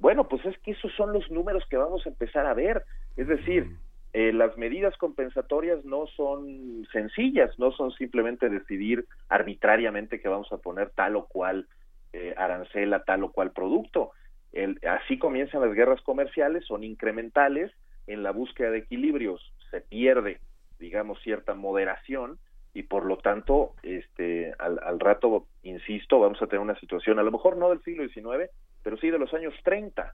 [0.00, 2.84] Bueno, pues es que esos son los números que vamos a empezar a ver.
[3.16, 3.68] Es decir,
[4.12, 10.58] eh, las medidas compensatorias no son sencillas, no son simplemente decidir arbitrariamente que vamos a
[10.58, 11.66] poner tal o cual
[12.12, 14.10] eh, arancel a tal o cual producto.
[14.52, 17.72] El, así comienzan las guerras comerciales, son incrementales,
[18.06, 20.38] en la búsqueda de equilibrios se pierde,
[20.78, 22.38] digamos, cierta moderación
[22.74, 27.22] y por lo tanto, este, al, al rato, insisto, vamos a tener una situación, a
[27.22, 28.50] lo mejor no del siglo XIX,
[28.82, 30.12] pero sí de los años 30,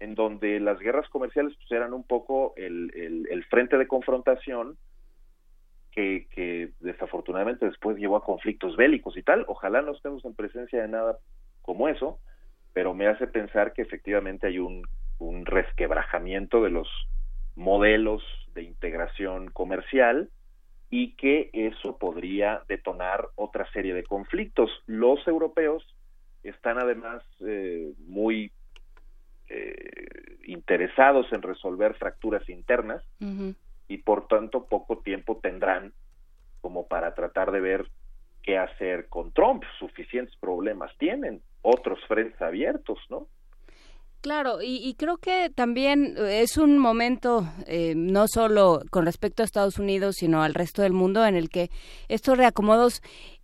[0.00, 2.92] en donde las guerras comerciales pues, eran un poco el,
[3.30, 4.76] el, frente de confrontación
[5.92, 9.44] que, que, desafortunadamente después llevó a conflictos bélicos y tal.
[9.46, 11.18] Ojalá no estemos en presencia de nada
[11.62, 12.18] como eso,
[12.72, 14.82] pero me hace pensar que efectivamente hay un,
[15.18, 16.88] un resquebrajamiento de los
[17.54, 18.22] modelos
[18.54, 20.30] de integración comercial
[20.90, 24.70] y que eso podría detonar otra serie de conflictos.
[24.86, 25.84] Los europeos
[26.42, 28.52] están además eh, muy
[29.48, 33.02] eh, interesados en resolver fracturas internas
[33.86, 35.92] y por tanto poco tiempo tendrán
[36.60, 37.86] como para tratar de ver
[38.42, 39.64] qué hacer con Trump.
[39.78, 43.28] Suficientes problemas tienen, otros frentes abiertos, ¿no?
[44.20, 49.78] Claro, y, creo que también es un momento, eh, no solo con respecto a Estados
[49.78, 51.70] Unidos, sino al resto del mundo, en el que
[52.08, 53.00] estos reacomodos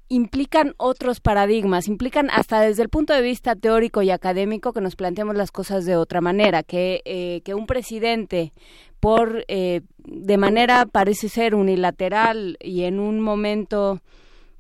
[0.09, 4.97] implican otros paradigmas, implican hasta desde el punto de vista teórico y académico que nos
[4.97, 8.53] planteemos las cosas de otra manera, que, eh, que un presidente
[9.01, 14.01] por eh, de manera parece ser unilateral y en un momento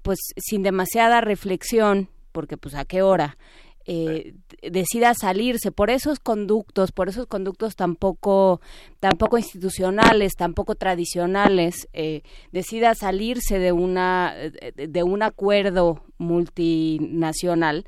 [0.02, 3.36] pues sin demasiada reflexión, porque pues a qué hora,
[3.86, 5.70] eh, decida salirse.
[5.72, 8.60] Por esos conductos, por esos conductos tampoco,
[9.00, 14.34] tampoco institucionales, tampoco tradicionales, eh, decida salirse de una
[14.74, 17.84] de un acuerdo multinacional,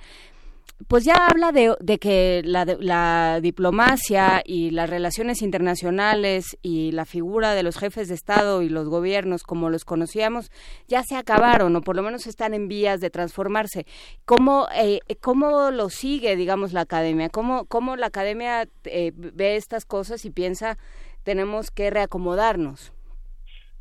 [0.89, 7.07] pues ya habla de, de que la, la, diplomacia y las relaciones internacionales y la
[7.07, 10.51] figura de los jefes de Estado y los gobiernos como los conocíamos
[10.87, 13.87] ya se acabaron o por lo menos están en vías de transformarse.
[14.27, 17.31] ¿Cómo, eh, cómo lo sigue, digamos, la academia?
[17.31, 20.77] ¿Cómo, cómo la academia eh, ve estas cosas y piensa
[21.25, 22.93] tenemos que reacomodarnos?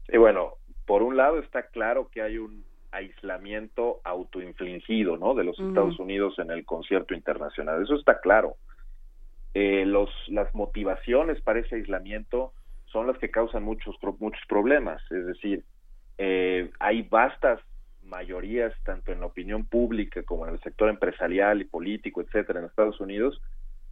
[0.07, 0.53] Y bueno,
[0.85, 2.63] por un lado está claro que hay un
[2.95, 5.33] aislamiento autoinfligido, ¿no?
[5.33, 7.83] De los Estados Unidos en el concierto internacional.
[7.83, 8.55] Eso está claro.
[9.53, 12.53] Eh, los, las motivaciones para ese aislamiento
[12.85, 15.01] son las que causan muchos, muchos problemas.
[15.11, 15.63] Es decir,
[16.17, 17.59] eh, hay vastas
[18.03, 22.65] mayorías, tanto en la opinión pública como en el sector empresarial y político, etcétera, en
[22.65, 23.41] Estados Unidos,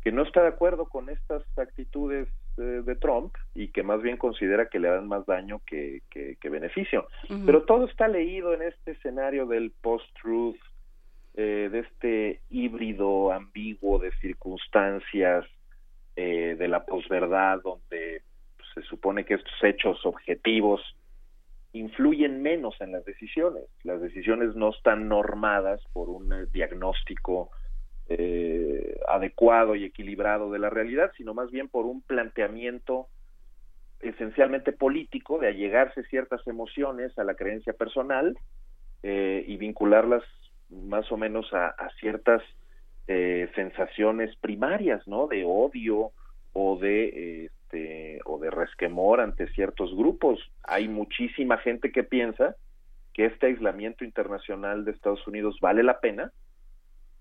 [0.01, 4.67] que no está de acuerdo con estas actitudes de Trump y que más bien considera
[4.67, 7.07] que le dan más daño que, que, beneficio.
[7.45, 10.59] Pero todo está leído en este escenario del post-truth,
[11.35, 15.45] eh, de este híbrido ambiguo de circunstancias
[16.15, 18.21] eh, de la posverdad, donde
[18.75, 20.81] se supone que estos hechos objetivos
[21.71, 23.63] influyen menos en las decisiones.
[23.83, 27.49] Las decisiones no están normadas por un diagnóstico
[28.09, 33.07] eh, adecuado y equilibrado de la realidad, sino más bien por un planteamiento
[34.01, 38.37] esencialmente político de allegarse ciertas emociones a la creencia personal
[39.01, 40.23] eh, y vincularlas
[40.69, 42.41] más o menos a, ciertas
[43.05, 45.27] sensaciones primarias, ¿no?
[45.27, 46.11] De odio
[46.53, 50.39] o de este, o de resquemor ante ciertos grupos.
[50.63, 52.55] Hay muchísima gente que piensa
[53.13, 56.31] que este aislamiento internacional de Estados Unidos vale la pena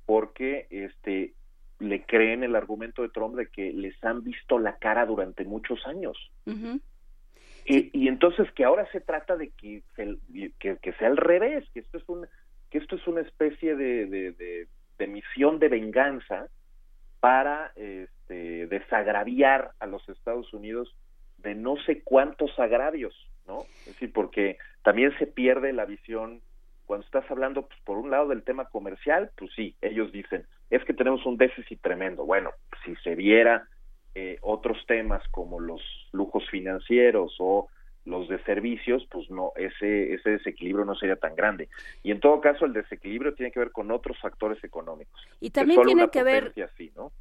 [0.06, 1.34] porque este
[1.78, 5.84] le creen el argumento de Trump de que les han visto la cara durante muchos
[5.86, 6.16] años.
[7.64, 9.82] y, entonces que ahora se trata de que,
[10.58, 12.26] que, sea al revés, que esto es un
[12.70, 14.66] que esto es una especie de, de,
[14.98, 16.48] de misión de venganza
[17.20, 20.96] para este, desagraviar a los Estados Unidos
[21.38, 23.14] de no sé cuántos agravios,
[23.46, 23.62] ¿no?
[23.80, 26.40] Es decir, porque también se pierde la visión
[26.92, 30.84] cuando estás hablando, pues, por un lado del tema comercial, pues sí, ellos dicen, es
[30.84, 32.26] que tenemos un déficit tremendo.
[32.26, 32.50] Bueno,
[32.84, 33.66] si se viera
[34.14, 35.80] eh, otros temas como los
[36.12, 37.68] lujos financieros o
[38.04, 41.70] los de servicios, pues no, ese, ese desequilibrio no sería tan grande.
[42.02, 45.18] Y en todo caso, el desequilibrio tiene que ver con otros factores económicos.
[45.40, 46.52] Y también tiene que ver,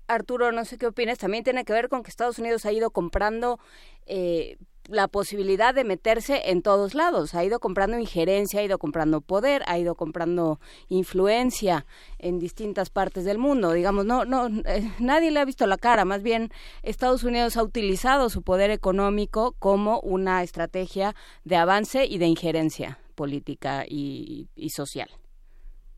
[0.10, 2.90] Arturo, no sé qué opinas, también tiene que ver con que Estados Unidos ha ido
[2.90, 3.58] comprando
[4.06, 4.58] eh,
[4.90, 7.36] la posibilidad de meterse en todos lados.
[7.36, 10.60] Ha ido comprando injerencia, ha ido comprando poder, ha ido comprando
[10.90, 11.86] influencia
[12.20, 13.72] en distintas partes del mundo.
[13.74, 16.06] Digamos, no, no, eh, nadie le ha visto la cara.
[16.06, 16.50] Más bien,
[16.84, 23.00] Estados Unidos ha utilizado su poder económico como una estrategia de avance y de injerencia
[23.16, 25.10] política y, social.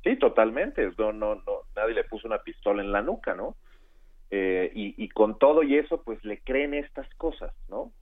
[0.03, 0.91] Sí, totalmente.
[0.97, 3.55] No, no, no, nadie le puso una pistola en la nuca, ¿no?
[4.29, 7.93] Eh, y, y con todo y eso, pues le creen estas cosas, ¿no?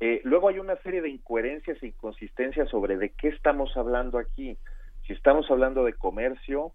[0.00, 4.56] Eh, luego hay una serie de incoherencias e inconsistencias sobre de qué estamos hablando aquí.
[5.06, 6.72] Si estamos hablando de comercio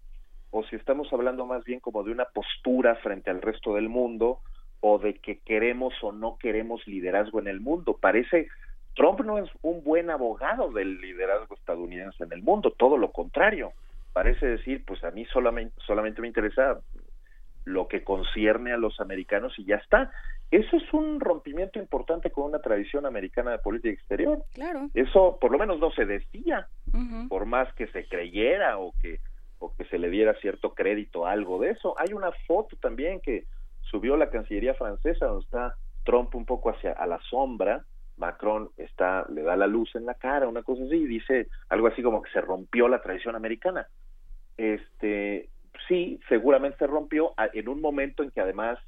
[0.50, 4.40] o si estamos hablando más bien como de una postura frente al resto del mundo
[4.80, 7.96] o de que queremos o no queremos liderazgo en el mundo.
[7.98, 8.48] Parece
[8.94, 13.72] Trump no es un buen abogado del liderazgo estadounidense en el mundo, todo lo contrario.
[14.12, 16.78] Parece decir, pues a mí solamente, solamente me interesa
[17.64, 20.12] lo que concierne a los americanos y ya está.
[20.50, 24.44] Eso es un rompimiento importante con una tradición americana de política exterior.
[24.52, 24.90] Claro.
[24.94, 26.68] Eso por lo menos no se decía,
[27.28, 29.18] por más que se creyera o que
[29.58, 31.94] o que se le diera cierto crédito a algo de eso.
[31.98, 33.44] Hay una foto también que
[33.82, 35.74] subió la Cancillería francesa donde está
[36.04, 37.84] Trump un poco hacia a la sombra,
[38.16, 41.88] Macron está le da la luz en la cara, una cosa así, y dice algo
[41.88, 43.88] así como que se rompió la tradición americana.
[44.56, 45.48] Este,
[45.88, 48.78] sí, seguramente se rompió en un momento en que además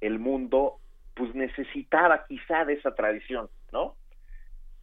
[0.00, 0.78] el mundo
[1.14, 3.96] pues necesitaba quizá de esa tradición, ¿no?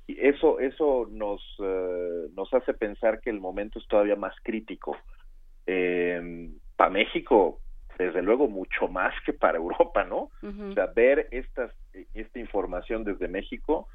[0.07, 4.97] Y eso eso nos eh, nos hace pensar que el momento es todavía más crítico.
[5.67, 7.59] Eh, para México,
[7.99, 10.29] desde luego, mucho más que para Europa, ¿no?
[10.41, 11.71] O sea, ver estas,
[12.13, 13.89] esta información desde México,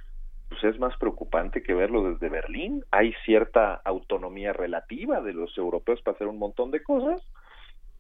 [0.51, 2.85] pues es más preocupante que verlo desde Berlín.
[2.91, 7.23] Hay cierta autonomía relativa de los europeos para hacer un montón de cosas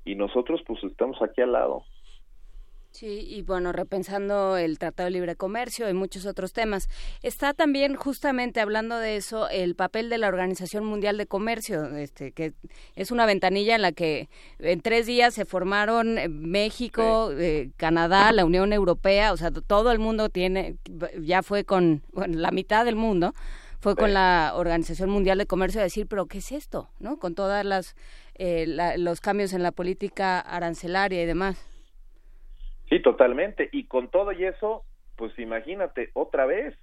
[0.04, 1.84] y nosotros pues estamos aquí al lado.
[2.94, 6.88] Sí, y bueno, repensando el Tratado de Libre Comercio y muchos otros temas.
[7.24, 12.30] Está también justamente hablando de eso el papel de la Organización Mundial de Comercio, este,
[12.30, 12.52] que
[12.94, 14.28] es una ventanilla en la que
[14.60, 19.90] en tres días se formaron eh, México, eh, Canadá, la Unión Europea, o sea, todo
[19.90, 20.76] el mundo tiene,
[21.20, 23.34] ya fue con, bueno, la mitad del mundo
[23.80, 26.88] fue con la Organización Mundial de Comercio a decir, pero ¿qué es esto?
[27.00, 27.18] ¿No?
[27.18, 27.96] Con todas las
[28.36, 28.66] eh,
[28.98, 31.70] los cambios en la política arancelaria y demás.
[32.88, 33.68] Sí, totalmente.
[33.72, 34.84] Y con todo y eso,
[35.16, 36.76] pues imagínate, otra vez,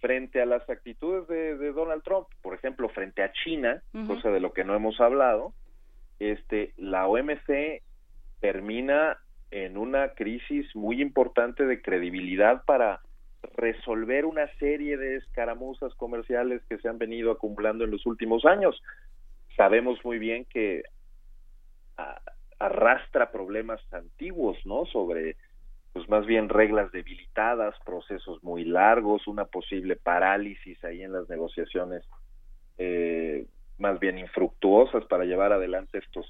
[0.00, 4.52] frente a las actitudes de, Donald Trump, por ejemplo, frente a China, cosa de lo
[4.52, 5.52] que no hemos hablado,
[6.18, 7.82] este, la OMC
[8.40, 9.18] termina
[9.50, 13.00] en una crisis muy importante de credibilidad para
[13.56, 18.80] resolver una serie de escaramuzas comerciales que se han venido acumulando en los últimos años.
[19.58, 20.84] Sabemos muy bien que
[22.58, 24.86] arrastra problemas antiguos, ¿no?
[24.86, 25.36] Sobre,
[25.92, 32.04] pues más bien reglas debilitadas, procesos muy largos, una posible parálisis ahí en las negociaciones,
[32.78, 33.46] eh,
[33.78, 36.26] más bien infructuosas para llevar adelante estos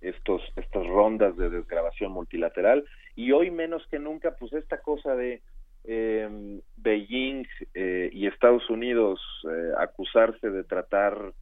[0.00, 2.84] estos estas rondas de desgrabación multilateral
[3.14, 5.42] y hoy menos que nunca pues esta cosa de
[5.84, 11.32] eh, Beijing eh, y Estados Unidos eh, acusarse de tratar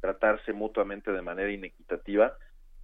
[0.00, 2.34] tratarse mutuamente de manera inequitativa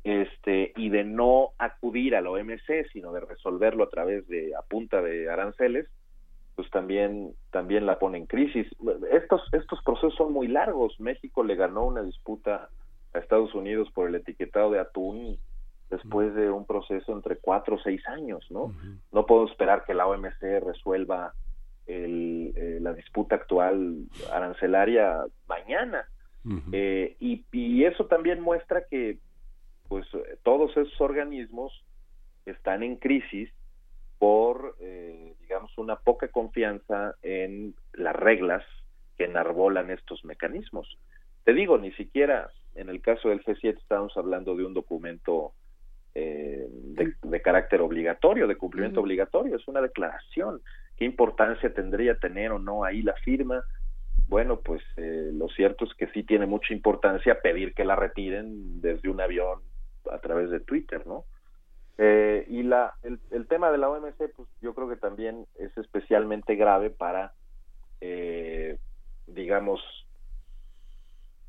[0.05, 4.63] este y de no acudir a la OMC sino de resolverlo a través de a
[4.63, 5.89] punta de aranceles
[6.55, 8.67] pues también también la pone en crisis
[9.11, 12.69] estos estos procesos son muy largos México le ganó una disputa
[13.15, 15.39] a Estados Unidos por el etiquetado de atún
[15.91, 18.73] después de un proceso entre cuatro o seis años, ¿no?
[19.13, 21.33] No puedo esperar que la OMC resuelva
[21.87, 26.09] el, eh, la disputa actual arancelaria mañana.
[26.73, 29.18] Eh, y, y, eso también muestra que
[29.89, 30.06] pues
[30.43, 31.85] todos esos organismos
[32.44, 33.51] están en crisis
[34.18, 38.64] por, eh, digamos, una poca confianza en las reglas
[39.16, 40.98] que enarbolan estos mecanismos.
[41.44, 45.52] Te digo, ni siquiera en el caso del G7 estamos hablando de un documento
[46.14, 49.06] eh, de, de, carácter obligatorio, de cumplimiento uh -huh.
[49.06, 50.60] obligatorio, es una declaración.
[50.97, 53.62] ¿Qué importancia tendría tener o no ahí la firma?
[54.28, 58.81] Bueno, pues eh, lo cierto es que sí tiene mucha importancia pedir que la retiren
[58.81, 59.61] desde un avión
[60.11, 61.24] a través de Twitter, ¿no?
[61.98, 65.77] Eh, y la, el, el, tema de la OMC, pues yo creo que también es
[65.78, 67.32] especialmente grave para,
[68.01, 68.78] eh,
[69.27, 69.81] digamos,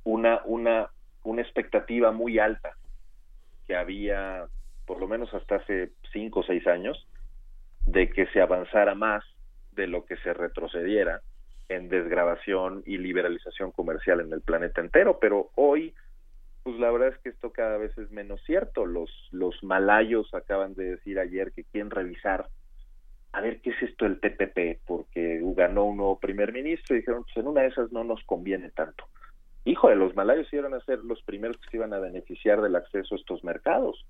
[0.04, 0.90] una, una,
[1.24, 2.78] una expectativa muy alta
[3.66, 4.48] que había
[4.88, 7.06] por lo menos hasta hace cinco o seis años,
[7.84, 9.24] de que se avanzara más
[9.74, 11.22] de lo que se retrocediera
[11.70, 15.94] en desgrabación y liberalización comercial en el planeta entero, pero hoy,
[16.64, 18.86] pues la verdad es que esto cada vez es menos cierto.
[18.86, 22.48] Los, los malayos acaban de decir ayer que quieren revisar
[23.34, 27.24] a ver qué es esto del TPP, porque ganó un nuevo primer ministro y dijeron,
[27.24, 29.06] pues en una de esas no nos conviene tanto.
[29.66, 33.16] Hijo los malayos iban a ser los primeros que se iban a beneficiar del acceso
[33.16, 34.06] a estos mercados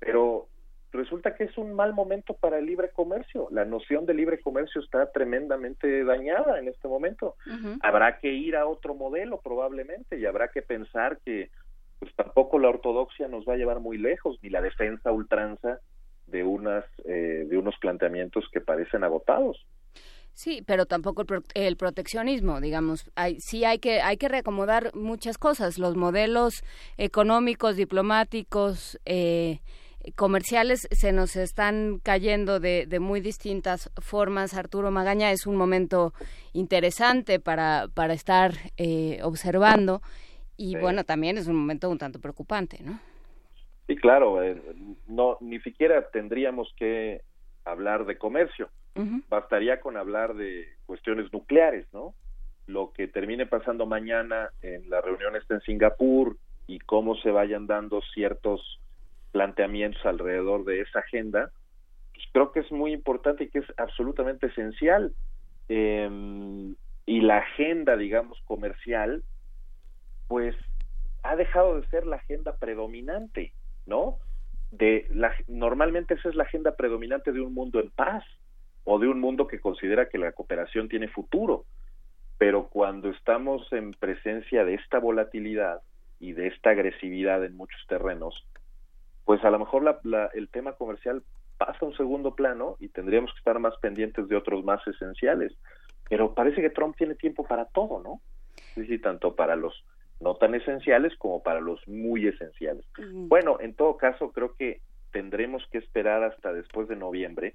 [0.00, 0.48] pero
[0.92, 3.48] resulta que es un mal momento para el libre comercio.
[3.50, 7.36] La noción de libre comercio está tremendamente dañada en este momento.
[7.46, 7.78] Uh -huh.
[7.82, 11.50] Habrá que ir a otro modelo probablemente y habrá que pensar que
[11.98, 15.80] pues tampoco la ortodoxia nos va a llevar muy lejos ni la defensa ultranza
[16.26, 19.64] de unas eh, de unos planteamientos que parecen agotados.
[20.32, 24.94] Sí, pero tampoco el, pro el, proteccionismo, digamos, hay, sí hay que hay que reacomodar
[24.94, 26.64] muchas cosas, los modelos
[26.96, 29.60] económicos, diplomáticos, eh,
[30.16, 34.54] comerciales se nos están cayendo de, de, muy distintas formas.
[34.54, 36.12] Arturo Magaña es un momento
[36.52, 40.00] interesante para, para estar eh, observando
[40.56, 40.76] y sí.
[40.76, 42.98] bueno, también es un momento un tanto preocupante, ¿no?
[43.86, 44.60] Sí, claro, eh,
[45.08, 47.22] no ni siquiera tendríamos que
[47.64, 48.68] hablar de comercio.
[48.94, 49.22] Uh -huh.
[49.28, 52.14] Bastaría con hablar de cuestiones nucleares, ¿no?
[52.66, 56.36] Lo que termine pasando mañana en la reunión está en Singapur
[56.66, 58.80] y cómo se vayan dando ciertos
[59.32, 61.50] planteamientos alrededor de esa agenda,
[62.12, 65.12] pues creo que es muy importante y que es absolutamente esencial.
[65.68, 66.74] Eh,
[67.06, 69.24] y la agenda, digamos, comercial,
[70.28, 70.54] pues
[71.24, 73.52] ha dejado de ser la agenda predominante,
[73.86, 74.18] ¿no?
[74.70, 78.22] De la, normalmente esa es la agenda predominante de un mundo en paz
[78.84, 81.64] o de un mundo que considera que la cooperación tiene futuro.
[82.38, 85.80] Pero cuando estamos en presencia de esta volatilidad
[86.20, 88.46] y de esta agresividad en muchos terrenos,
[89.24, 91.22] pues a lo mejor la, la, el tema comercial
[91.58, 95.52] pasa a un segundo plano y tendríamos que estar más pendientes de otros más esenciales.
[96.08, 98.20] Pero parece que Trump tiene tiempo para todo, ¿no?
[98.70, 99.84] Es decir, tanto para los
[100.20, 102.84] no tan esenciales como para los muy esenciales.
[102.98, 103.28] Uh -huh.
[103.28, 104.80] Bueno, en todo caso, creo que
[105.12, 107.54] tendremos que esperar hasta después de noviembre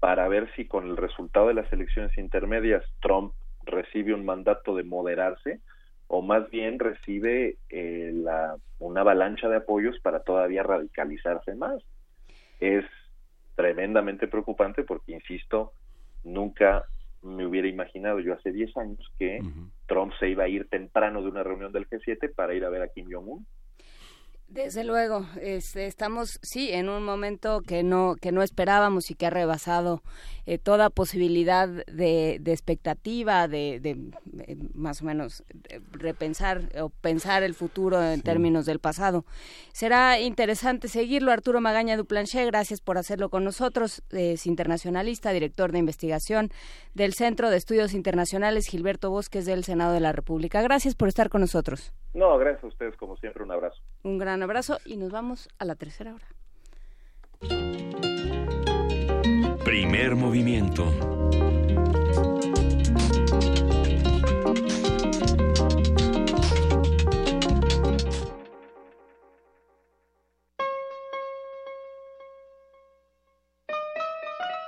[0.00, 3.32] para ver si con el resultado de las elecciones intermedias Trump
[3.64, 5.60] recibe un mandato de moderarse
[6.08, 11.82] o más bien recibe eh, la, una avalancha de apoyos para todavía radicalizarse más.
[12.60, 12.84] Es
[13.54, 15.72] tremendamente preocupante porque, insisto,
[16.24, 16.86] nunca
[17.22, 19.70] me hubiera imaginado yo hace 10 años que uh -huh.
[19.86, 22.82] Trump se iba a ir temprano de una reunión del G7 para ir a ver
[22.82, 23.46] a Kim Jong-un.
[24.48, 29.26] Desde luego, este, estamos sí en un momento que no que no esperábamos y que
[29.26, 30.02] ha rebasado
[30.46, 34.10] eh, toda posibilidad de, de expectativa, de, de
[34.46, 39.26] eh, más o menos de repensar o pensar el futuro en términos del pasado.
[39.72, 41.30] Será interesante seguirlo.
[41.30, 44.02] Arturo Magaña Duplanché, gracias por hacerlo con nosotros.
[44.08, 46.50] Es internacionalista, director de investigación
[46.94, 50.62] del Centro de Estudios Internacionales Gilberto Bosques del Senado de la República.
[50.62, 51.92] Gracias por estar con nosotros.
[52.14, 53.82] No, gracias a ustedes, como siempre, un abrazo.
[54.08, 56.26] Un gran abrazo y nos vamos a la tercera hora.
[59.62, 60.90] Primer movimiento.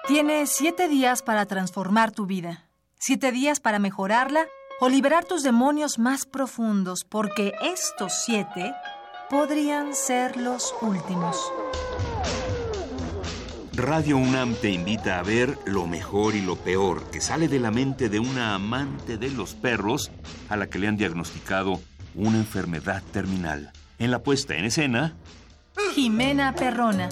[0.06, 2.68] Tienes siete días para transformar tu vida,
[2.98, 4.46] siete días para mejorarla
[4.80, 8.74] o liberar tus demonios más profundos, porque estos siete
[9.30, 11.36] podrían ser los últimos.
[13.72, 17.70] Radio UNAM te invita a ver lo mejor y lo peor que sale de la
[17.70, 20.10] mente de una amante de los perros
[20.48, 21.80] a la que le han diagnosticado
[22.16, 23.70] una enfermedad terminal.
[24.00, 25.14] En la puesta en escena,
[25.94, 27.08] Jimena Perrona,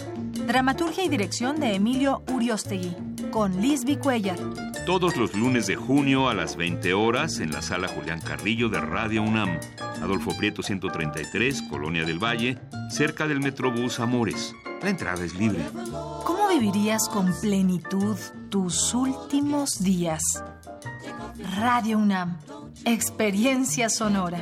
[0.46, 2.96] dramaturgia y dirección de Emilio Uriostegui,
[3.30, 4.38] con Lisby Cuellar.
[4.86, 8.80] todos los lunes de junio a las 20 horas en la sala Julián Carrillo de
[8.80, 9.58] Radio UNAM,
[10.02, 12.58] Adolfo Prieto 133, Colonia del Valle,
[12.90, 14.54] cerca del Metrobús Amores.
[14.82, 15.64] La entrada es libre.
[16.24, 18.16] ¿Cómo vivirías con plenitud
[18.48, 20.22] tus últimos días?
[21.56, 22.38] Radio UNAM,
[22.84, 24.40] experiencia sonora.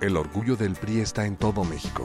[0.00, 2.04] El orgullo del PRI está en todo México.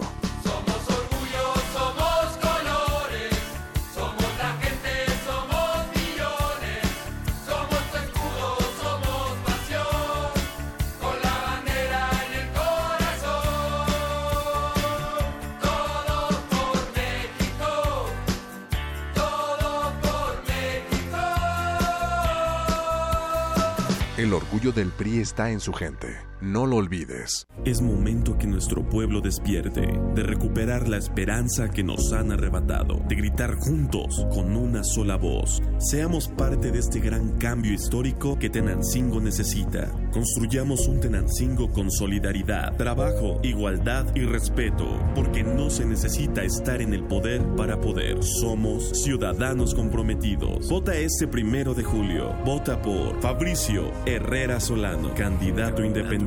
[24.37, 26.26] Orgullo del PRI está en su gente.
[26.39, 27.47] No lo olvides.
[27.65, 33.15] Es momento que nuestro pueblo despierte, de recuperar la esperanza que nos han arrebatado, de
[33.15, 35.63] gritar juntos, con una sola voz.
[35.79, 39.91] Seamos parte de este gran cambio histórico que Tenancingo necesita.
[40.11, 44.85] Construyamos un Tenancingo con solidaridad, trabajo, igualdad y respeto,
[45.15, 48.23] porque no se necesita estar en el poder para poder.
[48.23, 50.69] Somos ciudadanos comprometidos.
[50.69, 52.35] Vota este primero de julio.
[52.45, 56.26] Vota por Fabricio Herrera Solano, candidato independiente.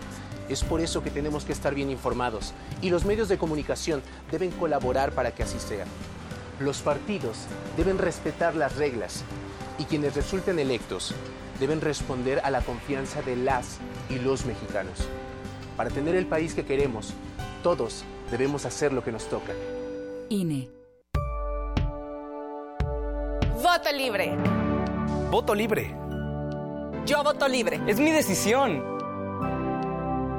[0.49, 4.51] Es por eso que tenemos que estar bien informados y los medios de comunicación deben
[4.51, 5.85] colaborar para que así sea.
[6.59, 7.37] Los partidos
[7.77, 9.23] deben respetar las reglas
[9.77, 11.13] y quienes resulten electos
[11.59, 13.77] deben responder a la confianza de las
[14.09, 15.07] y los mexicanos.
[15.77, 17.13] Para tener el país que queremos,
[17.63, 19.53] todos debemos hacer lo que nos toca.
[20.29, 20.69] INE.
[23.61, 24.35] Voto libre.
[25.29, 25.95] Voto libre.
[27.05, 27.79] Yo voto libre.
[27.87, 28.83] Es mi decisión.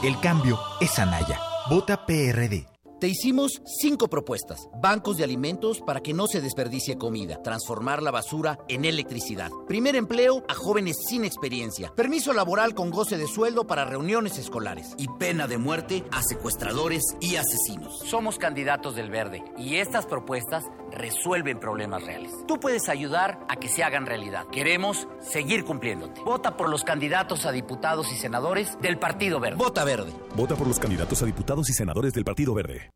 [0.03, 1.39] El cambio es Anaya.
[1.69, 2.67] Vota PRD.
[3.01, 4.69] Te hicimos cinco propuestas.
[4.81, 7.43] Bancos de alimentos para que no se desperdicie comida.
[7.43, 9.51] Transformar la basura en electricidad.
[9.69, 11.93] Primer empleo a jóvenes sin experiencia.
[11.95, 14.95] Permiso laboral con goce de sueldo para reuniones escolares.
[14.97, 17.99] Y pena de muerte a secuestradores y asesinos.
[18.07, 22.33] Somos candidatos del Verde y estas propuestas resuelven problemas reales.
[22.47, 24.47] Tú puedes ayudar a que se hagan realidad.
[24.53, 26.21] Queremos seguir cumpliéndote.
[26.23, 29.57] Vota por los candidatos a diputados y senadores del Partido Verde.
[29.57, 30.13] Vota Verde.
[30.35, 32.91] Vota por los candidatos a diputados y senadores del Partido Verde.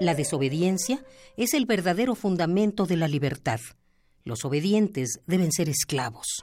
[0.00, 1.04] La desobediencia
[1.36, 3.60] es el verdadero fundamento de la libertad.
[4.24, 6.42] Los obedientes deben ser esclavos.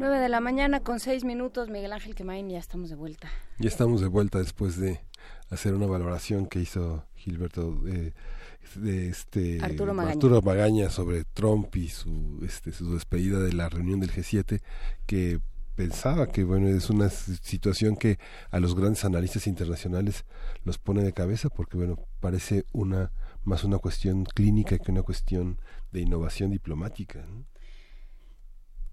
[0.00, 3.28] Nueve de la mañana con seis minutos, Miguel Ángel Quemain, ya estamos de vuelta.
[3.58, 4.98] Ya estamos de vuelta después de
[5.50, 8.14] hacer una valoración que hizo Gilberto eh,
[8.76, 10.14] de este Arturo Magaña.
[10.14, 14.62] Arturo Magaña sobre Trump y su este su despedida de la reunión del G7
[15.04, 15.38] que
[15.76, 18.18] pensaba que bueno es una situación que
[18.50, 20.24] a los grandes analistas internacionales
[20.64, 23.12] los pone de cabeza porque bueno parece una
[23.44, 25.58] más una cuestión clínica que una cuestión
[25.92, 27.49] de innovación diplomática ¿no?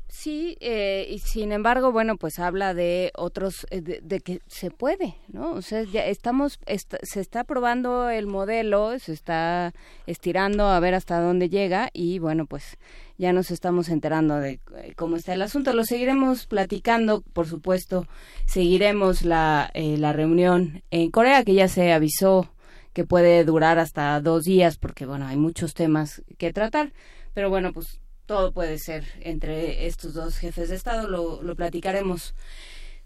[0.10, 5.16] Sí, eh, y sin embargo, bueno, pues habla de otros, eh, de, que se puede,
[5.28, 5.52] ¿no?
[5.52, 9.74] O sea, ya estamos, est- se está probando el modelo, se está
[10.06, 12.78] estirando a ver hasta dónde llega y bueno, pues
[13.18, 14.62] ya nos estamos enterando de
[14.96, 15.74] cómo está el asunto.
[15.74, 18.08] Lo seguiremos platicando, por supuesto,
[18.46, 22.50] seguiremos la, eh, la reunión en Corea que ya se avisó
[22.94, 26.94] que puede durar hasta dos días porque bueno, hay muchos temas que tratar,
[27.34, 31.08] pero bueno, pues todo puede ser entre estos dos jefes de Estado.
[31.08, 32.36] Lo, lo platicaremos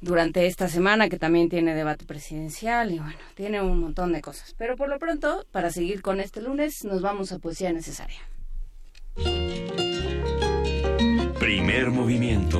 [0.01, 4.53] durante esta semana, que también tiene debate presidencial y bueno, tiene un montón de cosas.
[4.57, 8.19] Pero por lo pronto, para seguir con este lunes, nos vamos a Poesía Necesaria.
[11.39, 12.59] Primer movimiento.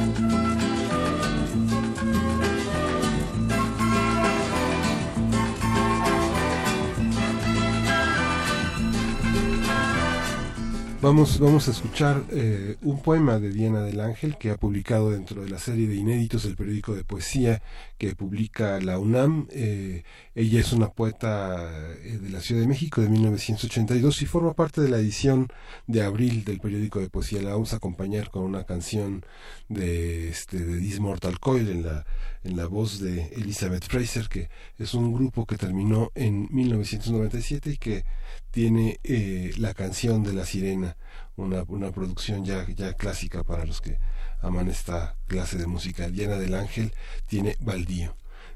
[11.01, 15.41] Vamos, vamos a escuchar eh, un poema de Diana del Ángel que ha publicado dentro
[15.41, 17.63] de la serie de inéditos del periódico de poesía
[17.97, 19.47] que publica la UNAM.
[19.49, 20.03] Eh,
[20.35, 21.71] ella es una poeta
[22.03, 25.47] eh, de la Ciudad de México de 1982 y forma parte de la edición
[25.87, 27.41] de abril del periódico de poesía.
[27.41, 29.25] La vamos a acompañar con una canción
[29.69, 32.05] de, este, de This Mortal Coil en la,
[32.43, 37.77] en la voz de Elizabeth Fraser, que es un grupo que terminó en 1997 y
[37.77, 38.03] que
[38.51, 40.97] tiene eh, la canción de la sirena,
[41.35, 43.97] una, una producción ya, ya clásica para los que
[44.41, 46.09] aman esta clase de música.
[46.09, 46.93] Diana del Ángel
[47.27, 48.15] tiene Baldío.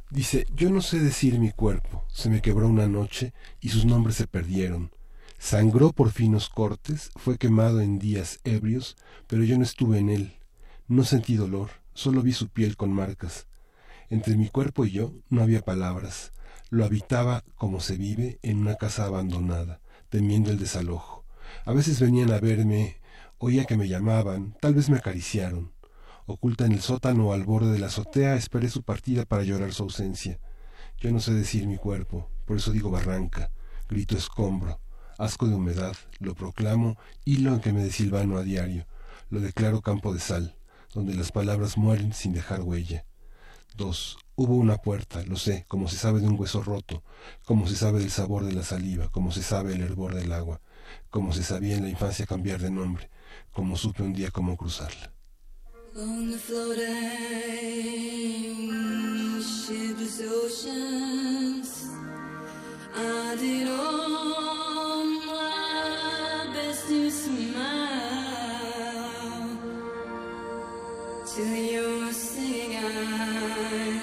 [0.09, 4.17] Dice, yo no sé decir mi cuerpo, se me quebró una noche y sus nombres
[4.17, 4.91] se perdieron.
[5.39, 8.95] Sangró por finos cortes, fue quemado en días ebrios,
[9.27, 10.35] pero yo no estuve en él.
[10.87, 13.47] No sentí dolor, solo vi su piel con marcas.
[14.09, 16.31] Entre mi cuerpo y yo no había palabras.
[16.69, 19.81] Lo habitaba como se vive en una casa abandonada,
[20.15, 21.25] temiendo el desalojo.
[21.65, 23.01] A veces venían a verme,
[23.37, 25.73] oía que me llamaban, tal vez me acariciaron.
[26.25, 29.73] Oculta en el sótano o al borde de la azotea, esperé su partida para llorar
[29.73, 30.39] su ausencia.
[30.99, 33.51] Yo no sé decir mi cuerpo, por eso digo barranca,
[33.89, 34.79] grito escombro,
[35.17, 38.87] asco de humedad, lo proclamo, hilo en que me desilvano a diario,
[39.29, 40.55] lo declaro campo de sal,
[40.93, 43.03] donde las palabras mueren sin dejar huella.
[43.75, 44.17] Dos.
[44.35, 47.03] Hubo una puerta, lo sé, como se sabe de un hueso roto,
[47.43, 50.61] como se sabe del sabor de la saliva, como se sabe el hervor del agua,
[51.09, 53.09] como se sabía en la infancia cambiar de nombre,
[53.51, 55.11] como supe un día cómo cruzarla.
[55.95, 56.85] On the floating
[59.41, 61.87] shipless oceans,
[62.95, 63.35] I
[67.09, 67.95] smile
[72.91, 73.94] time.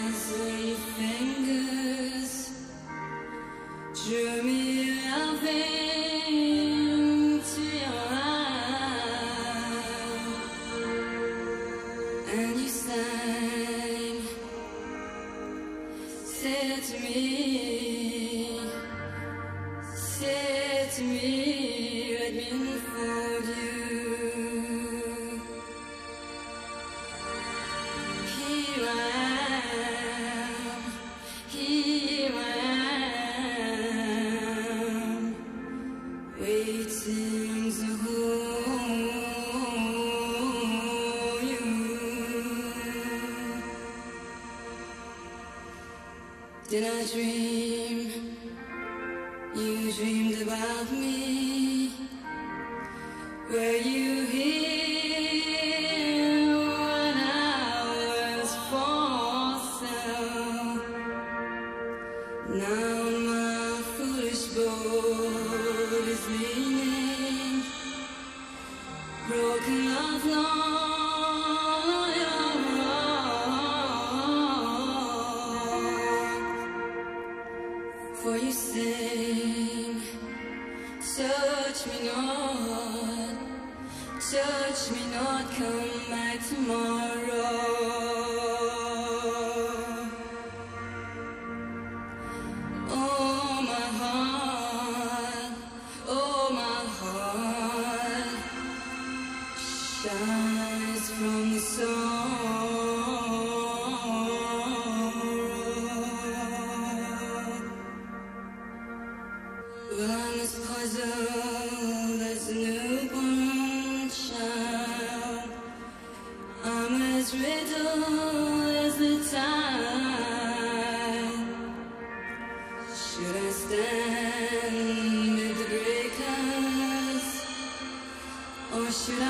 [128.74, 129.24] Or should I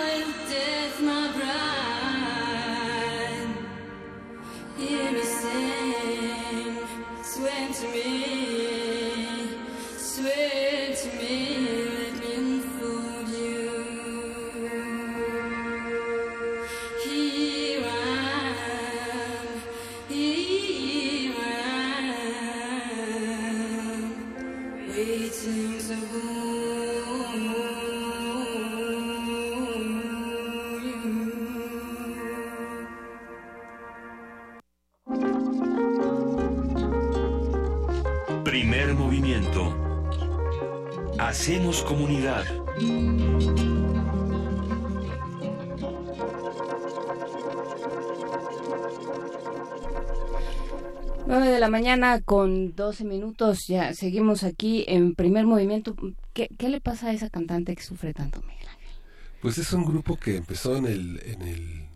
[0.00, 1.77] with death, my bride?
[51.88, 55.96] Mañana con 12 minutos, ya seguimos aquí en primer movimiento.
[56.34, 58.68] ¿Qué, qué le pasa a esa cantante que sufre tanto, Miguel?
[59.40, 61.87] Pues es un grupo que empezó en el, en el,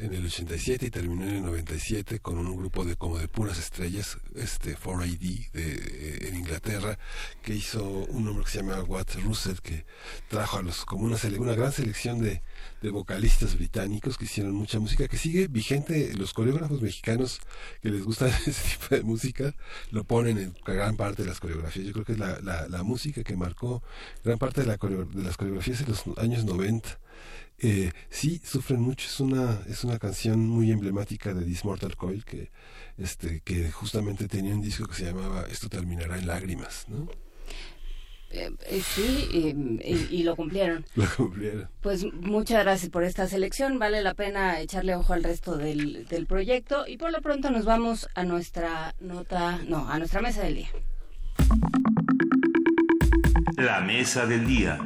[0.00, 3.58] en el 87 y terminó en el 97 con un grupo de como de puras
[3.58, 6.98] estrellas, este 4AD de, eh, en Inglaterra,
[7.42, 9.84] que hizo un hombre que se llama Watt Russell, que
[10.28, 12.42] trajo a los como una, sele- una gran selección de,
[12.82, 17.40] de vocalistas británicos que hicieron mucha música, que sigue vigente, los coreógrafos mexicanos
[17.82, 19.54] que les gusta ese tipo de música,
[19.90, 21.86] lo ponen en gran parte de las coreografías.
[21.86, 23.82] Yo creo que es la, la, la música que marcó
[24.24, 27.00] gran parte de, la de las coreografías en los años 90.
[27.60, 29.06] Eh, sí, sufren mucho.
[29.08, 32.50] Es una, es una canción muy emblemática de This Mortal Coil que,
[32.96, 37.08] este, que justamente tenía un disco que se llamaba Esto terminará en lágrimas, ¿no?
[38.30, 39.38] Eh, eh, sí, y,
[39.90, 40.84] y- y lo cumplieron.
[40.94, 41.68] Lo cumplieron.
[41.80, 43.78] Pues muchas gracias por esta selección.
[43.78, 46.86] Vale la pena echarle ojo al resto del, del proyecto.
[46.86, 50.68] Y por lo pronto nos vamos a nuestra nota, no, a nuestra mesa del día.
[53.56, 54.78] La mesa del día.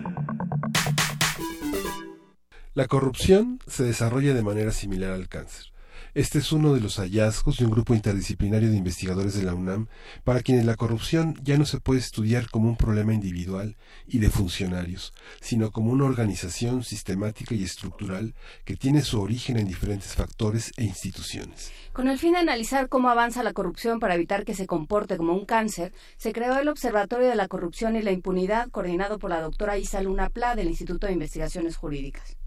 [2.75, 5.67] La corrupción se desarrolla de manera similar al cáncer.
[6.15, 9.89] Este es uno de los hallazgos de un grupo interdisciplinario de investigadores de la UNAM
[10.25, 13.77] para quienes la corrupción ya no se puede estudiar como un problema individual
[14.07, 15.13] y de funcionarios,
[15.43, 18.35] sino como una organización sistemática y estructural
[18.65, 21.71] que tiene su origen en diferentes factores e instituciones.
[21.93, 25.35] Con el fin de analizar cómo avanza la corrupción para evitar que se comporte como
[25.35, 29.43] un cáncer, se creó el Observatorio de la Corrupción y la Impunidad, coordinado por la
[29.43, 32.39] doctora Isa Luna Pla del Instituto de Investigaciones Jurídicas.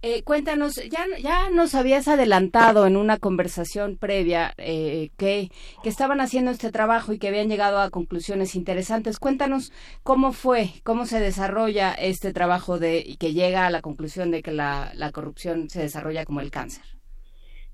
[0.00, 5.50] Eh, cuéntanos, ya, ya nos habías adelantado en una conversación previa eh, que,
[5.82, 9.18] que estaban haciendo este trabajo y que habían llegado a conclusiones interesantes.
[9.18, 9.72] Cuéntanos
[10.04, 14.40] cómo fue, cómo se desarrolla este trabajo de, y que llega a la conclusión de
[14.40, 16.84] que la, la corrupción se desarrolla como el cáncer.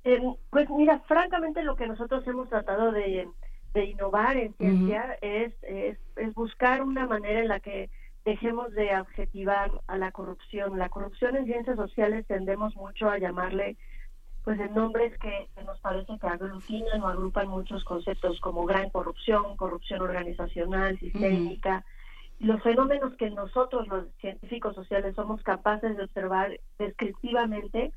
[0.05, 0.19] Eh,
[0.49, 3.29] pues mira, francamente lo que nosotros hemos tratado de,
[3.75, 7.91] de innovar en ciencia es, es, es buscar una manera en la que
[8.25, 10.79] dejemos de adjetivar a la corrupción.
[10.79, 13.77] La corrupción en ciencias sociales tendemos mucho a llamarle
[14.45, 18.91] pues en nombres que, que nos parece que aglutinan o agrupan muchos conceptos como gran
[18.91, 21.85] corrupción, corrupción organizacional, sistémica.
[22.41, 27.93] Los fenómenos que nosotros los científicos sociales somos capaces de observar descriptivamente,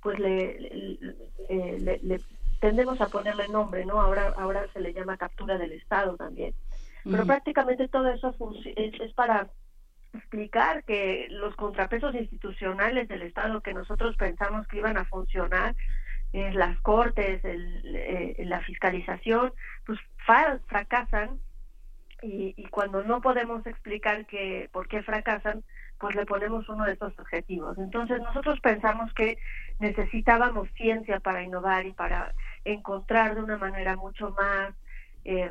[0.00, 2.20] pues le, le, le- le-
[2.60, 4.00] tendemos a ponerle nombre, ¿no?
[4.00, 6.54] Ahora, ahora se le llama captura del Estado también.
[7.02, 7.26] Pero Ujú.
[7.26, 8.32] prácticamente todo eso
[8.76, 9.48] es, es para
[10.14, 15.74] explicar que los contrapesos institucionales del Estado que nosotros pensamos que iban a funcionar,
[16.32, 19.52] eh, las cortes, el, eh, la fiscalización,
[19.84, 19.98] pues
[20.66, 21.40] fracasan
[22.22, 25.64] y, y cuando no podemos explicar que por qué fracasan,
[25.98, 27.76] pues le ponemos uno de estos objetivos.
[27.78, 29.38] Entonces nosotros pensamos que
[29.80, 32.34] necesitábamos ciencia para innovar y para
[32.64, 34.74] encontrar de una manera mucho más
[35.24, 35.50] eh,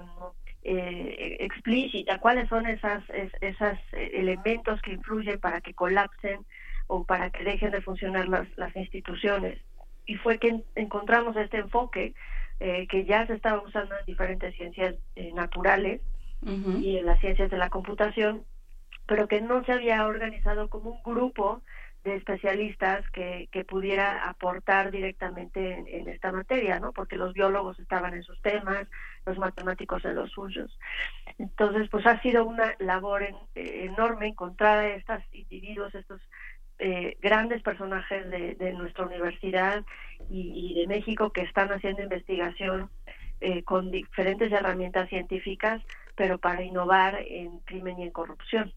[0.64, 6.46] eh, explícita cuáles son esas es- esas eh, elementos que influyen para que colapsen
[6.88, 9.60] o para que dejen de funcionar las, las instituciones.
[10.06, 12.14] Y fue que en- encontramos este enfoque
[12.60, 16.02] eh, que ya se estaba usando en diferentes ciencias eh, naturales
[16.82, 18.46] y en las ciencias de la computación
[19.06, 21.64] pero que no se había organizado como un grupo
[22.04, 26.94] de especialistas que, que pudiera aportar directamente en, esta materia, ¿no?
[26.94, 28.88] Porque los biólogos estaban en sus temas,
[29.26, 30.78] los matemáticos en los suyos.
[31.38, 36.22] Entonces, pues ha sido una labor eh, enorme encontrar a estos individuos, estos
[36.80, 39.84] eh, grandes personajes de, de nuestra universidad
[40.30, 42.90] y, y de México que están haciendo investigación
[43.42, 45.82] eh, con diferentes herramientas científicas,
[46.16, 48.74] pero para innovar en crimen y en corrupción.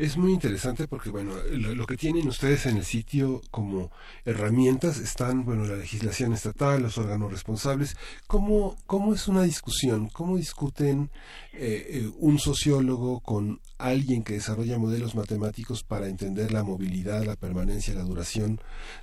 [0.00, 3.90] Es muy interesante porque, bueno, lo, que tienen ustedes en el sitio como
[4.24, 7.98] herramientas están, bueno, la legislación estatal, los órganos responsables.
[8.26, 10.08] ¿Cómo, cómo es una discusión?
[10.08, 11.10] ¿Cómo discuten
[11.52, 17.36] eh, eh, un sociólogo con alguien que desarrolla modelos matemáticos para entender la movilidad, la
[17.36, 18.58] permanencia, la duración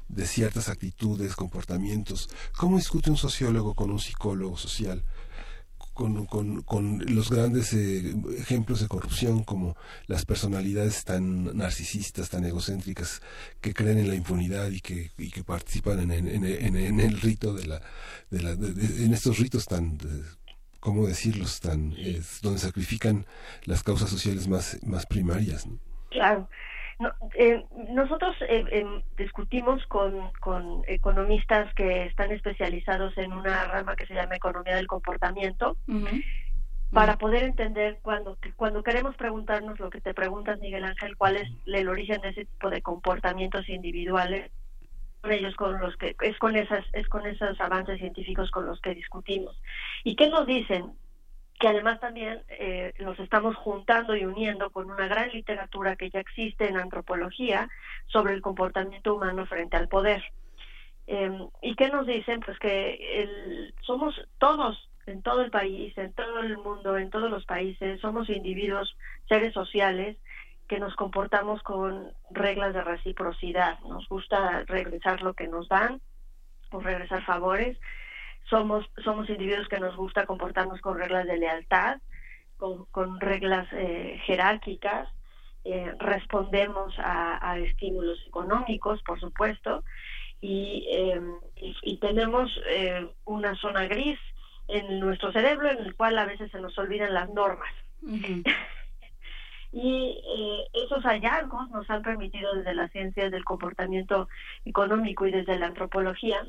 [0.07, 2.27] de ciertas actitudes, comportamientos?
[2.57, 5.03] ¿Cómo discute un sociólogo con un psicólogo social?
[5.97, 9.75] Con, con, con los grandes eh, ejemplos de corrupción como
[10.05, 13.21] las personalidades tan narcisistas, tan egocéntricas,
[13.61, 17.19] que creen en la impunidad y que, y que participan en, en, en, en el
[17.19, 17.81] rito de la,
[18.29, 20.21] de la de- de- en estos ritos tan de-
[20.79, 21.59] ¿cómo decirlos?
[21.59, 23.25] tan eh, donde sacrifican
[23.65, 25.65] las causas sociales más, más primarias.
[25.65, 25.79] ¿no?
[26.11, 26.47] Claro.
[26.99, 33.95] No, eh, nosotros eh, em, discutimos con, con economistas que están especializados en una rama
[33.95, 35.77] que se llama economía del comportamiento
[36.91, 41.49] para poder entender cuando cuando queremos preguntarnos lo que te preguntas Miguel Ángel cuál es
[41.65, 44.49] el origen de ese tipo de comportamientos individuales
[45.21, 48.81] con ellos con los que es con esas es con esos avances científicos con los
[48.81, 49.55] que discutimos.
[50.03, 50.93] Y qué nos dicen
[51.59, 56.19] que además también eh, nos estamos juntando y uniendo con una gran literatura que ya
[56.19, 57.69] existe en antropología
[58.07, 60.23] sobre el comportamiento humano frente al poder.
[61.07, 61.31] Eh,
[61.61, 62.41] ¿Y qué nos dicen?
[62.41, 67.31] Pues que el, somos todos, en todo el país, en todo el mundo, en todos
[67.31, 68.95] los países, somos individuos,
[69.27, 70.17] seres sociales,
[70.67, 73.79] que nos comportamos con reglas de reciprocidad.
[73.79, 76.01] Nos gusta regresar lo que nos dan
[76.71, 77.77] o regresar favores
[78.49, 81.97] somos somos individuos que nos gusta comportarnos con reglas de lealtad,
[82.57, 85.09] con, con reglas eh, jerárquicas,
[85.63, 89.83] eh, respondemos a, a estímulos económicos, por supuesto,
[90.41, 91.21] y, eh,
[91.57, 94.19] y, y tenemos eh, una zona gris
[94.67, 97.73] en nuestro cerebro en el cual a veces se nos olvidan las normas.
[99.71, 104.29] Y eh, esos hallazgos nos han permitido desde las ciencias del comportamiento
[104.65, 106.47] económico y desde la antropología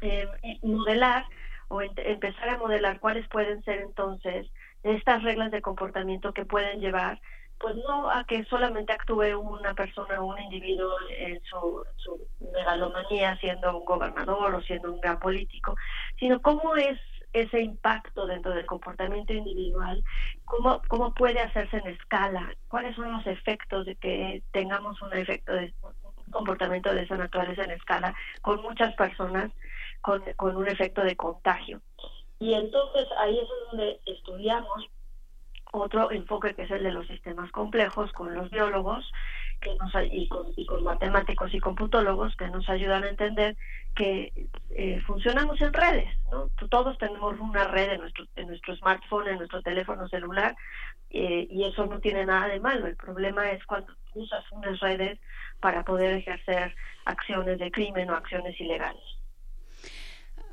[0.00, 0.26] eh,
[0.62, 1.24] modelar
[1.68, 4.46] o empezar a modelar cuáles pueden ser entonces
[4.82, 7.20] estas reglas de comportamiento que pueden llevar
[7.58, 13.36] pues no a que solamente actúe una persona o un individuo en su, su megalomanía
[13.38, 15.74] siendo un gobernador o siendo un gran político,
[16.18, 16.98] sino cómo es
[17.32, 20.02] ese impacto dentro del comportamiento individual,
[20.44, 25.52] cómo, cómo puede hacerse en escala, cuáles son los efectos de que tengamos un efecto
[25.52, 29.50] de un comportamiento de esa naturaleza en escala con muchas personas
[30.00, 31.80] con, con un efecto de contagio.
[32.40, 34.88] Y entonces ahí es donde estudiamos
[35.72, 39.10] otro enfoque que es el de los sistemas complejos con los biólogos
[39.60, 43.56] que nos, y, con, y con matemáticos y computólogos que nos ayudan a entender
[43.94, 44.32] que
[44.70, 46.08] eh, funcionamos en redes.
[46.30, 46.48] ¿no?
[46.70, 50.54] Todos tenemos una red en nuestro, en nuestro smartphone, en nuestro teléfono celular
[51.10, 52.86] eh, y eso no tiene nada de malo.
[52.86, 55.18] El problema es cuando usas unas redes
[55.60, 59.02] para poder ejercer acciones de crimen o acciones ilegales.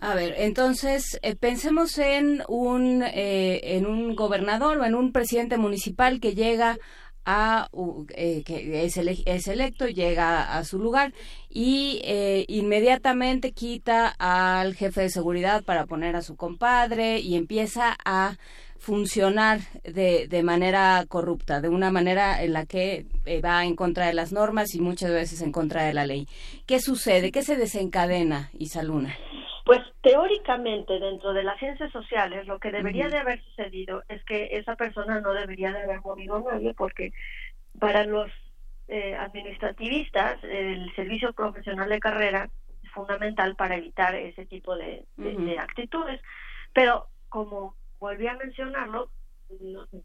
[0.02, 5.58] A ver, entonces eh, pensemos en un eh, en un gobernador o en un presidente
[5.58, 6.78] municipal que llega
[7.26, 7.70] a
[8.10, 11.14] eh, que es, ele es, electo, llega a su lugar
[11.50, 17.98] y eh, inmediatamente quita al jefe de seguridad para poner a su compadre y empieza
[18.06, 18.38] a
[18.78, 24.06] funcionar de, de manera corrupta, de una manera en la que eh, va en contra
[24.06, 26.28] de las normas y muchas veces en contra de la ley.
[26.68, 27.32] ¿Qué sucede?
[27.32, 29.18] ¿Qué se desencadena, Isaluna?
[29.66, 34.50] Pues teóricamente dentro de las ciencias sociales lo que debería de haber sucedido es que
[34.52, 37.14] esa persona no debería de haber movido a nadie porque
[37.80, 38.30] para los
[38.88, 42.48] eh, administrativistas el servicio profesional de carrera
[42.84, 45.46] es fundamental para evitar ese tipo de, de, uh -huh.
[45.46, 46.22] de actitudes.
[46.72, 49.10] Pero como volví a mencionarlo,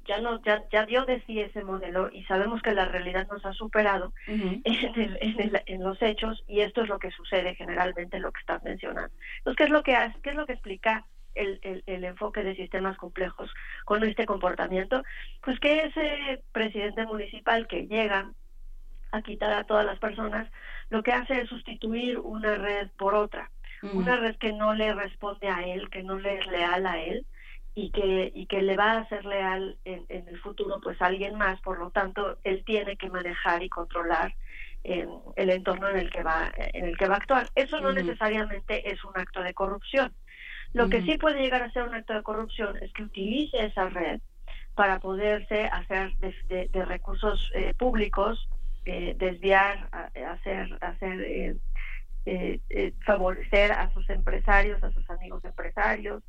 [0.07, 3.45] ya no ya, ya dio de sí ese modelo y sabemos que la realidad nos
[3.45, 4.63] ha superado uh -huh.
[4.65, 8.33] en, el, en, el, en, los hechos y esto es lo que sucede generalmente lo
[8.33, 9.15] que estás mencionando.
[9.39, 12.57] Entonces qué es lo que qué es lo que explica el, el, el, enfoque de
[12.57, 13.51] sistemas complejos
[13.85, 15.03] con este comportamiento
[15.43, 18.31] pues que ese presidente municipal que llega
[19.13, 20.49] a quitar a todas las personas
[20.91, 23.51] lo que hace es sustituir una red por otra.
[23.95, 27.25] Una red que no le responde a él que no le es leal a él
[27.81, 31.07] y que y que le va a ser leal en, en, el futuro pues a
[31.07, 34.35] alguien más por lo tanto él tiene que manejar y controlar
[34.85, 37.89] eh, el entorno en el que va en el que va a actuar eso no
[37.89, 38.03] uh -huh.
[38.03, 40.13] necesariamente es un acto de corrupción
[40.75, 40.91] lo uh -huh.
[40.91, 44.21] que sí puede llegar a ser un acto de corrupción es que utilice esa red
[44.75, 48.47] para poderse hacer de, de, de recursos eh, públicos
[48.85, 49.89] eh, desviar
[50.35, 51.17] hacer hacer
[52.27, 56.23] eh, eh, favorecer a sus empresarios a sus amigos empresarios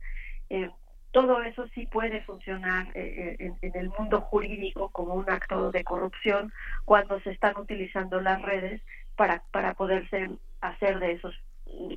[1.11, 5.83] todo eso sí puede funcionar eh, en, en, el mundo jurídico como un acto de
[5.83, 6.53] corrupción
[6.85, 8.81] cuando se están utilizando las redes
[9.15, 10.29] para, para poderse
[10.61, 11.35] hacer de esos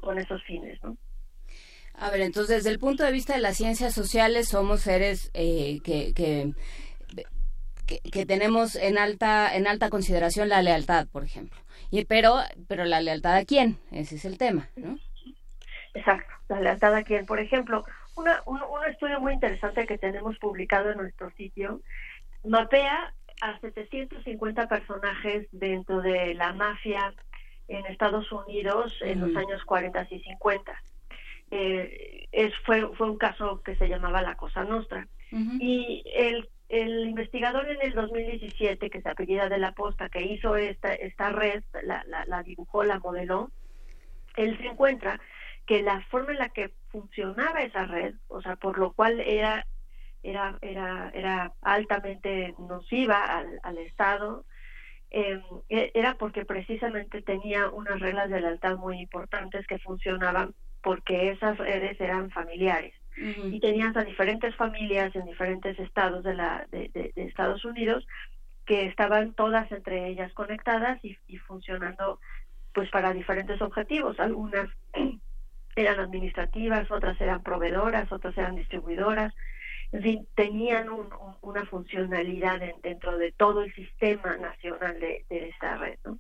[0.01, 0.97] con esos fines, ¿no?
[1.95, 5.81] A ver, entonces desde el punto de vista de las ciencias sociales somos seres eh,
[5.85, 6.53] que, que,
[7.87, 11.61] que, que, tenemos en alta en alta consideración la lealtad, por ejemplo.
[11.91, 14.99] Y pero pero la lealtad a quién, ese es el tema, ¿no?
[15.95, 17.85] Exacto, la lealtad a quién, por ejemplo,
[18.17, 21.81] una, un, un, estudio muy interesante que tenemos publicado en nuestro sitio
[22.45, 27.15] mapea a 750 personajes dentro de la mafia
[27.69, 29.27] en Estados Unidos en -huh.
[29.27, 30.83] los años 40 y 50.
[31.51, 35.07] Eh, es, fue, fue un caso que se llamaba la Cosa Nostra.
[35.33, 35.59] Uh -huh.
[35.61, 40.57] Y el, el investigador en el 2017, que se apellida de la Posta, que hizo
[40.57, 43.51] esta, esta red, la, la, la dibujó, la modeló,
[44.37, 45.21] él se encuentra
[45.67, 49.67] que la forma en la que funcionaba esa red, o sea, por lo cual era
[50.23, 54.45] era era era altamente nociva al, al Estado,
[55.11, 61.57] eh, era porque precisamente tenía unas reglas de lealtad muy importantes que funcionaban porque esas
[61.57, 63.55] redes eran familiares uh -huh.
[63.55, 68.05] y tenías a diferentes familias en diferentes estados de la de, de, de Estados Unidos
[68.67, 72.19] que estaban todas entre ellas conectadas y, y funcionando
[72.73, 74.69] pues para diferentes objetivos algunas
[75.77, 79.33] eran administrativas, otras eran proveedoras, otras eran distribuidoras,
[79.93, 85.25] en fin, tenían un, un, una funcionalidad en, dentro de todo el sistema nacional de,
[85.29, 85.99] esa red.
[86.05, 86.19] ¿no?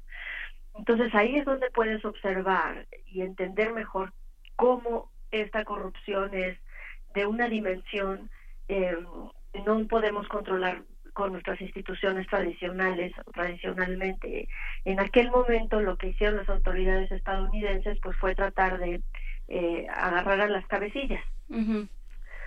[0.76, 4.12] Entonces ahí es donde puedes observar y entender mejor
[4.56, 6.56] cómo esta corrupción es
[7.14, 8.30] de una dimensión
[8.68, 8.96] eh,
[9.66, 14.48] no podemos controlar con nuestras instituciones tradicionales tradicionalmente
[14.84, 19.00] en aquel momento lo que hicieron las autoridades estadounidenses pues fue tratar de
[19.48, 21.24] eh, agarraran las cabecillas.
[21.48, 21.88] Uh -huh.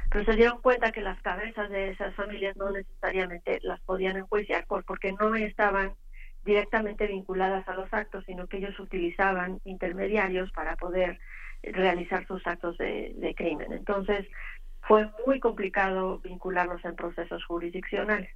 [0.09, 4.65] Pero se dieron cuenta que las cabezas de esas familias no necesariamente las podían enjuiciar
[4.65, 5.93] por, porque no estaban
[6.45, 11.19] directamente vinculadas a los actos, sino que ellos utilizaban intermediarios para poder
[11.63, 13.73] realizar sus actos de, de crimen.
[13.73, 14.25] Entonces,
[14.81, 18.29] fue muy complicado vincularlos en procesos jurisdiccionales.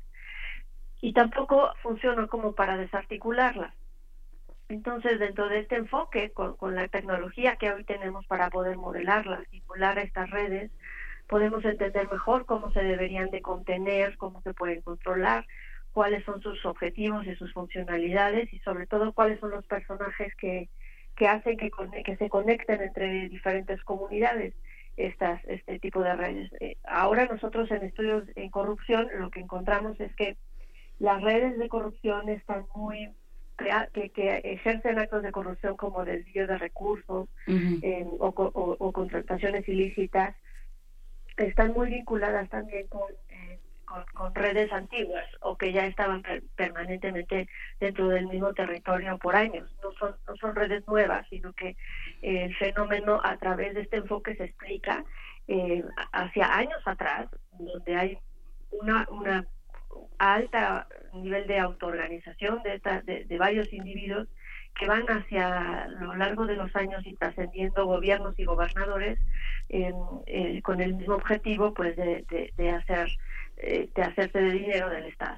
[1.01, 3.73] y tampoco funcionó como para desarticularlas.
[4.72, 10.00] Entonces, dentro de este enfoque, con, la tecnología que hoy tenemos para poder modelarlas, simular
[10.00, 10.72] estas redes,
[11.27, 15.45] podemos entender mejor cómo se deberían de contener, cómo se pueden controlar,
[15.91, 20.69] cuáles son sus objetivos y sus funcionalidades y sobre todo cuáles son los personajes que,
[21.17, 21.69] que hacen que,
[22.06, 24.53] que se conecten entre diferentes comunidades
[24.95, 26.50] estas este tipo de redes.
[26.61, 30.38] Eh, ahora nosotros en estudios en corrupción lo que encontramos es que
[31.00, 33.09] las redes de corrupción están muy
[33.93, 37.30] que, que ejercen actos de corrupción como desvío de recursos
[37.81, 40.35] eh, o, o- o contrataciones ilícitas
[41.38, 46.43] están muy vinculadas también con, eh, con, con redes antiguas o que ya estaban per-
[46.56, 47.48] permanentemente
[47.80, 49.75] dentro del mismo territorio por años.
[49.83, 51.69] No son, no son redes nuevas, sino que
[52.22, 55.03] eh, el fenómeno a través de este enfoque se explica
[55.48, 58.17] eh, hacia años atrás, donde hay
[58.72, 59.45] una, una
[60.18, 64.28] alta nivel de autoorganización de, esta- de, de varios individuos
[64.78, 69.20] que van hacia lo largo de los años y trascendiendo gobiernos y gobernadores
[69.70, 69.94] em,
[70.28, 73.10] eh, con el mismo objetivo pues de, de, de hacer
[73.58, 75.38] eh, de hacerse de dinero del Estado.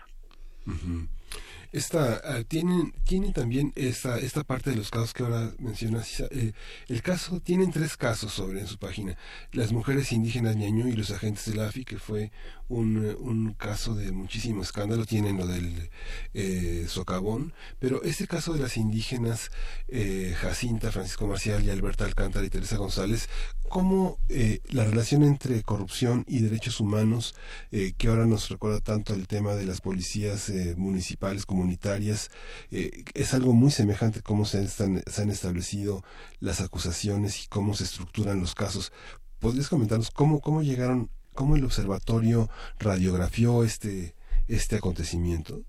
[1.73, 6.19] Esta, ah, tienen, tienen también esta, esta parte de los casos que ahora mencionas.
[6.31, 6.53] Eh,
[6.87, 9.17] el caso, tienen tres casos sobre en su página.
[9.51, 12.31] Las mujeres indígenas ñañú y los agentes del AFI, que fue
[12.69, 15.05] un, eh, un caso de muchísimo escándalo.
[15.05, 15.89] Tienen lo del
[16.35, 17.53] eh, socavón.
[17.79, 19.51] Pero este caso de las indígenas,
[19.87, 23.29] eh, Jacinta, Francisco Marcial y Alberta Alcántara y Teresa González,
[23.69, 27.35] cómo eh, la relación entre corrupción y derechos humanos,
[27.71, 32.29] eh, que ahora nos recuerda tanto el tema de las policías municipales, comunitarias,
[32.71, 36.01] eh, es algo muy semejante cómo se, están, se han establecido
[36.41, 38.91] las acusaciones y cómo se estructuran los casos.
[39.39, 44.13] ¿Podrías comentarnos cómo, cómo llegaron, cómo el observatorio radiografió este,
[44.49, 45.61] este acontecimiento?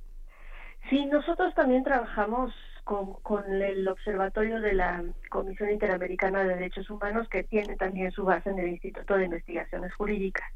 [0.91, 2.53] Sí, nosotros también trabajamos
[2.85, 8.25] con, con el observatorio de la Comisión Interamericana de Derechos Humanos, que tiene también su
[8.25, 10.47] base en el Instituto de Investigaciones Jurídicas.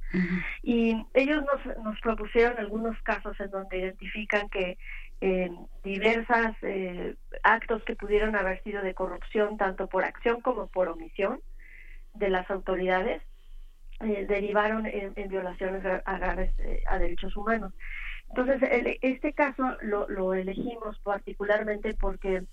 [0.62, 4.78] Y ellos nos, nos propusieron algunos casos en donde identifican que
[5.20, 5.50] eh,
[5.82, 11.40] diversas eh, actos que pudieron haber sido de corrupción, tanto por acción como por omisión
[12.14, 13.22] de las autoridades,
[14.00, 16.02] eh, derivaron en, violaciones a
[16.58, 17.72] eh, a derechos humanos.
[18.28, 22.44] Entonces, el- este caso lo, lo elegimos particularmente porque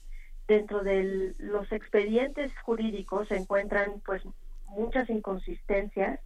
[0.47, 4.23] dentro de los expedientes jurídicos se encuentran pues
[4.67, 6.19] muchas inconsistencias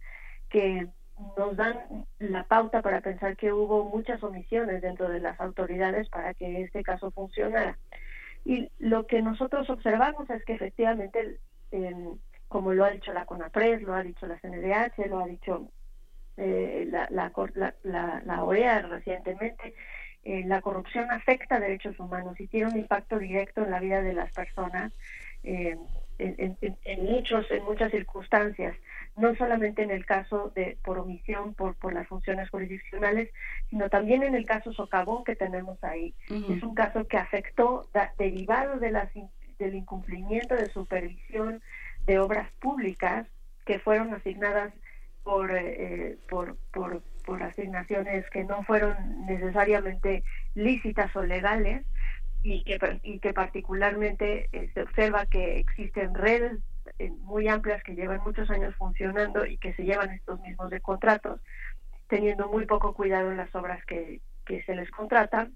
[0.48, 0.88] que
[1.36, 6.34] nos dan la pauta para pensar que hubo muchas omisiones dentro de las autoridades para
[6.34, 7.78] que este caso funcionara.
[8.44, 11.38] Y lo que nosotros observamos es que efectivamente,
[12.48, 15.68] como lo ha dicho la CONAPRES, lo ha dicho la CNDH, lo ha dicho
[16.36, 19.74] eh, la, la, la, OEA recientemente,
[20.24, 24.14] eh, la corrupción afecta derechos humanos y tiene un impacto directo en la vida de
[24.14, 24.92] las personas
[25.42, 25.76] eh,
[26.18, 28.76] en muchos en muchas circunstancias
[29.16, 33.30] no solamente en el caso de por omisión por por las funciones jurisdiccionales
[33.68, 36.14] sino también en el caso socavón que tenemos ahí.
[36.56, 39.10] Es un caso que afectó da- derivado de las
[39.58, 41.62] del incumplimiento de supervisión
[42.06, 43.26] de obras públicas
[43.66, 44.72] que fueron asignadas
[45.22, 50.24] por, eh, por, por, por asignaciones que no fueron necesariamente
[50.54, 51.84] lícitas o legales
[52.42, 56.69] y que, y que particularmente eh, se observa que existen redes eh,
[57.20, 61.40] muy amplias que llevan muchos años funcionando y que se llevan estos mismos de contratos,
[62.08, 65.54] teniendo muy poco cuidado en las obras que, que se les contratan.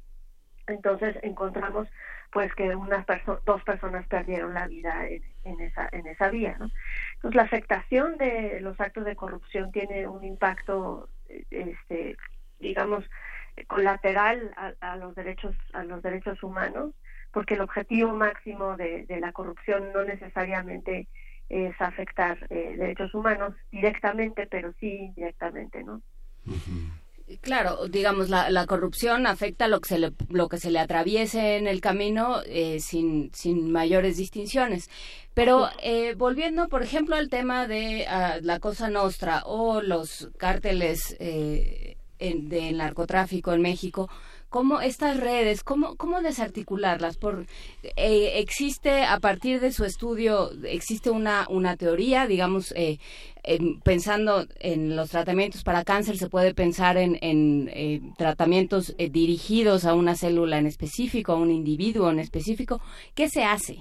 [0.67, 1.89] Entonces encontramos
[2.33, 3.05] pues que unas
[3.45, 6.57] dos personas perdieron la vida en, en esa en esa vía.
[7.15, 11.09] Entonces la afectación de los actos de corrupción tiene un impacto,
[11.51, 12.17] este,
[12.59, 13.05] digamos,
[13.69, 16.93] colateral a, los derechos a los derechos humanos,
[17.31, 21.09] porque el objetivo máximo de la corrupción no necesariamente
[21.49, 26.01] es afectar eh, derechos humanos directamente, pero sí indirectamente, ¿no?
[27.41, 31.57] Claro, digamos, la, la corrupción afecta lo que se le, lo que se le atraviese
[31.57, 34.91] en el camino eh, sin, sin mayores distinciones.
[35.33, 41.17] Pero eh, volviendo, por ejemplo, al tema de ah, la Cosa Nostra o los cárteles
[41.19, 44.11] eh, en- de narcotráfico en México,
[44.55, 47.19] ¿cómo estas redes, cómo, cómo desarticularlas?
[47.19, 47.45] Por,
[47.97, 52.99] eh, ¿Existe, a partir de su estudio, existe una, una teoría, digamos, eh,
[53.43, 59.11] en- pensando en los tratamientos para cáncer, se puede pensar en, en, eh, tratamientos eh,
[59.11, 62.81] dirigidos a una célula en específico, a un individuo en específico.
[63.17, 63.79] ¿Qué se hace?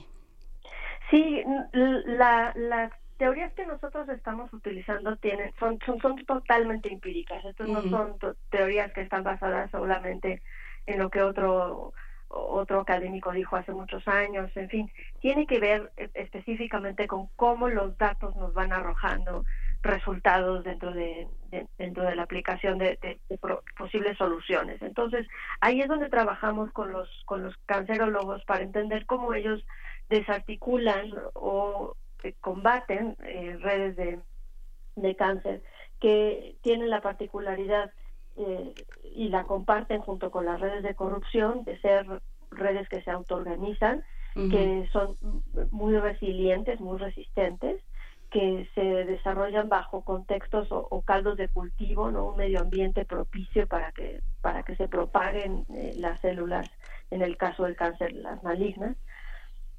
[1.11, 1.43] Sí,
[1.73, 7.45] la, las teorías que nosotros estamos utilizando tienen son son, son totalmente empíricas.
[7.45, 8.15] Estos no son
[8.49, 10.41] teorías que están basadas solamente
[10.85, 11.93] en lo que otro
[12.35, 17.69] otro académico dijo hace muchos años, en fin, tiene que ver eh, específicamente con cómo
[17.69, 19.45] los datos nos van arrojando
[19.83, 23.39] resultados dentro de, de- dentro de la aplicación de, de- de
[23.77, 24.81] posibles soluciones.
[24.81, 25.27] Entonces,
[25.61, 29.63] ahí es donde trabajamos con los con los cancerólogos para entender cómo ellos
[30.09, 34.19] desarticulan o eh, combaten eh, redes de,
[34.95, 35.61] de cáncer
[35.99, 37.91] que tienen la particularidad
[38.37, 38.73] eh,
[39.15, 42.05] y la comparten junto con las redes de corrupción de ser
[42.51, 44.03] redes que se autoorganizan,
[44.33, 45.15] que son
[45.69, 47.79] muy resilientes, muy resistentes,
[48.31, 53.67] que se desarrollan bajo contextos o, o caldos de cultivo, no un medio ambiente propicio
[53.67, 56.67] para que para que se propaguen eh, las células,
[57.11, 58.97] en el caso del cáncer, las malignas,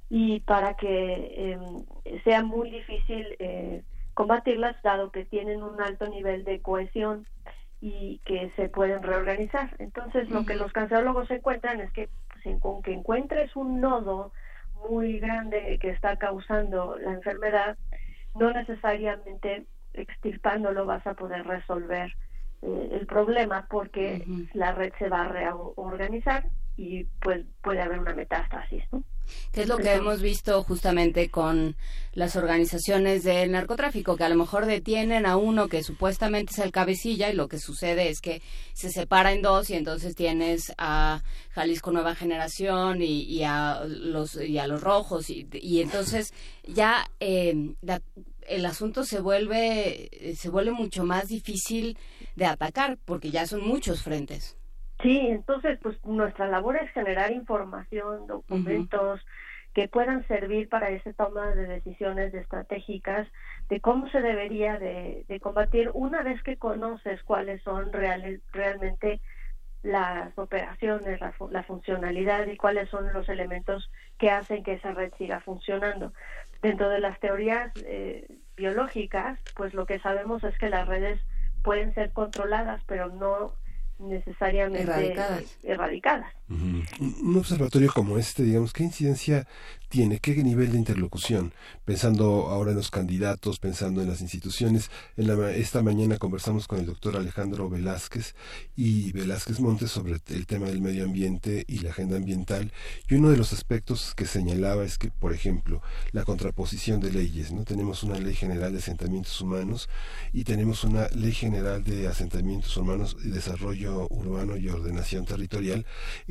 [0.09, 1.57] y para que
[2.05, 3.83] eh, sea muy difícil eh,
[4.15, 7.27] combatirlas, dado que tienen un alto nivel de cohesión
[7.81, 9.75] y que se pueden reorganizar.
[9.79, 14.33] Entonces, lo que los cancerólogos encuentran es que pues, con que encuentres un nodo
[14.89, 17.77] muy grande que está causando la enfermedad,
[18.35, 22.13] no necesariamente extirpándolo vas a poder resolver
[22.63, 26.45] eh, el problema porque la red se va a reorganizar
[26.77, 29.05] y pues puede haber una metástasis, ¿no?
[29.53, 31.77] Que es lo que hemos visto justamente con
[32.13, 36.71] las organizaciones del narcotráfico, que a lo mejor detienen a uno que supuestamente es el
[36.71, 38.41] cabecilla y lo que sucede es que
[38.73, 44.37] se separa en dos y entonces tienes a Jalisco Nueva Generación y, y a los
[44.37, 46.33] y a los rojos y, y entonces
[46.67, 48.03] ya eh, la-
[48.47, 51.97] el asunto se vuelve se vuelve mucho más difícil
[52.37, 54.57] de atacar porque ya son muchos frentes.
[55.05, 59.21] Sí, entonces pues nuestra labor es generar información, documentos
[59.75, 63.29] que puedan servir para esa toma de decisiones estratégicas
[63.69, 69.21] de cómo se debería de, de combatir una vez que conoces cuáles son reales, realmente
[69.83, 75.13] las operaciones, la, la funcionalidad y cuáles son los elementos que hacen que esa red
[75.19, 76.15] siga funcionando.
[76.63, 78.27] Dentro de las teorías eh,
[78.57, 81.21] biológicas, pues lo que sabemos es que las redes
[81.63, 83.53] pueden ser controladas, pero no
[83.99, 85.59] necesariamente Erradicadas.
[85.65, 86.33] erradicadas.
[86.47, 89.49] Un observatorio como este, digamos, ¿qué incidencia
[89.89, 90.19] tiene?
[90.19, 91.55] ¿Qué nivel de interlocución?
[91.87, 94.91] Pensando ahora en los candidatos, pensando en las instituciones.
[95.17, 98.35] En la esta mañana conversamos con el doctor Alejandro Velázquez
[98.77, 102.73] y Velázquez Montes sobre el tema del medio ambiente y la agenda ambiental.
[103.09, 105.81] Y uno de los aspectos que señalaba es que, por ejemplo,
[106.13, 107.65] la contraposición de leyes, ¿no?
[107.65, 109.89] Tenemos una ley general de asentamientos humanos
[110.33, 115.87] y tenemos una ley general de asentamientos humanos y desarrollo urbano y ordenación territorial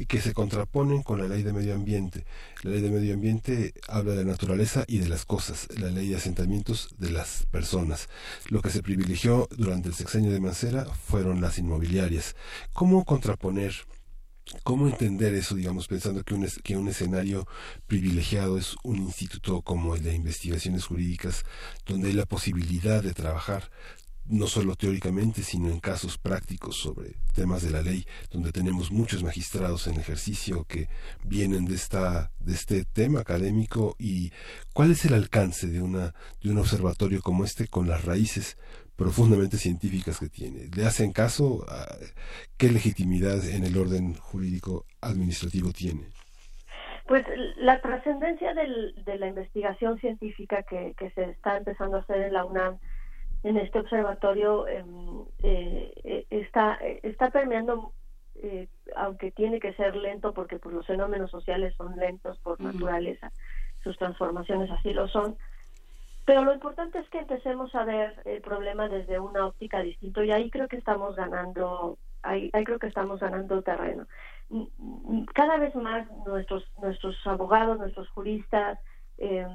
[0.06, 2.26] que se contraponen con la ley de medio ambiente.
[2.64, 6.10] La ley de medio ambiente habla de la naturaleza y de las cosas, la ley
[6.10, 8.10] de asentamientos de las personas.
[8.50, 12.36] Lo que se privilegió durante el sexenio de Mancera fueron las inmobiliarias.
[12.74, 13.74] ¿Cómo contraponer
[14.64, 17.48] ¿Cómo entender eso, digamos, pensando que un escenario
[17.88, 21.46] privilegiado es un instituto como el de investigaciones jurídicas,
[21.86, 23.72] donde hay la posibilidad de trabajar
[24.34, 29.24] no solo teóricamente, sino en casos prácticos sobre temas de la ley, donde tenemos muchos
[29.24, 30.90] magistrados en ejercicio que
[31.24, 34.32] vienen de esta de este tema académico y
[34.74, 38.58] cuál es el alcance de una de un observatorio como este con las raíces
[38.95, 40.68] profundamente científicas que tiene.
[40.76, 41.64] ¿Le hacen caso?
[41.70, 41.86] a
[42.58, 46.06] ¿Qué legitimidad en el orden jurídico administrativo tiene?
[47.08, 47.24] Pues
[47.58, 52.80] la trascendencia de la investigación científica que se está empezando a hacer en la UNAM,
[53.44, 57.92] en este observatorio, em, eh, eh, está, eh, está permeando,
[58.96, 63.32] aunque tiene que ser lento, porque pues, los fenómenos sociales son lentos por naturaleza,
[63.84, 65.38] sus transformaciones así lo son.
[66.26, 70.32] Pero lo importante es que empecemos a ver el problema desde una óptica distinta y
[70.32, 74.08] ahí creo que estamos ganando, ahí, ahí creo que estamos ganando terreno.
[75.34, 78.80] Cada vez más nuestros nuestros abogados, nuestros juristas
[79.17, 79.48] eh,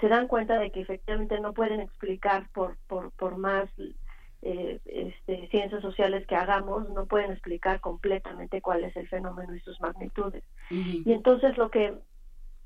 [0.00, 3.68] se dan cuenta de que efectivamente no pueden explicar por por, por más
[4.42, 9.60] eh, este, ciencias sociales que hagamos, no pueden explicar completamente cuál es el fenómeno y
[9.60, 10.44] sus magnitudes.
[10.70, 11.94] Y entonces lo que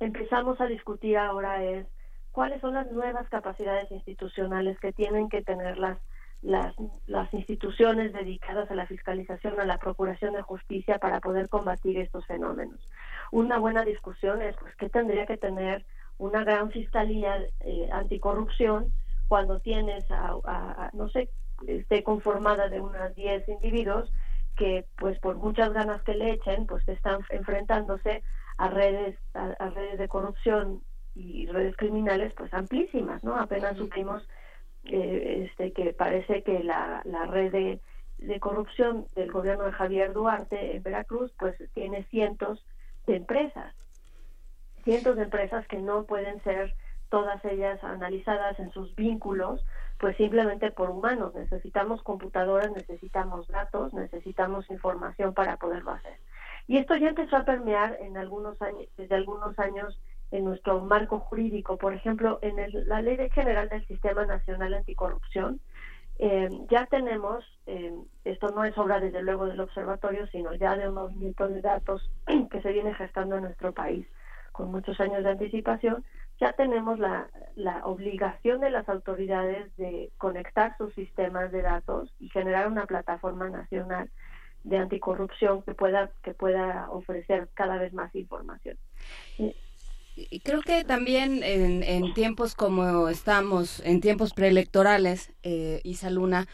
[0.00, 1.86] empezamos a discutir ahora es
[2.32, 5.98] cuáles son las nuevas capacidades institucionales que tienen que tener las,
[6.42, 6.74] las,
[7.06, 12.26] las instituciones dedicadas a la fiscalización, a la procuración de justicia para poder combatir estos
[12.26, 12.80] fenómenos.
[13.30, 15.84] Una buena discusión es pues, qué tendría que tener
[16.20, 18.92] una gran fiscalía eh, anticorrupción
[19.28, 21.30] cuando tienes, a, a- a, no sé,
[21.66, 24.12] esté conformada de unas 10 individuos
[24.56, 28.22] que pues por muchas ganas que le echen pues están enfrentándose
[28.58, 30.82] a redes a, a redes de corrupción
[31.14, 34.22] y redes criminales pues amplísimas no apenas supimos
[34.84, 37.80] eh, este que parece que la, la red de
[38.18, 42.62] de corrupción del gobierno de Javier Duarte en Veracruz, pues tiene cientos
[43.06, 43.74] de empresas,
[44.82, 46.74] cientos de empresas que no pueden ser
[47.08, 49.64] todas ellas analizadas en sus vínculos,
[49.98, 51.34] pues simplemente por humanos.
[51.34, 56.18] Necesitamos computadoras, necesitamos datos, necesitamos información para poderlo hacer.
[56.68, 59.98] Y esto ya empezó a permear en algunos años, desde algunos años
[60.30, 61.76] en nuestro marco jurídico.
[61.76, 65.60] Por ejemplo, en el- la Ley General del Sistema Nacional Anticorrupción,
[66.20, 67.92] eh, ya tenemos, eh,
[68.24, 72.08] esto no es obra desde luego del observatorio, sino ya de un movimiento de datos
[72.50, 74.06] que se viene gestando en nuestro país
[74.60, 76.04] con muchos años de anticipación,
[76.38, 82.28] ya tenemos la, la obligación de las autoridades de conectar sus sistemas de datos y
[82.28, 84.10] generar una plataforma nacional
[84.64, 88.76] de anticorrupción que pueda que pueda ofrecer cada vez más información.
[90.44, 96.46] Creo que también en, en tiempos como estamos, en tiempos preelectorales, eh, Isa Luna,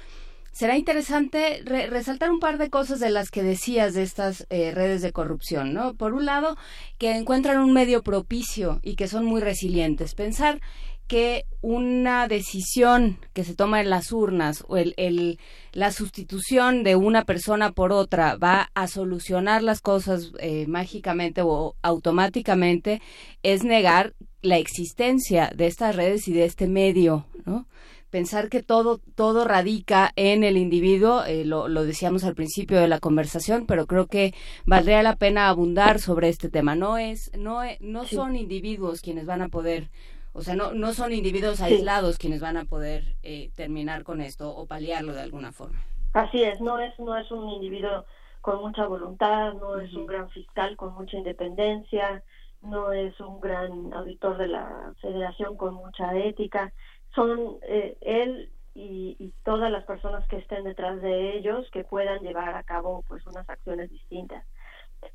[0.59, 4.71] será interesante re- resaltar un par de cosas de las que decías de estas eh,
[4.73, 5.95] redes de corrupción, ¿no?
[5.95, 6.57] Por un lado,
[6.99, 10.15] que encuentran un medio propicio y que son muy resilientes.
[10.15, 10.61] Pensar
[11.09, 15.39] que una decisión que se toma en las urnas o el, el-
[15.73, 21.77] la sustitución de una persona por otra va a solucionar las cosas eh, mágicamente o
[21.83, 23.03] automáticamente
[23.43, 27.67] es negar la existencia de estas redes y de este medio, ¿no?
[28.11, 32.89] Pensar que todo, todo radica en el individuo, eh, lo, lo decíamos al principio de
[32.89, 34.33] la conversación, pero creo que
[34.65, 36.75] valdría la pena abundar sobre este tema.
[36.77, 38.15] No es, no, e- no Sí.
[38.15, 39.89] son individuos quienes van a poder
[40.33, 41.65] o sea, no, no son individuos Sí.
[41.65, 45.83] aislados quienes van a poder eh, terminar con esto o paliarlo de alguna forma.
[46.13, 48.05] Así es, no es no es un individuo
[48.43, 52.23] con mucha voluntad, no es un gran fiscal con mucha independencia,
[52.61, 56.71] no es un gran auditor de la federación con mucha ética,
[57.17, 62.21] son eh, él y, y todas las personas que estén detrás de ellos que puedan
[62.21, 64.45] llevar a cabo pues unas acciones distintas.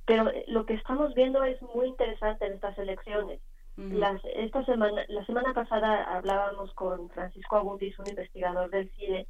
[0.05, 3.39] Pero eh, lo que estamos viendo es muy interesante en estas elecciones.
[3.77, 9.27] Las, esta semana, la semana pasada hablábamos con Francisco Abundis, un investigador del CIDE,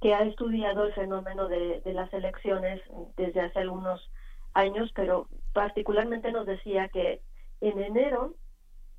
[0.00, 2.80] que ha estudiado el fenómeno de, de las elecciones
[3.16, 4.10] desde hace algunos
[4.54, 7.20] años, pero particularmente nos decía que
[7.60, 8.34] en enero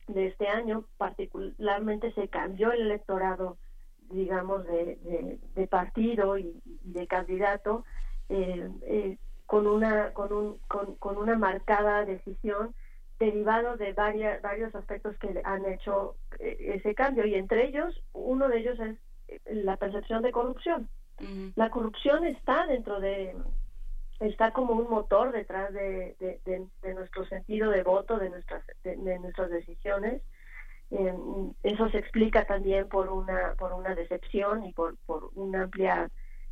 [0.08, 3.58] de este año particularmente se cambió el electorado,
[4.10, 7.86] digamos, de, de- de partido y, y de candidato
[8.30, 12.74] eh, eh, con una con, un, con, con una marcada decisión
[13.20, 18.48] derivado de varias, varios aspectos que han hecho eh, ese cambio y entre ellos uno
[18.50, 18.98] de ellos es
[19.46, 20.90] la percepción de corrupción.
[21.56, 23.36] La corrupción está dentro de
[24.20, 28.96] está como un motor detrás de, de- de- nuestro sentido de voto, de nuestras de,
[29.20, 30.22] nuestras decisiones.
[30.92, 31.14] Eh,
[31.64, 36.10] eso se explica también por una por una decepción y por, por una amplia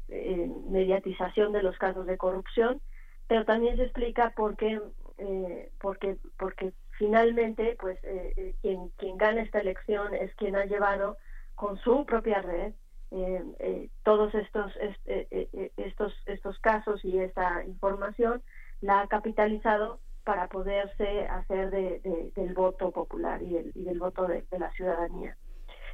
[0.09, 2.81] eh, mediatización de los casos de corrupción,
[3.27, 4.81] pero también se explica porque
[5.17, 10.65] eh, porque porque finalmente pues eh, eh, quien quien gana esta elección es quien ha
[10.65, 11.17] llevado
[11.55, 12.73] con su propia red
[13.11, 18.41] eh, eh, todos estos est- eh, eh, eh, estos estos casos y esta información
[18.81, 23.99] la ha capitalizado para poderse hacer de, de- del voto popular y del, y del
[23.99, 25.37] voto de, de la ciudadanía.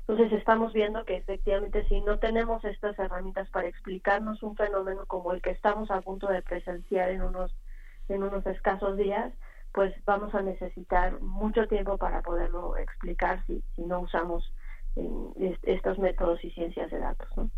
[0.07, 5.33] Entonces estamos viendo que efectivamente si no tenemos estas herramientas para explicarnos un fenómeno como
[5.33, 7.55] el que estamos a punto de presenciar en unos
[8.09, 9.33] en unos escasos días,
[9.73, 14.53] pues vamos a necesitar mucho tiempo para poderlo explicar si, si no usamos
[15.63, 17.27] estos métodos y ciencias de datos.
[17.35, 17.49] ¿no?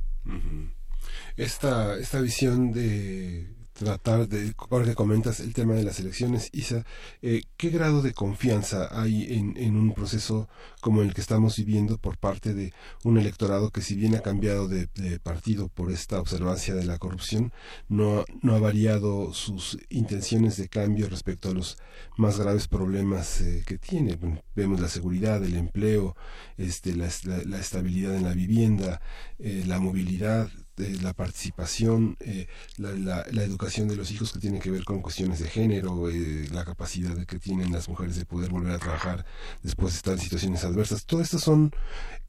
[1.37, 6.85] esta, esta visión de tratar de, ahora que comentas el tema de las elecciones, Isa,
[7.21, 10.49] eh, ¿qué grado de confianza hay en, en un proceso
[10.81, 12.73] como el que estamos viviendo por parte de
[13.05, 14.89] un electorado que si bien ha cambiado de,
[15.23, 17.53] partido por esta observancia de la corrupción,
[17.87, 21.77] no, no ha variado sus intenciones de cambio respecto a los
[22.17, 24.19] más graves problemas eh, que tiene?
[24.55, 26.17] Vemos la seguridad, el empleo,
[26.57, 29.01] este, la estabilidad en la vivienda,
[29.39, 30.49] eh, la movilidad,
[30.79, 34.83] eh, la participación, eh, la, la- la educación de los hijos que tienen que ver
[34.85, 38.79] con cuestiones de género, eh, la capacidad que tienen las mujeres de poder volver a
[38.79, 39.25] trabajar
[39.63, 41.05] después de estar en situaciones adversas.
[41.05, 41.71] Todo esto son,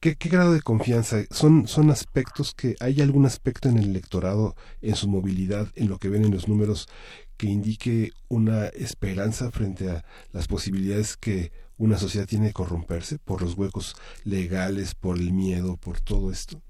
[0.01, 1.19] ¿qué, qué grado de confianza?
[1.31, 5.99] Son, son aspectos que hay algún aspecto en el electorado, en su movilidad, en lo
[5.99, 6.89] que ven en los números
[7.37, 13.41] que indique una esperanza frente a las posibilidades que una sociedad tiene de corromperse por
[13.43, 16.61] los huecos legales, por el miedo, por todo esto.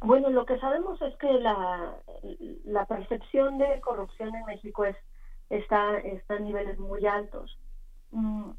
[0.00, 1.94] Bueno, lo que sabemos es que la,
[2.64, 4.96] la percepción de corrupción en México es,
[5.50, 7.58] está, está a niveles muy altos.
[8.10, 8.50] Mm,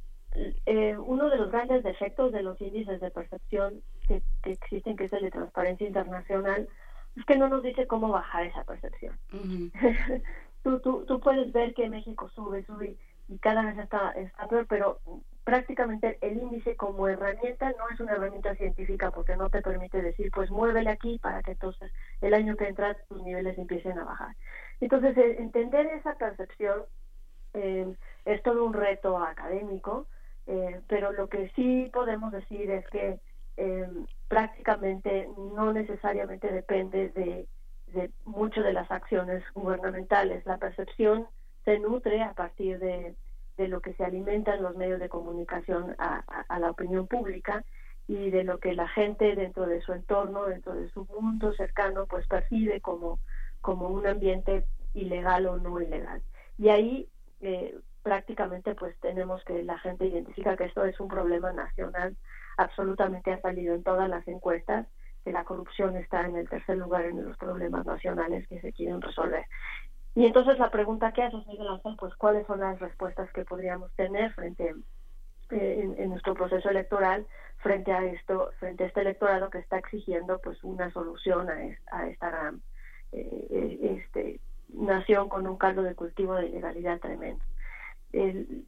[0.66, 5.06] eh, uno de los grandes defectos de los índices de percepción que, que existen, que
[5.06, 6.70] es el de transparencia internacional,
[7.16, 9.20] es que no nos dice cómo bajar esa percepción.
[10.64, 12.98] tú, tú, tú puedes ver que México sube, sube
[13.28, 15.00] y cada vez está, está peor, pero
[15.44, 20.32] prácticamente el índice como herramienta no es una herramienta científica porque no te permite decir,
[20.32, 24.36] pues muévele aquí para que entonces el año que entra tus niveles empiecen a bajar.
[24.80, 26.84] Entonces, eh, entender esa percepción
[27.54, 27.94] eh,
[28.26, 30.08] es todo un reto académico,
[30.48, 33.20] eh, pero lo que sí podemos decir es que
[34.28, 37.48] prácticamente no necesariamente depende de,
[37.94, 40.44] de mucho de las acciones gubernamentales.
[40.48, 41.28] La percepción
[41.64, 43.14] se nutre a partir de,
[43.62, 47.08] de lo que se alimenta en los medios de comunicación a, a, a, la opinión
[47.08, 47.64] pública
[48.08, 52.08] y de lo que la gente dentro de su entorno, dentro de su mundo cercano,
[52.08, 53.20] pues percibe como,
[53.62, 56.22] como un ambiente ilegal o no ilegal.
[56.58, 57.08] Y ahí
[57.42, 62.18] eh, prácticamente pues tenemos que la gente identifica que esto es un problema nacional,
[62.58, 64.88] absolutamente ha salido en todas las encuestas,
[65.24, 69.02] que la corrupción está en el tercer lugar en los problemas nacionales que se quieren
[69.02, 69.46] resolver.
[70.16, 73.92] Y entonces la pregunta que haces, Miguel Ángel, pues cuáles son las respuestas que podríamos
[73.94, 74.76] tener frente
[75.52, 77.26] eh, en, nuestro proceso electoral
[77.58, 81.80] frente a esto, frente a este electorado que está exigiendo pues una solución a, es,
[81.92, 82.62] a esta gran
[83.14, 84.40] eh, este,
[84.74, 87.44] nación con un caldo de cultivo de ilegalidad tremendo.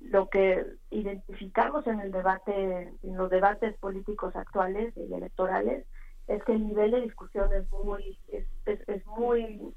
[0.03, 5.85] Lo que identificamos en el debate, en los debates políticos actuales y electorales,
[6.27, 9.73] es que el nivel de discusión es muy, es, es, es muy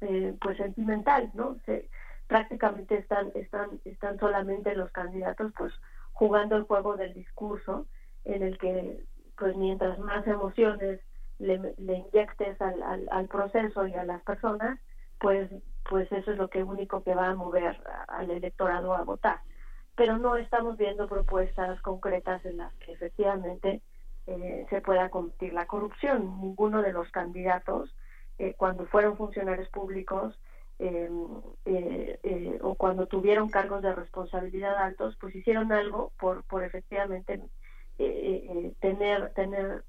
[0.00, 1.56] eh, pues sentimental, ¿no?
[1.66, 1.88] Se,
[2.26, 5.72] prácticamente están, están, están solamente los candidatos pues
[6.12, 7.86] jugando el juego del discurso
[8.24, 9.04] en el que
[9.36, 11.00] pues mientras más emociones
[11.38, 14.78] le, le inyectes al, al, al, proceso y a las personas,
[15.18, 15.50] pues,
[15.88, 19.40] pues eso es lo que único que va a mover al electorado a votar.
[19.96, 23.80] Pero no estamos viendo propuestas concretas en las que efectivamente
[24.26, 26.40] eh, se pueda combatir la corrupción.
[26.40, 27.94] Ninguno de los candidatos,
[28.40, 30.38] eh, cuando fueron funcionarios públicos
[30.78, 31.08] eh,
[32.62, 37.40] o cuando tuvieron cargos de responsabilidad altos, pues hicieron algo por, por efectivamente
[38.80, 39.84] tener, tener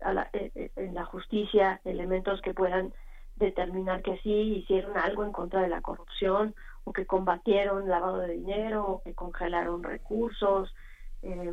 [0.00, 2.94] a la, en la justicia elementos que puedan
[3.36, 6.54] determinar que sí hicieron algo en contra de la corrupción
[6.84, 10.74] o que combatieron lavado de dinero o que congelaron recursos.
[11.22, 11.52] Eh,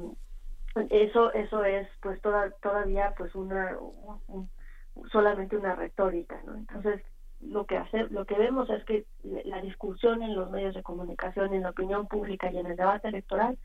[0.89, 4.49] eso eso es pues toda, todavía pues una un, un,
[5.11, 7.01] solamente una retórica no entonces
[7.41, 9.05] lo que hace, lo que vemos es que
[9.45, 13.07] la discusión en los medios de comunicación en la opinión pública y en el debate
[13.07, 13.57] electoral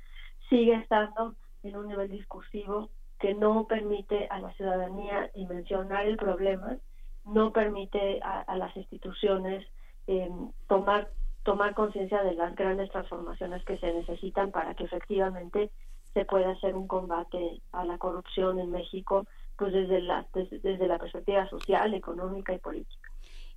[0.48, 6.76] sigue estando en un nivel discursivo que no permite a la ciudadanía dimensionar el problema
[7.24, 9.66] no permite a, a las instituciones
[10.06, 10.30] eh,
[10.68, 11.08] tomar
[11.42, 15.70] tomar conciencia de las grandes transformaciones que se necesitan para que efectivamente
[16.14, 19.26] se pueda hacer un combate a la corrupción en México
[19.56, 23.10] pues desde la desde, desde la perspectiva social económica y política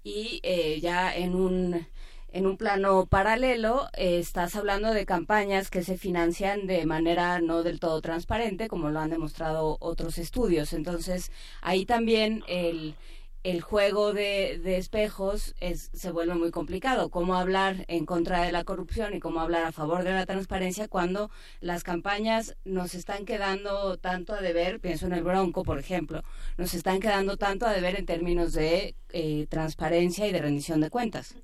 [0.04, 1.86] y eh, ya en un
[2.30, 7.64] en un plano paralelo, eh, estás hablando de campañas que se financian de manera no
[7.64, 10.74] del todo transparente, como lo han demostrado otros estudios.
[10.74, 12.96] Entonces, ahí también el,
[13.44, 17.10] el juego de, espejos es, se vuelve muy complicado.
[17.10, 20.88] ¿Cómo hablar en contra de la corrupción y cómo hablar a favor de la transparencia
[20.88, 21.30] cuando
[21.62, 26.22] las campañas nos están quedando tanto a deber, pienso en el Bronco, por ejemplo,
[26.58, 30.90] nos están quedando tanto a deber en términos de eh, transparencia y de rendición de
[30.90, 31.36] cuentas?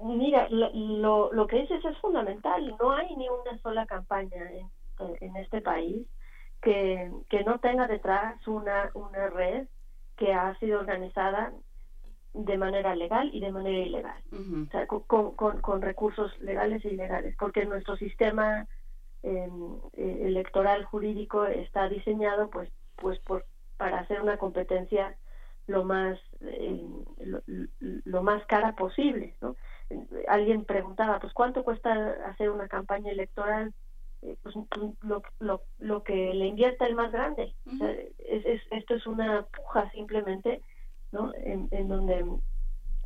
[0.00, 2.76] Mira, lo, lo, que dices es fundamental.
[2.80, 4.48] No hay ni una sola campaña
[5.20, 6.06] en, este país
[6.62, 7.10] que,
[7.44, 8.90] no tenga detrás una
[9.30, 9.66] red
[10.18, 11.52] que ha sido organizada
[12.34, 14.68] de manera legal y de manera ilegal, uh -huh.
[14.68, 18.66] o sea, con, con, con, recursos legales e ilegales, porque nuestro sistema
[19.22, 19.48] eh,
[19.94, 23.44] electoral jurídico está diseñado pues pues por,
[23.76, 25.16] para hacer una competencia
[25.66, 26.86] lo más eh,
[27.24, 27.42] lo,
[28.04, 29.56] lo, más cara posible ¿no?
[30.28, 31.92] alguien preguntaba pues cuánto cuesta
[32.26, 33.74] hacer una campaña electoral
[34.42, 34.54] pues,
[35.02, 37.54] lo, lo, lo que le invierta el más grande.
[37.66, 37.74] Uh -huh.
[37.74, 40.60] o sea, es, es, esto es una puja simplemente,
[41.12, 41.32] ¿no?
[41.34, 42.24] En, en, donde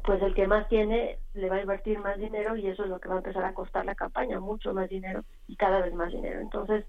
[0.04, 2.98] pues el que más tiene le va a invertir más dinero y eso es lo
[2.98, 6.10] que va a empezar a costar la campaña, mucho más dinero y cada vez más
[6.12, 6.40] dinero.
[6.40, 6.84] Entonces,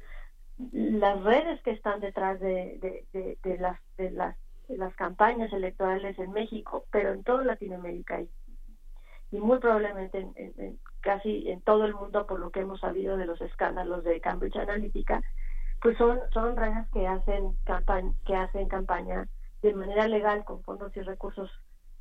[0.72, 4.36] las redes que están detrás de, de, de, de las, de, las,
[4.68, 8.30] de las campañas electorales en México, pero en toda Latinoamérica y,
[9.32, 12.80] y muy probablemente en, en, en casi en todo el mundo por lo que hemos
[12.80, 15.22] sabido de los escándalos de Cambridge Analytica,
[15.82, 19.28] pues son, son redes que hacen campaña, que hacen campaña
[19.62, 21.52] de manera legal con fondos y recursos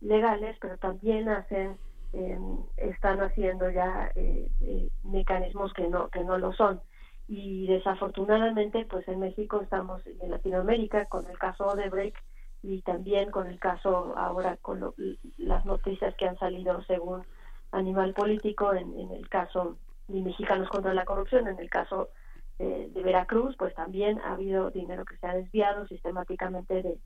[0.01, 1.77] legales, pero también hacen
[2.13, 2.39] eh,
[2.77, 6.81] están haciendo ya eh, eh, mecanismos que no que no lo son.
[7.27, 12.15] Y desafortunadamente pues en México estamos en Latinoamérica con el caso de Break
[12.63, 14.95] y también con el caso ahora con
[15.39, 17.25] las noticias que han salido según
[17.73, 19.79] Animal Político en, en el caso
[20.09, 22.11] de Mexicanos contra la Corrupción, en el caso
[22.59, 26.99] eh, de Veracruz, pues también ha habido dinero que se ha desviado sistemáticamente de,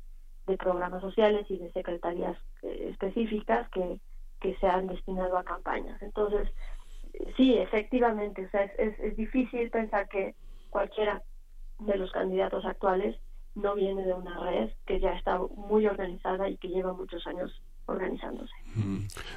[0.58, 4.00] programas sociales y de secretarías eh, específicas que,
[4.60, 6.00] se han destinado a campañas.
[6.02, 6.48] Entonces,
[7.14, 10.36] eh, sí, efectivamente, o sea, es, es difícil pensar que
[10.70, 11.20] cualquiera
[11.80, 13.16] de los candidatos actuales
[13.56, 17.60] no viene de una red que ya está muy organizada y que lleva muchos años
[17.86, 18.54] organizándose.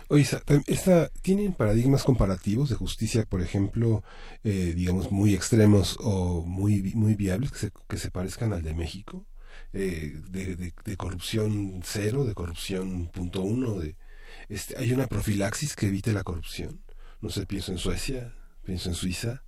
[0.09, 0.25] Oye,
[0.67, 4.03] esta- ¿tienen paradigmas comparativos de justicia, por ejemplo,
[4.43, 8.73] eh, digamos, muy extremos o muy, muy viables que se, que se parezcan al de
[8.73, 9.25] México?
[9.73, 13.95] Eh, de corrupción cero, de corrupción punto uno, de,
[14.49, 16.81] este, ¿hay una profilaxis que evite la corrupción?
[17.21, 19.43] No sé, pienso en Suecia, pienso en Suiza,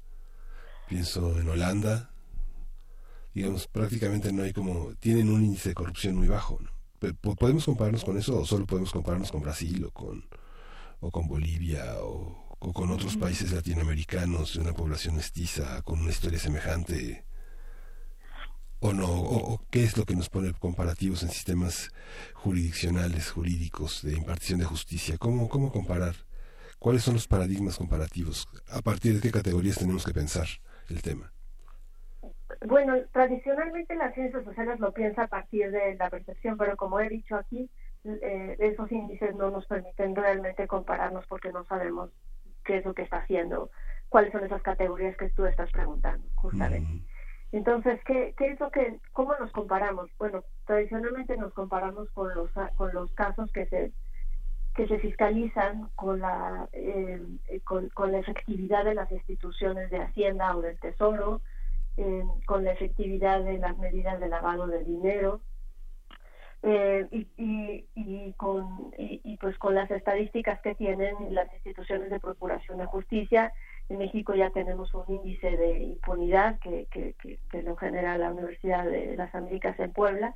[0.90, 2.12] pienso en Holanda.
[3.34, 6.71] Digamos, prácticamente no hay como, tienen un índice de corrupción muy bajo, ¿no?
[7.02, 10.24] Pero, ¿po- ¿Podemos compararnos con eso o solo podemos compararnos con Brasil o con,
[11.00, 16.12] o con Bolivia o, o con otros países latinoamericanos de una población mestiza con una
[16.12, 17.26] historia semejante?
[18.80, 19.08] ¿O no?
[19.08, 21.90] ¿O, o qué es lo que nos pone comparativos en sistemas
[22.36, 25.18] jurisdiccionales, jurídicos, de impartición de justicia?
[25.18, 26.16] ¿Cómo, cómo comparar?
[26.80, 28.48] ¿Cuáles son los paradigmas comparativos?
[28.70, 30.48] ¿A partir de qué categorías tenemos que pensar
[30.88, 31.34] el tema?
[32.68, 37.10] Bueno, tradicionalmente las ciencias sociales lo piensa a partir de la percepción, pero como he
[37.10, 37.70] dicho aquí,
[38.04, 42.12] eh, esos índices no nos permiten realmente compararnos porque no sabemos
[42.64, 43.72] qué es lo que está haciendo,
[44.10, 47.04] cuáles son esas categorías que tú estás preguntando, justamente.
[47.52, 50.10] Entonces, ¿qué, ¿qué es lo que, cómo nos comparamos?
[50.18, 53.92] Bueno, tradicionalmente nos comparamos con los, con los casos que se
[54.74, 60.00] que se fiscalizan con la eh, eh, con, con la efectividad de las instituciones de
[60.00, 61.42] Hacienda o del Tesoro,
[61.98, 65.42] eh, con la efectividad de las medidas de lavado de dinero
[66.64, 72.20] eh, y, y, y con y, pues con las estadísticas que tienen las instituciones de
[72.20, 73.52] procuración de justicia
[73.90, 78.32] en México ya tenemos un índice de impunidad que, que, que, que lo genera la
[78.32, 80.36] Universidad de las Américas en Puebla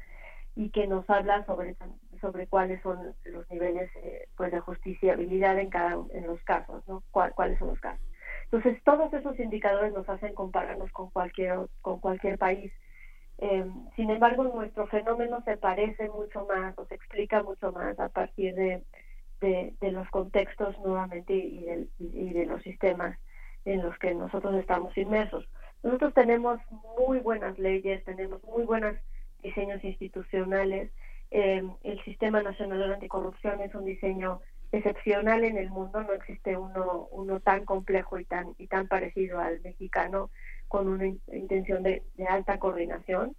[0.55, 1.75] y que nos habla sobre
[2.19, 7.03] sobre cuáles son los niveles eh, pues de justiciabilidad en cada en los casos no
[7.11, 8.05] ¿Cuál, cuáles son los casos
[8.45, 12.71] entonces todos esos indicadores nos hacen compararnos con cualquier con cualquier país
[13.39, 13.65] eh,
[13.95, 18.55] sin embargo nuestro fenómeno se parece mucho más o se explica mucho más a partir
[18.55, 18.83] de
[19.41, 23.19] de, de los contextos nuevamente y de, y de los sistemas
[23.65, 25.45] en los que nosotros estamos inmersos
[25.83, 26.59] nosotros tenemos
[26.97, 28.95] muy buenas leyes tenemos muy buenas
[29.45, 30.91] diseños institucionales.
[31.31, 34.41] Eh, el Sistema Nacional de Anticorrupción es un diseño
[34.75, 39.39] excepcional en el mundo, no existe uno, uno tan complejo y tan, y tan parecido
[39.39, 40.29] al mexicano
[40.67, 43.35] con una in- intención de, alta coordinación.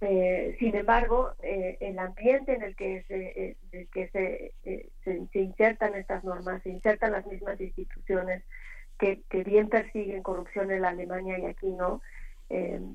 [0.00, 5.38] Eh, sin embargo, eh, el ambiente en el que se, eh, que eh, se, se
[5.40, 8.44] insertan estas normas, se insertan las mismas instituciones
[8.98, 12.00] que, que bien persiguen corrupción en la Alemania y aquí no,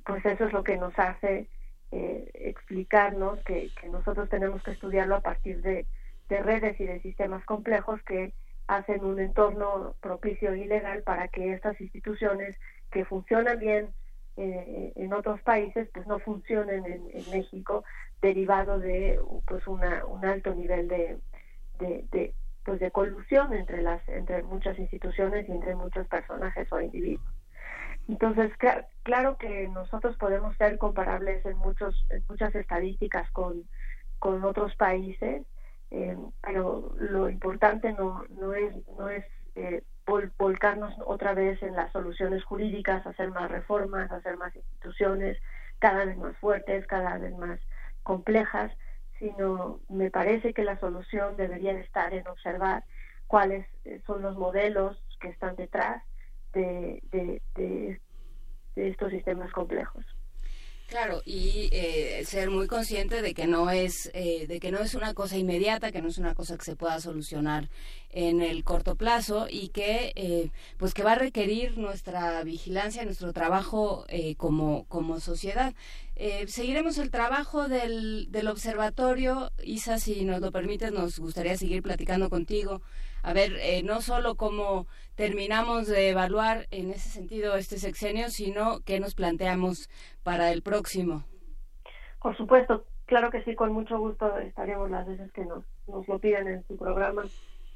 [0.05, 1.47] pues eso es lo que nos hace
[1.91, 5.85] explicarnos que, que nosotros tenemos que estudiarlo a partir de,
[6.33, 8.33] de redes y de sistemas complejos que
[8.67, 12.57] hacen un entorno propicio y legal para que estas instituciones
[12.91, 13.83] que funcionan bien
[14.35, 17.83] eh, en otros países pues no funcionen en, en México
[18.21, 21.19] derivado de pues una, un alto nivel de,
[21.79, 22.33] de, de,
[22.65, 27.31] pues de colusión entre las entre muchas instituciones y entre muchos personajes o individuos.
[28.07, 33.69] Entonces, cla- claro que nosotros podemos ser comparables en muchos en muchas estadísticas con,
[34.19, 35.43] con otros países,
[35.93, 41.75] eh, pero lo importante no, no es no es eh, vol- volcarnos otra vez en
[41.75, 45.37] las soluciones jurídicas, hacer más reformas, hacer más instituciones
[45.79, 47.59] cada vez más fuertes, cada vez más
[48.03, 48.71] complejas,
[49.19, 52.85] sino me parece que la solución debería de estar en observar
[53.27, 56.03] cuáles eh, son los modelos que están detrás
[56.53, 58.01] de, de, de,
[58.75, 60.05] de estos sistemas complejos.
[60.93, 64.93] Claro, y eh, ser muy consciente de que no es eh, de que no es
[64.93, 67.67] una cosa inmediata, que no es una cosa que se pueda solucionar
[68.11, 73.33] en el corto plazo y que eh, pues que va a requerir nuestra vigilancia, nuestro
[73.33, 75.73] trabajo eh, como como sociedad.
[76.15, 81.81] Eh, seguiremos el trabajo del, del observatorio, Isa, si nos lo permites, nos gustaría seguir
[81.81, 82.83] platicando contigo.
[83.23, 84.85] A ver, eh, no solo cómo
[85.15, 89.89] terminamos de evaluar en ese sentido este sexenio, sino qué nos planteamos
[90.23, 91.23] para el próximo.
[92.21, 96.19] Por supuesto, claro que sí, con mucho gusto estaremos las veces que nos, nos lo
[96.19, 97.23] piden en su programa.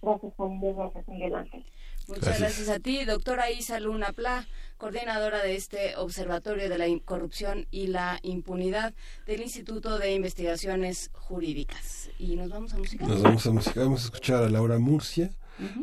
[0.01, 1.65] Gracias, gracias, Miguel Ángel.
[2.07, 2.69] Muchas gracias.
[2.69, 8.19] a ti, doctora Isa Luna Pla, coordinadora de este Observatorio de la Corrupción y la
[8.21, 8.93] Impunidad
[9.25, 12.09] del Instituto de Investigaciones Jurídicas.
[12.17, 13.05] Y nos vamos a música.
[13.05, 15.31] Nos vamos a música, vamos a escuchar a Laura Murcia,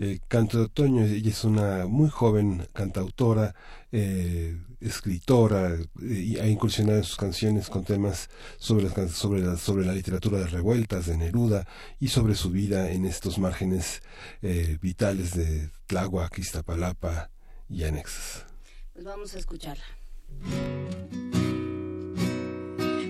[0.00, 3.54] eh, Canto de Otoño, ella es una muy joven cantautora,
[3.92, 9.56] eh, escritora, eh, y ha incursionado en sus canciones con temas sobre, las, sobre, la,
[9.56, 11.66] sobre la literatura de revueltas, de Neruda,
[11.98, 14.02] y sobre su vida en estos márgenes
[14.42, 17.30] eh, vitales de Tláhuac, Iztapalapa
[17.68, 18.44] y anexas.
[18.92, 19.84] Pues vamos a escucharla.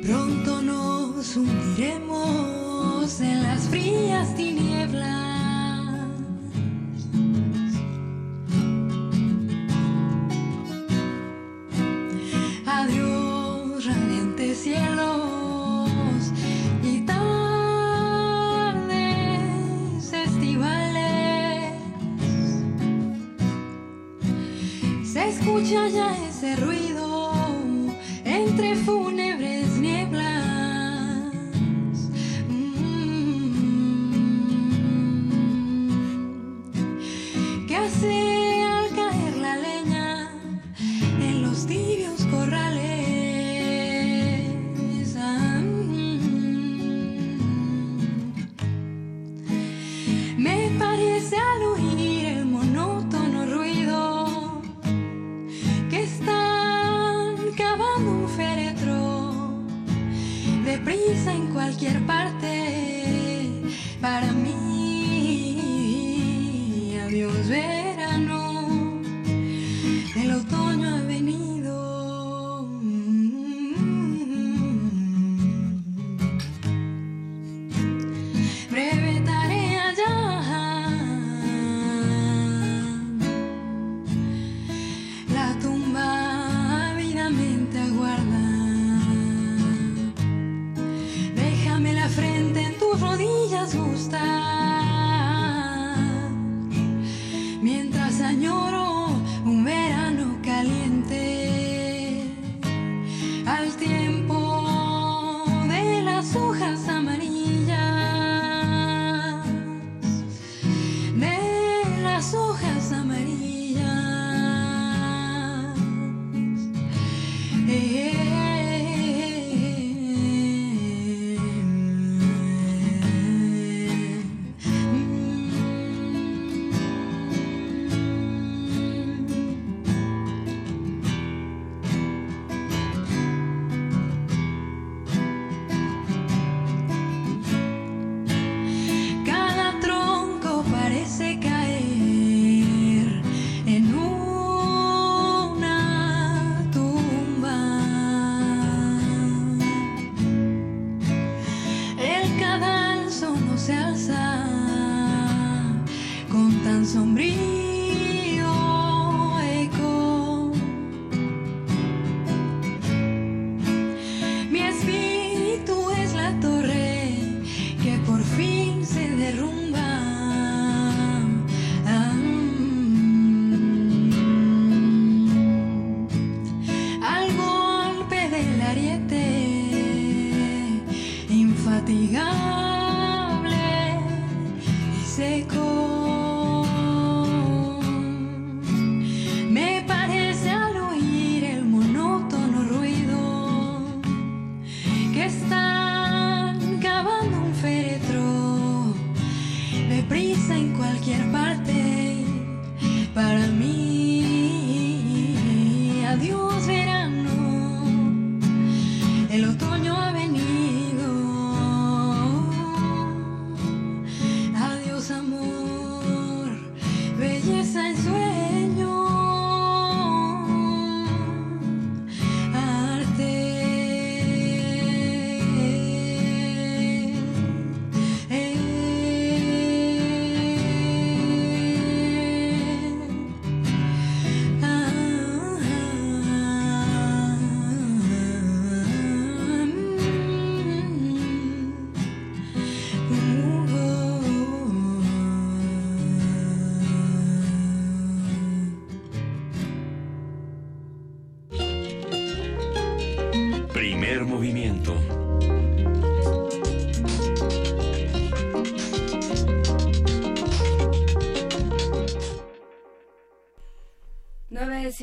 [0.02, 4.43] Pronto nos hundiremos en las frías tinieblas.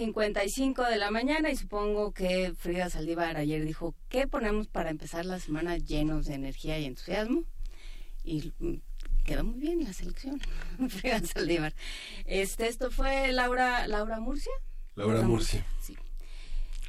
[0.01, 5.25] 9.55 de la mañana y supongo que Frida Saldívar ayer dijo, ¿qué ponemos para empezar
[5.25, 7.43] la semana llenos de energía y entusiasmo?
[8.23, 8.75] Y mm,
[9.23, 10.39] quedó muy bien la selección,
[10.89, 11.73] Frida Saldívar.
[12.25, 14.51] Este, esto fue Laura, Laura Murcia.
[14.95, 15.65] Laura Murcia.
[15.81, 15.95] Sí.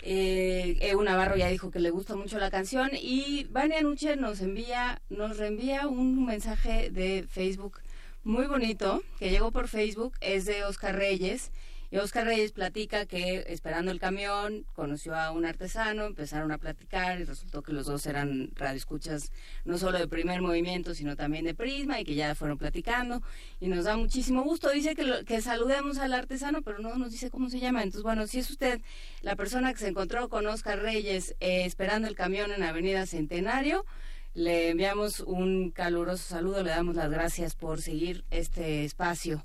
[0.04, 4.40] Eh, Evo Navarro ya dijo que le gusta mucho la canción y Vania Nuche nos
[4.40, 7.78] envía, nos reenvía un mensaje de Facebook
[8.24, 11.50] muy bonito que llegó por Facebook, es de Oscar Reyes.
[11.92, 17.20] Y Oscar Reyes platica que esperando el camión conoció a un artesano, empezaron a platicar
[17.20, 19.30] y resultó que los dos eran radioescuchas
[19.66, 23.20] no solo de primer movimiento, sino también de Prisma y que ya fueron platicando.
[23.60, 24.70] Y nos da muchísimo gusto.
[24.70, 27.82] Dice que, lo- que saludemos al artesano, pero no nos dice cómo se llama.
[27.82, 28.80] Entonces, bueno, si es usted
[29.20, 33.84] la persona que se encontró con Oscar Reyes eh, esperando el camión en Avenida Centenario,
[34.32, 39.44] le enviamos un caluroso saludo, le damos las gracias por seguir este espacio.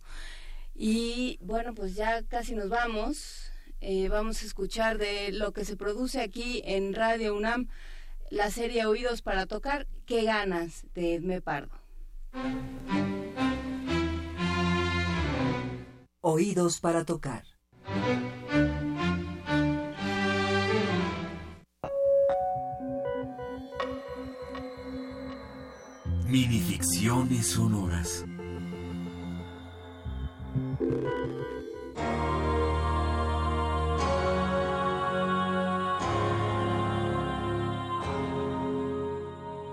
[0.80, 3.51] Y bueno, pues ya casi nos vamos.
[3.81, 7.67] Eh, vamos a escuchar de lo que se produce aquí en Radio UNAM,
[8.30, 11.75] la serie Oídos para Tocar, Qué ganas, de Edme Pardo.
[16.22, 17.43] Oídos para tocar.
[26.25, 28.25] Minificciones sonoras.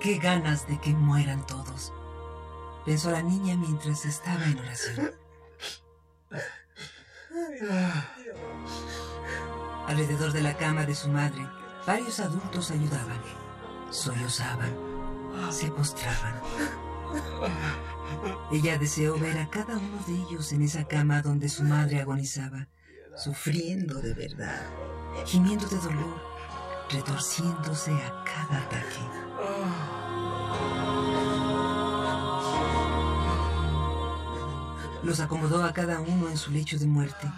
[0.04, 1.90] Qué ganas de que mueran todos.
[2.84, 5.12] Pensó la niña mientras estaba en oración.
[9.86, 11.48] Alrededor de la cama de su madre,
[11.86, 13.18] varios adultos ayudaban.
[13.88, 14.76] Sollozaban,
[15.50, 16.34] se postraban.
[18.52, 22.68] Ella deseó ver a cada uno de ellos en esa cama donde su madre agonizaba,
[23.16, 24.66] sufriendo de verdad,
[25.24, 26.22] gimiendo de dolor,
[26.90, 29.23] retorciéndose a cada ataque.
[35.04, 37.30] Los acomodó a cada uno en su lecho de muerte.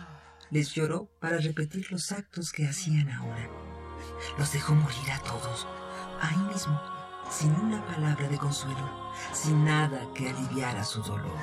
[0.51, 3.51] Les lloró para repetir los actos que hacían ahora.
[4.39, 5.67] Los dejó morir a todos,
[6.21, 6.81] ahí mismo,
[7.29, 11.37] sin una palabra de consuelo, sin nada que aliviara su dolor.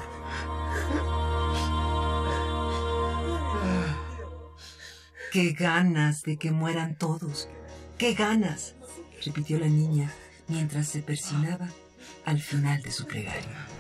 [5.33, 7.49] ¡Qué ganas de que mueran todos!
[7.97, 8.75] ¡Qué ganas!
[9.25, 10.09] repitió la niña
[10.47, 11.67] mientras se persinaba
[12.23, 13.72] al final de su plegaria.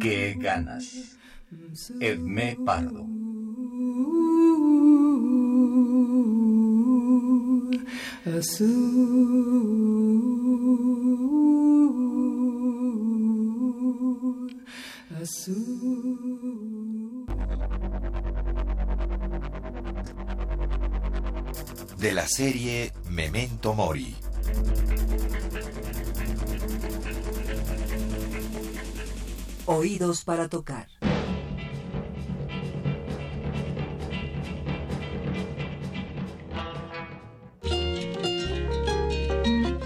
[0.00, 1.16] Qué ganas.
[2.00, 3.04] Edmé Pardo.
[22.04, 24.14] De la serie Memento Mori.
[29.64, 30.86] Oídos para tocar.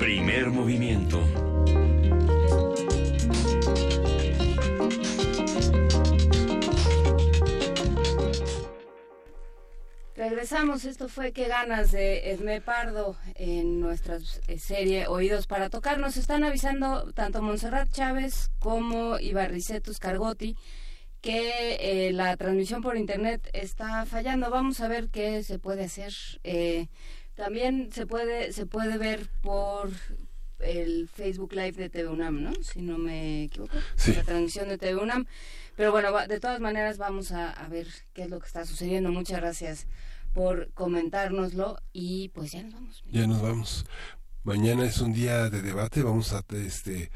[0.01, 1.48] Primer movimiento.
[10.39, 15.99] Regresamos, esto fue Qué ganas de Edmé Pardo en nuestra eh, serie Oídos para Tocar.
[15.99, 20.57] Nos están avisando tanto Montserrat Chávez como Ibarricetus Cargotti
[21.21, 24.49] que eh, la transmisión por internet está fallando.
[24.49, 26.13] Vamos a ver qué se puede hacer.
[26.45, 26.87] Eh,
[27.35, 29.91] también se puede, se puede ver por
[30.61, 32.55] el Facebook Live de TV UNAM, ¿no?
[32.63, 33.77] Si no me equivoco.
[33.97, 34.13] Sí.
[34.15, 35.27] La transmisión de TV UNAM.
[35.75, 39.11] Pero bueno, de todas maneras vamos a, a ver qué es lo que está sucediendo.
[39.11, 39.89] Muchas gracias
[40.39, 43.03] por comentárnoslo y pues ya nos vamos.
[43.11, 43.87] Ya nos vamos.
[44.45, 46.05] Mañana es un día de debate.
[46.05, 47.11] Vamos a este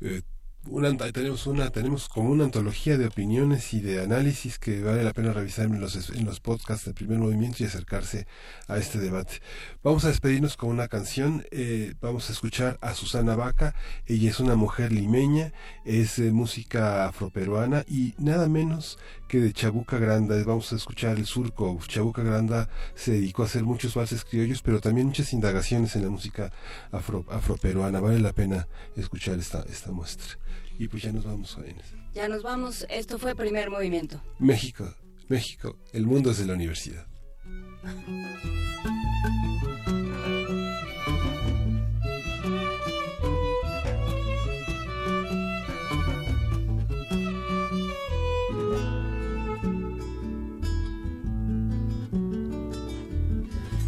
[0.00, 0.22] eh,
[0.66, 5.12] una, tenemos una tenemos como una antología de opiniones y de análisis que vale la
[5.12, 8.26] pena revisar en los en los podcasts del primer movimiento y acercarse
[8.68, 9.40] a este debate.
[9.82, 11.44] Vamos a despedirnos con una canción.
[11.50, 13.74] eh, vamos a escuchar a Susana Vaca.
[14.06, 15.52] Ella es una mujer limeña,
[15.84, 20.42] es eh, música afroperuana y nada menos que de Chabuca Granda.
[20.44, 21.78] Vamos a escuchar el surco.
[21.88, 26.10] Chabuca Granda se dedicó a hacer muchos valses criollos, pero también muchas indagaciones en la
[26.10, 26.52] música
[26.92, 28.00] afro, afroperuana.
[28.00, 30.38] Vale la pena escuchar esta, esta muestra.
[30.78, 31.84] Y pues ya nos vamos, jóvenes.
[32.14, 32.86] Ya nos vamos.
[32.90, 34.20] Esto fue Primer Movimiento.
[34.38, 34.94] México,
[35.28, 37.06] México, el mundo es de la universidad.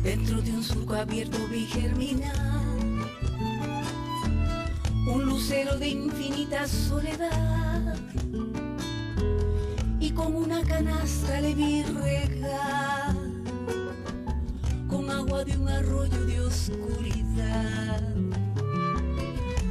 [0.02, 2.53] Dentro de un surco abierto vi germinar
[5.06, 7.96] un lucero de infinita soledad
[10.00, 13.14] y con una canasta le vi regar
[14.88, 18.02] con agua de un arroyo de oscuridad.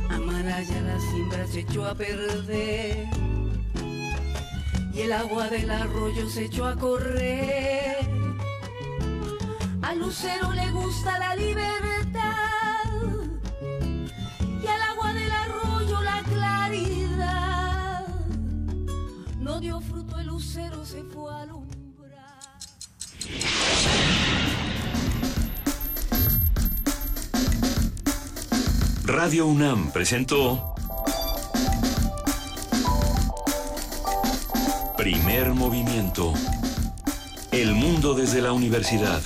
[0.09, 3.07] Amaraya la siembra se echó a perder
[4.93, 7.97] y el agua del arroyo se echó a correr.
[9.81, 12.42] Al lucero le gusta la libertad
[19.81, 21.23] fruto el lucero, se fue.
[29.05, 30.75] Radio UNAM presentó
[34.97, 36.33] Primer Movimiento.
[37.51, 39.21] El mundo desde la universidad.